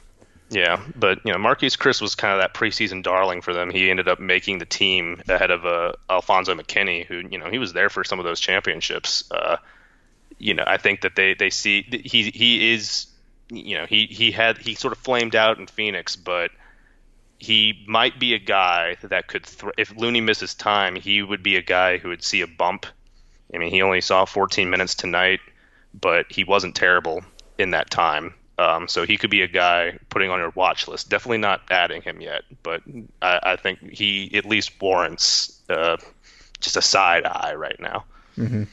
yeah, 0.53 0.81
but 0.95 1.19
you 1.25 1.31
know, 1.31 1.39
Marquese 1.39 1.77
Chriss 1.77 2.01
was 2.01 2.15
kind 2.15 2.33
of 2.33 2.39
that 2.39 2.53
preseason 2.53 3.01
darling 3.01 3.41
for 3.41 3.53
them. 3.53 3.69
He 3.69 3.89
ended 3.89 4.07
up 4.07 4.19
making 4.19 4.59
the 4.59 4.65
team 4.65 5.21
ahead 5.27 5.51
of 5.51 5.65
uh, 5.65 5.93
Alfonzo 6.09 6.53
McKinnie, 6.53 7.05
who 7.05 7.23
you 7.29 7.39
know 7.39 7.49
he 7.49 7.57
was 7.57 7.73
there 7.73 7.89
for 7.89 8.03
some 8.03 8.19
of 8.19 8.25
those 8.25 8.39
championships. 8.39 9.23
Uh, 9.31 9.57
you 10.37 10.53
know, 10.53 10.63
I 10.65 10.77
think 10.77 11.01
that 11.01 11.15
they 11.15 11.33
they 11.33 11.49
see 11.49 11.81
he 11.81 12.29
he 12.29 12.73
is 12.73 13.07
you 13.49 13.77
know 13.77 13.85
he 13.85 14.05
he 14.05 14.31
had 14.31 14.57
he 14.57 14.75
sort 14.75 14.93
of 14.93 14.99
flamed 14.99 15.35
out 15.35 15.57
in 15.57 15.65
Phoenix, 15.65 16.15
but 16.15 16.51
he 17.39 17.83
might 17.87 18.19
be 18.19 18.33
a 18.33 18.39
guy 18.39 18.97
that 19.01 19.27
could 19.27 19.47
if 19.77 19.95
Looney 19.95 20.21
misses 20.21 20.53
time, 20.53 20.95
he 20.95 21.21
would 21.21 21.41
be 21.41 21.55
a 21.55 21.63
guy 21.63 21.97
who 21.97 22.09
would 22.09 22.23
see 22.23 22.41
a 22.41 22.47
bump. 22.47 22.85
I 23.53 23.57
mean, 23.57 23.71
he 23.71 23.81
only 23.81 24.01
saw 24.01 24.25
14 24.25 24.69
minutes 24.69 24.95
tonight, 24.95 25.39
but 25.93 26.25
he 26.29 26.43
wasn't 26.43 26.75
terrible 26.75 27.23
in 27.63 27.71
that 27.71 27.89
time. 27.89 28.35
Um, 28.59 28.87
so 28.87 29.05
he 29.05 29.17
could 29.17 29.31
be 29.31 29.41
a 29.41 29.47
guy 29.47 29.97
putting 30.09 30.29
on 30.29 30.39
your 30.39 30.51
watch 30.51 30.87
list. 30.87 31.09
Definitely 31.09 31.39
not 31.39 31.61
adding 31.71 32.03
him 32.03 32.21
yet, 32.21 32.43
but 32.61 32.83
I, 33.21 33.39
I 33.43 33.55
think 33.55 33.79
he 33.91 34.29
at 34.35 34.45
least 34.45 34.79
warrants 34.79 35.59
uh, 35.69 35.97
just 36.59 36.77
a 36.77 36.81
side 36.81 37.25
eye 37.25 37.55
right 37.55 37.79
now. 37.79 38.05
Mm-hmm. 38.37 38.63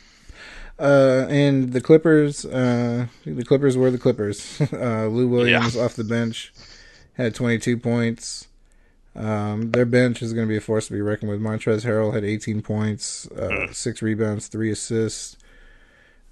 Uh, 0.78 1.26
and 1.28 1.72
the 1.72 1.80
Clippers, 1.80 2.44
uh, 2.44 3.06
the 3.24 3.44
Clippers 3.44 3.76
were 3.76 3.90
the 3.90 3.98
Clippers. 3.98 4.60
Uh, 4.72 5.06
Lou 5.06 5.28
Williams 5.28 5.74
yeah. 5.74 5.82
off 5.82 5.94
the 5.94 6.04
bench 6.04 6.52
had 7.14 7.34
22 7.34 7.76
points. 7.78 8.48
Um, 9.14 9.72
their 9.72 9.84
bench 9.84 10.22
is 10.22 10.32
going 10.32 10.46
to 10.46 10.50
be 10.50 10.56
a 10.56 10.60
force 10.60 10.86
to 10.86 10.92
be 10.92 11.02
reckoned 11.02 11.30
with. 11.30 11.40
Montrezl 11.40 11.84
Harrell 11.84 12.14
had 12.14 12.24
18 12.24 12.62
points, 12.62 13.28
uh, 13.32 13.48
mm. 13.48 13.74
six 13.74 14.00
rebounds, 14.00 14.48
three 14.48 14.70
assists. 14.70 15.36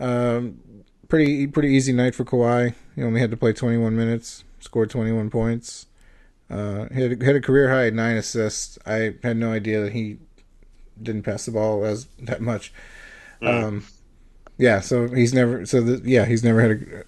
Um, 0.00 0.60
pretty 1.08 1.46
pretty 1.46 1.70
easy 1.70 1.92
night 1.92 2.14
for 2.14 2.24
Kawhi. 2.24 2.74
He 2.94 3.02
only 3.02 3.20
had 3.20 3.30
to 3.30 3.36
play 3.36 3.52
21 3.52 3.96
minutes, 3.96 4.44
scored 4.60 4.90
21 4.90 5.30
points. 5.30 5.86
Uh, 6.50 6.88
had 6.92 7.22
had 7.22 7.36
a 7.36 7.40
career 7.40 7.70
high 7.70 7.90
nine 7.90 8.16
assists. 8.16 8.78
I 8.86 9.14
had 9.22 9.36
no 9.36 9.52
idea 9.52 9.80
that 9.82 9.92
he 9.92 10.18
didn't 11.02 11.22
pass 11.22 11.46
the 11.46 11.52
ball 11.52 11.84
as 11.84 12.06
that 12.18 12.40
much. 12.40 12.72
Mm. 13.42 13.64
Um, 13.64 13.86
yeah, 14.56 14.80
so 14.80 15.08
he's 15.08 15.34
never 15.34 15.66
so 15.66 15.80
the, 15.80 16.08
yeah 16.08 16.24
he's 16.24 16.42
never 16.42 16.60
had 16.60 17.04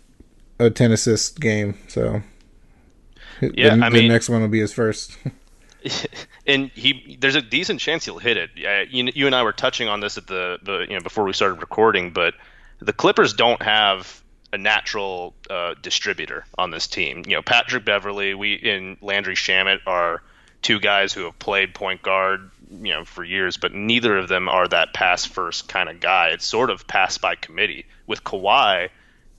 a, 0.59 0.67
a 0.67 0.71
10 0.71 0.93
assist 0.93 1.41
game. 1.41 1.77
So 1.89 2.23
yeah, 3.41 3.77
the, 3.77 3.85
I 3.85 3.91
the 3.91 3.99
mean, 3.99 4.09
next 4.09 4.29
one 4.29 4.43
will 4.43 4.49
be 4.49 4.61
his 4.61 4.73
first. 4.73 5.17
and 6.47 6.71
he 6.75 7.17
there's 7.21 7.35
a 7.35 7.43
decent 7.43 7.81
chance 7.81 8.05
he'll 8.05 8.19
hit 8.19 8.37
it. 8.37 8.51
You, 8.91 9.11
you 9.15 9.27
and 9.27 9.35
I 9.35 9.43
were 9.43 9.53
touching 9.53 9.89
on 9.89 10.01
this 10.01 10.19
at 10.19 10.27
the, 10.27 10.59
the 10.63 10.81
you 10.81 10.95
know 10.95 11.01
before 11.01 11.25
we 11.25 11.33
started 11.33 11.61
recording, 11.61 12.13
but 12.13 12.35
the 12.81 12.93
Clippers 12.93 13.35
don't 13.35 13.63
have 13.63 14.23
a 14.53 14.59
natural 14.59 15.35
uh, 15.49 15.75
distributor 15.81 16.45
on 16.59 16.71
this 16.71 16.87
team. 16.87 17.23
You 17.27 17.37
know, 17.37 17.43
Patrick 17.43 17.85
Beverley, 17.85 18.35
we 18.35 18.59
and 18.63 18.97
Landry 19.01 19.37
Shamet 19.37 19.81
are 19.87 20.23
two 20.63 20.81
guys 20.81 21.13
who 21.13 21.25
have 21.25 21.39
played 21.39 21.75
point 21.75 22.03
guard, 22.03 22.51
you 22.71 22.93
know, 22.93 23.05
for 23.05 23.25
years, 23.25 23.57
but 23.57 23.73
neither 23.73 24.17
of 24.17 24.29
them 24.29 24.49
are 24.49 24.67
that 24.69 24.93
pass 24.93 25.25
first 25.25 25.69
kind 25.69 25.89
of 25.89 26.01
guy. 26.01 26.29
It's 26.29 26.45
sort 26.45 26.71
of 26.71 26.87
pass 26.87 27.19
by 27.19 27.37
committee. 27.37 27.87
With 28.07 28.25
Kawhi 28.25 28.89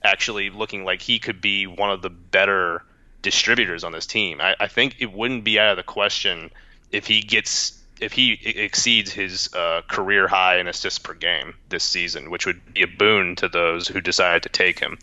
actually 0.03 0.49
looking 0.49 0.83
like 0.83 1.01
he 1.01 1.19
could 1.19 1.41
be 1.41 1.67
one 1.67 1.91
of 1.91 2.01
the 2.01 2.09
better 2.09 2.83
distributors 3.21 3.83
on 3.83 3.91
this 3.91 4.07
team. 4.07 4.41
I, 4.41 4.55
I 4.59 4.67
think 4.67 4.95
it 4.99 5.11
wouldn't 5.11 5.43
be 5.43 5.59
out 5.59 5.71
of 5.71 5.77
the 5.77 5.83
question 5.83 6.49
if 6.91 7.05
he 7.05 7.21
gets 7.21 7.77
if 8.01 8.13
he 8.13 8.33
exceeds 8.43 9.11
his 9.11 9.53
uh, 9.53 9.81
career 9.87 10.27
high 10.27 10.57
in 10.57 10.67
assists 10.67 10.99
per 10.99 11.13
game 11.13 11.53
this 11.69 11.83
season, 11.83 12.31
which 12.31 12.45
would 12.45 12.73
be 12.73 12.81
a 12.81 12.87
boon 12.87 13.35
to 13.37 13.47
those 13.47 13.87
who 13.87 14.01
decide 14.01 14.43
to 14.43 14.49
take 14.49 14.79
him. 14.79 14.97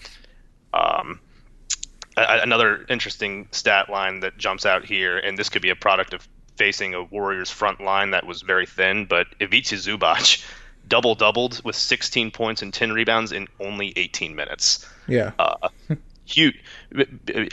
Um, 0.75 1.21
another 2.17 2.85
interesting 2.89 3.49
stat 3.53 3.89
line 3.89 4.21
that 4.21 4.37
jumps 4.37 4.67
out 4.67 4.85
here, 4.85 5.17
and 5.17 5.39
this 5.39 5.49
could 5.49 5.63
be 5.63 5.71
a 5.71 5.77
product 5.77 6.13
of 6.13 6.27
facing 6.57 6.95
a 6.95 7.03
Warriors 7.03 7.51
front 7.51 7.81
line 7.81 8.11
that 8.11 8.27
was 8.27 8.43
very 8.43 8.67
thin, 8.67 9.07
but 9.07 9.29
Ivica 9.41 9.77
Zubac 9.77 10.45
double 10.89 11.15
doubled 11.15 11.63
with 11.65 11.77
16 11.77 12.33
points 12.33 12.63
and 12.63 12.75
10 12.75 12.93
rebounds 12.93 13.31
in 13.31 13.47
only 13.61 13.93
18 13.97 14.35
minutes. 14.35 14.85
Yeah. 15.07 15.33
Uh, 15.39 15.69
huge. 16.25 16.57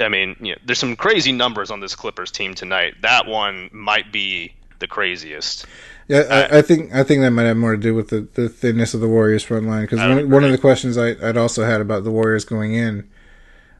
I 0.02 0.10
mean, 0.10 0.36
you 0.40 0.54
know, 0.54 0.62
there's 0.66 0.80
some 0.80 0.96
crazy 0.96 1.32
numbers 1.32 1.70
on 1.70 1.80
this 1.80 1.96
Clippers 1.96 2.32
team 2.32 2.56
tonight. 2.56 2.96
That 3.02 3.28
one 3.28 3.70
might 3.72 4.12
be 4.12 4.54
the 4.86 4.94
craziest. 4.94 5.66
Yeah, 6.08 6.20
I, 6.30 6.60
I, 6.60 6.62
think 6.62 6.94
I 6.94 7.04
think 7.04 7.22
that 7.22 7.32
might 7.32 7.44
have 7.44 7.58
more 7.58 7.76
to 7.76 7.82
do 7.82 7.96
with 7.96 8.10
the, 8.10 8.28
the 8.36 8.48
thinness 8.48 8.94
of 8.94 9.02
the 9.02 9.08
Warriors 9.08 9.44
front 9.44 9.66
line 9.66 9.82
because 9.82 9.98
one, 9.98 10.30
one 10.30 10.44
of 10.44 10.52
the 10.52 10.60
questions 10.60 10.98
I, 10.98 11.14
would 11.14 11.38
also 11.38 11.66
had 11.66 11.82
about 11.82 12.04
the 12.04 12.12
Warriors 12.12 12.46
going 12.46 12.76
in, 12.76 13.10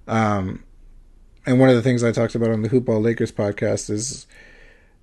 um, 0.08 0.64
and 1.46 1.60
one 1.60 1.70
of 1.70 1.76
the 1.76 1.84
things 1.84 2.04
I 2.04 2.12
talked 2.12 2.34
about 2.34 2.50
on 2.50 2.64
the 2.64 2.70
Hoopball 2.70 3.04
Lakers 3.04 3.32
podcast 3.32 3.92
is, 3.92 4.26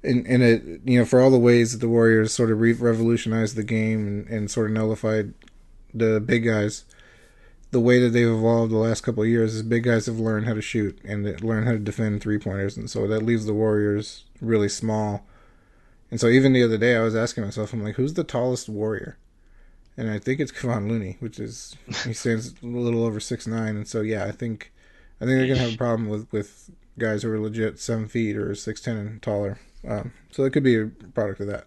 in 0.02 0.26
in 0.26 0.42
it 0.42 0.80
you 0.84 0.98
know 0.98 1.04
for 1.04 1.20
all 1.20 1.30
the 1.30 1.38
ways 1.38 1.70
that 1.70 1.78
the 1.78 1.88
Warriors 1.88 2.34
sort 2.34 2.50
of 2.50 2.58
re- 2.58 2.72
revolutionized 2.72 3.54
the 3.54 3.62
game 3.62 4.06
and, 4.08 4.28
and 4.28 4.50
sort 4.50 4.70
of 4.70 4.72
nullified 4.72 5.34
the 5.94 6.20
big 6.20 6.44
guys, 6.44 6.84
the 7.70 7.78
way 7.78 8.00
that 8.00 8.08
they've 8.08 8.26
evolved 8.26 8.72
the 8.72 8.76
last 8.76 9.02
couple 9.02 9.22
of 9.22 9.28
years 9.28 9.54
is 9.54 9.62
big 9.62 9.84
guys 9.84 10.06
have 10.06 10.18
learned 10.18 10.46
how 10.46 10.54
to 10.54 10.62
shoot 10.62 10.98
and 11.04 11.40
learn 11.40 11.66
how 11.66 11.72
to 11.72 11.78
defend 11.78 12.20
three 12.20 12.38
pointers, 12.38 12.76
and 12.76 12.90
so 12.90 13.06
that 13.06 13.22
leaves 13.22 13.46
the 13.46 13.54
Warriors 13.54 14.24
really 14.40 14.68
small 14.68 15.24
and 16.12 16.20
so 16.20 16.28
even 16.28 16.52
the 16.52 16.62
other 16.62 16.76
day, 16.76 16.94
I 16.94 17.00
was 17.00 17.16
asking 17.16 17.42
myself, 17.42 17.72
I'm 17.72 17.82
like, 17.82 17.94
who's 17.94 18.12
the 18.12 18.22
tallest 18.22 18.68
warrior? 18.68 19.16
And 19.96 20.10
I 20.10 20.18
think 20.18 20.40
it's 20.40 20.52
Kevon 20.52 20.86
Looney, 20.86 21.16
which 21.20 21.40
is 21.40 21.74
he 22.04 22.12
stands 22.12 22.52
a 22.62 22.66
little 22.66 23.02
over 23.02 23.18
six 23.18 23.46
nine. 23.46 23.76
And 23.76 23.88
so 23.88 24.02
yeah, 24.02 24.26
I 24.26 24.30
think 24.30 24.74
I 25.22 25.24
think 25.24 25.38
they're 25.38 25.48
gonna 25.48 25.60
have 25.60 25.74
a 25.74 25.78
problem 25.78 26.10
with 26.10 26.30
with 26.30 26.70
guys 26.98 27.22
who 27.22 27.32
are 27.32 27.40
legit 27.40 27.78
seven 27.80 28.08
feet 28.08 28.36
or 28.36 28.54
six 28.54 28.82
ten 28.82 28.98
and 28.98 29.22
taller. 29.22 29.58
Um, 29.88 30.12
so 30.30 30.44
it 30.44 30.52
could 30.52 30.62
be 30.62 30.78
a 30.78 30.86
product 31.14 31.40
of 31.40 31.46
that. 31.46 31.64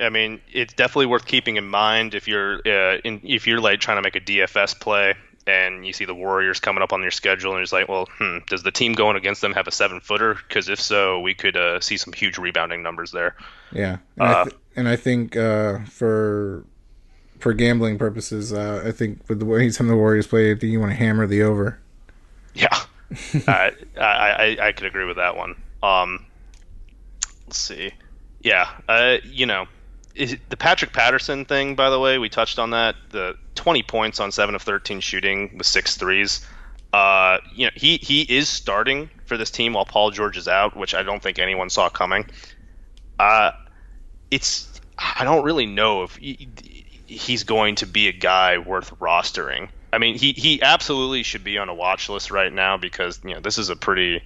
I 0.00 0.08
mean, 0.08 0.40
it's 0.50 0.72
definitely 0.72 1.06
worth 1.06 1.26
keeping 1.26 1.58
in 1.58 1.68
mind 1.68 2.14
if 2.14 2.26
you're 2.26 2.60
uh, 2.66 2.98
in, 3.04 3.20
if 3.22 3.46
you're 3.46 3.60
like 3.60 3.80
trying 3.80 3.98
to 3.98 4.02
make 4.02 4.16
a 4.16 4.20
DFS 4.20 4.80
play 4.80 5.14
and 5.48 5.86
you 5.86 5.94
see 5.94 6.04
the 6.04 6.14
Warriors 6.14 6.60
coming 6.60 6.82
up 6.82 6.92
on 6.92 7.00
your 7.00 7.10
schedule, 7.10 7.54
and 7.54 7.62
it's 7.62 7.72
like, 7.72 7.88
well, 7.88 8.06
hmm, 8.18 8.38
does 8.48 8.62
the 8.62 8.70
team 8.70 8.92
going 8.92 9.16
against 9.16 9.40
them 9.40 9.54
have 9.54 9.66
a 9.66 9.70
seven 9.70 10.00
footer? 10.00 10.34
Because 10.34 10.68
if 10.68 10.78
so, 10.78 11.20
we 11.20 11.32
could 11.32 11.56
uh, 11.56 11.80
see 11.80 11.96
some 11.96 12.12
huge 12.12 12.36
rebounding 12.36 12.82
numbers 12.82 13.10
there. 13.10 13.34
Yeah, 13.72 13.98
and, 14.18 14.28
uh, 14.28 14.40
I, 14.40 14.44
th- 14.44 14.56
and 14.76 14.88
I, 14.88 14.96
think 14.96 15.36
uh, 15.36 15.84
for 15.86 16.64
for 17.38 17.54
gambling 17.54 17.96
purposes, 17.96 18.52
uh, 18.52 18.82
I 18.84 18.92
think 18.92 19.26
with 19.28 19.38
the 19.38 19.46
way 19.46 19.70
some 19.70 19.86
of 19.86 19.90
the 19.90 19.96
Warriors 19.96 20.26
play, 20.26 20.50
I 20.50 20.54
think 20.54 20.70
you 20.70 20.80
want 20.80 20.92
to 20.92 20.96
hammer 20.96 21.26
the 21.26 21.42
over. 21.42 21.78
Yeah, 22.54 22.78
I, 23.46 23.72
I, 23.98 24.56
I 24.60 24.72
could 24.72 24.86
agree 24.86 25.06
with 25.06 25.16
that 25.16 25.34
one. 25.34 25.56
Um, 25.82 26.26
let's 27.46 27.58
see. 27.58 27.92
Yeah, 28.42 28.68
uh, 28.86 29.16
you 29.24 29.46
know, 29.46 29.66
the 30.18 30.56
Patrick 30.56 30.92
Patterson 30.92 31.44
thing, 31.44 31.74
by 31.74 31.90
the 31.90 31.98
way, 31.98 32.18
we 32.18 32.28
touched 32.28 32.58
on 32.58 32.70
that. 32.70 32.96
The 33.10 33.36
20 33.54 33.82
points 33.84 34.20
on 34.20 34.32
seven 34.32 34.54
of 34.54 34.62
13 34.62 35.00
shooting 35.00 35.56
with 35.56 35.66
six 35.66 35.96
threes. 35.96 36.46
Uh, 36.92 37.38
you 37.54 37.66
know, 37.66 37.70
he 37.74 37.98
he 37.98 38.22
is 38.22 38.48
starting 38.48 39.10
for 39.26 39.36
this 39.36 39.50
team 39.50 39.74
while 39.74 39.84
Paul 39.84 40.10
George 40.10 40.36
is 40.36 40.48
out, 40.48 40.76
which 40.76 40.94
I 40.94 41.02
don't 41.02 41.22
think 41.22 41.38
anyone 41.38 41.70
saw 41.70 41.88
coming. 41.88 42.26
Uh, 43.18 43.52
it's 44.30 44.80
I 44.98 45.24
don't 45.24 45.44
really 45.44 45.66
know 45.66 46.02
if 46.02 46.16
he, 46.16 46.48
he's 47.06 47.44
going 47.44 47.76
to 47.76 47.86
be 47.86 48.08
a 48.08 48.12
guy 48.12 48.58
worth 48.58 48.98
rostering. 48.98 49.68
I 49.92 49.98
mean, 49.98 50.18
he 50.18 50.32
he 50.32 50.62
absolutely 50.62 51.22
should 51.22 51.44
be 51.44 51.58
on 51.58 51.68
a 51.68 51.74
watch 51.74 52.08
list 52.08 52.30
right 52.30 52.52
now 52.52 52.76
because 52.76 53.20
you 53.22 53.34
know 53.34 53.40
this 53.40 53.58
is 53.58 53.68
a 53.68 53.76
pretty 53.76 54.22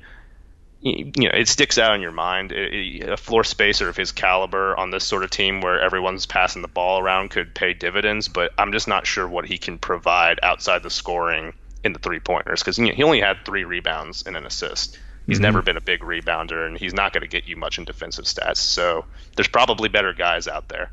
you 0.83 1.13
know 1.17 1.31
it 1.33 1.49
sticks 1.49 1.79
out 1.79 1.95
in 1.95 2.01
your 2.01 2.13
mind. 2.13 2.53
A 2.53 3.17
floor 3.17 3.45
spacer 3.45 3.89
of 3.89 3.97
his 3.97 4.13
caliber 4.13 4.77
on 4.77 4.91
this 4.91 5.05
sort 5.05 5.23
of 5.23 5.31
team 5.31 5.61
where 5.61 5.81
everyone's 5.81 6.27
passing 6.27 6.63
the 6.63 6.69
ball 6.69 6.99
around 6.99 7.31
could 7.31 7.55
pay 7.55 7.73
dividends, 7.73 8.29
but 8.29 8.53
I'm 8.59 8.73
just 8.73 8.89
not 8.89 9.07
sure 9.07 9.27
what 9.27 9.47
he 9.47 9.59
can 9.59 9.79
provide 9.79 10.41
outside 10.43 10.83
the 10.83 10.91
scoring 10.91 11.53
in 11.85 11.93
the 11.93 11.99
three 11.99 12.21
pointers 12.21 12.61
because 12.61 12.79
you 12.79 12.87
know, 12.87 12.95
he 12.95 13.03
only 13.03 13.21
had 13.21 13.45
three 13.45 13.65
rebounds 13.65 14.25
and 14.27 14.37
an 14.37 14.45
assist. 14.45 14.99
He's 15.27 15.37
mm-hmm. 15.37 15.43
never 15.45 15.63
been 15.63 15.77
a 15.77 15.81
big 15.81 16.01
rebounder, 16.01 16.67
and 16.67 16.77
he's 16.77 16.93
not 16.93 17.13
going 17.13 17.23
to 17.23 17.29
get 17.29 17.47
you 17.47 17.57
much 17.57 17.79
in 17.79 17.85
defensive 17.85 18.25
stats. 18.25 18.57
So 18.57 19.05
there's 19.37 19.49
probably 19.49 19.89
better 19.89 20.13
guys 20.13 20.49
out 20.49 20.69
there. 20.69 20.91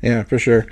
Yeah, 0.00 0.22
for 0.22 0.38
sure. 0.38 0.66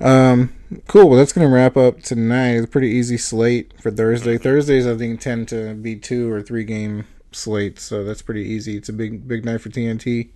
Um, 0.00 0.54
cool. 0.86 1.10
Well, 1.10 1.18
that's 1.18 1.34
going 1.34 1.46
to 1.46 1.52
wrap 1.52 1.76
up 1.76 2.00
tonight. 2.02 2.52
It's 2.52 2.64
a 2.64 2.68
pretty 2.68 2.88
easy 2.88 3.18
slate 3.18 3.74
for 3.82 3.90
Thursday. 3.90 4.34
Mm-hmm. 4.34 4.42
Thursdays, 4.42 4.86
I 4.86 4.96
think, 4.96 5.20
tend 5.20 5.48
to 5.48 5.74
be 5.74 5.96
two 5.96 6.32
or 6.32 6.40
three 6.40 6.64
game 6.64 7.04
slate, 7.32 7.78
so 7.78 8.04
that's 8.04 8.22
pretty 8.22 8.42
easy. 8.42 8.76
It's 8.76 8.88
a 8.88 8.92
big 8.92 9.26
big 9.26 9.44
night 9.44 9.60
for 9.60 9.68
TNT. 9.68 10.30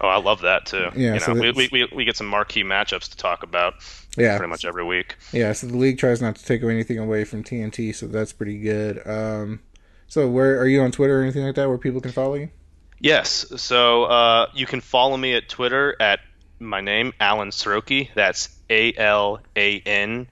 Oh, 0.00 0.08
I 0.08 0.18
love 0.18 0.42
that 0.42 0.66
too. 0.66 0.88
Yeah, 0.94 0.96
you 0.96 1.10
know, 1.12 1.18
so 1.18 1.34
we, 1.34 1.68
we, 1.72 1.88
we 1.92 2.04
get 2.04 2.16
some 2.16 2.26
marquee 2.26 2.62
matchups 2.62 3.10
to 3.10 3.16
talk 3.16 3.42
about. 3.42 3.74
Yeah, 4.16 4.36
pretty 4.36 4.50
much 4.50 4.64
every 4.64 4.84
week. 4.84 5.16
Yeah, 5.32 5.52
so 5.52 5.66
the 5.66 5.76
league 5.76 5.98
tries 5.98 6.20
not 6.20 6.36
to 6.36 6.44
take 6.44 6.62
anything 6.62 6.98
away 6.98 7.24
from 7.24 7.42
TNT, 7.42 7.94
so 7.94 8.06
that's 8.06 8.32
pretty 8.32 8.58
good. 8.58 9.06
Um, 9.06 9.60
so 10.06 10.28
where 10.28 10.58
are 10.60 10.66
you 10.66 10.82
on 10.82 10.92
Twitter 10.92 11.20
or 11.20 11.22
anything 11.22 11.44
like 11.44 11.54
that, 11.54 11.68
where 11.68 11.78
people 11.78 12.00
can 12.00 12.12
follow 12.12 12.34
you? 12.34 12.50
Yes, 12.98 13.46
so 13.56 14.04
uh, 14.04 14.50
you 14.54 14.66
can 14.66 14.80
follow 14.80 15.16
me 15.16 15.34
at 15.34 15.48
Twitter 15.48 15.96
at 16.00 16.20
my 16.58 16.80
name 16.80 17.12
Alan 17.20 17.50
Srochi. 17.50 18.08
That's 18.14 18.48
A 18.70 18.94
L 18.94 19.40
A 19.54 19.80
N 19.80 20.28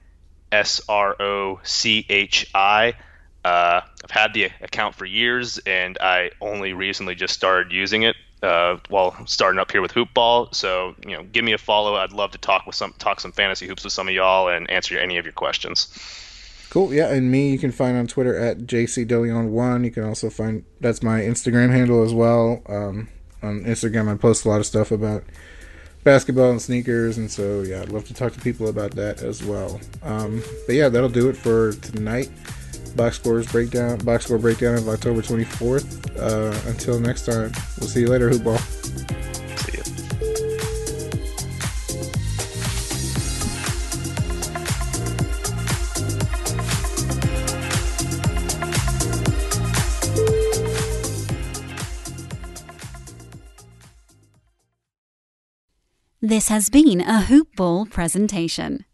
S 0.51 0.81
R 0.89 1.15
O 1.19 1.59
C 1.63 2.05
H 2.09 2.49
I. 2.55 2.93
Uh, 3.45 3.81
I've 4.03 4.09
had 4.09 4.33
the 4.33 4.49
account 4.61 4.95
for 4.95 5.05
years, 5.05 5.59
and 5.67 5.99
I 6.01 6.31
only 6.41 6.73
recently 6.73 7.13
just 7.13 7.35
started 7.35 7.71
using 7.71 8.01
it 8.01 8.15
uh, 8.41 8.77
while 8.89 9.15
starting 9.27 9.59
up 9.59 9.71
here 9.71 9.83
with 9.83 9.93
Hoopball. 9.93 10.55
So 10.55 10.95
you 11.05 11.15
know, 11.15 11.21
give 11.25 11.45
me 11.45 11.53
a 11.53 11.59
follow. 11.59 11.93
I'd 11.93 12.11
love 12.11 12.31
to 12.31 12.39
talk 12.39 12.65
with 12.65 12.73
some 12.73 12.93
talk 12.97 13.19
some 13.19 13.31
fantasy 13.31 13.67
hoops 13.67 13.83
with 13.83 13.93
some 13.93 14.07
of 14.07 14.15
y'all 14.15 14.47
and 14.47 14.67
answer 14.71 14.97
any 14.97 15.17
of 15.17 15.25
your 15.25 15.31
questions. 15.31 15.95
Cool. 16.71 16.91
Yeah, 16.91 17.13
and 17.13 17.29
me 17.29 17.51
you 17.51 17.59
can 17.59 17.71
find 17.71 17.95
on 17.95 18.07
Twitter 18.07 18.35
at 18.35 18.61
jcdeleon1. 18.61 19.85
You 19.85 19.91
can 19.91 20.05
also 20.05 20.31
find 20.31 20.65
that's 20.81 21.03
my 21.03 21.19
Instagram 21.19 21.71
handle 21.71 22.03
as 22.03 22.15
well. 22.15 22.63
Um, 22.67 23.09
on 23.43 23.63
Instagram, 23.63 24.11
I 24.11 24.17
post 24.17 24.45
a 24.45 24.49
lot 24.49 24.59
of 24.59 24.65
stuff 24.65 24.89
about 24.89 25.23
basketball 26.03 26.49
and 26.49 26.59
sneakers, 26.59 27.19
and 27.19 27.29
so 27.29 27.61
yeah, 27.61 27.83
I'd 27.83 27.89
love 27.89 28.07
to 28.07 28.15
talk 28.15 28.33
to 28.33 28.41
people 28.41 28.69
about 28.69 28.93
that 28.93 29.21
as 29.21 29.43
well. 29.43 29.79
Um, 30.01 30.41
but 30.65 30.73
yeah, 30.73 30.89
that'll 30.89 31.09
do 31.09 31.29
it 31.29 31.37
for 31.37 31.73
tonight 31.73 32.31
box 32.95 33.17
scores 33.17 33.51
breakdown, 33.51 33.97
box 33.99 34.25
score 34.25 34.37
breakdown 34.37 34.75
of 34.75 34.87
October 34.87 35.21
24th. 35.21 36.17
Uh, 36.17 36.69
until 36.69 36.99
next 36.99 37.25
time, 37.25 37.51
we'll 37.79 37.89
see 37.89 38.01
you 38.01 38.07
later, 38.07 38.29
Hoopball. 38.29 38.59
See. 39.59 39.75
This 56.21 56.47
has 56.49 56.69
been 56.69 57.01
a 57.01 57.21
Hoop 57.21 57.55
Ball 57.55 57.85
presentation. 57.85 58.85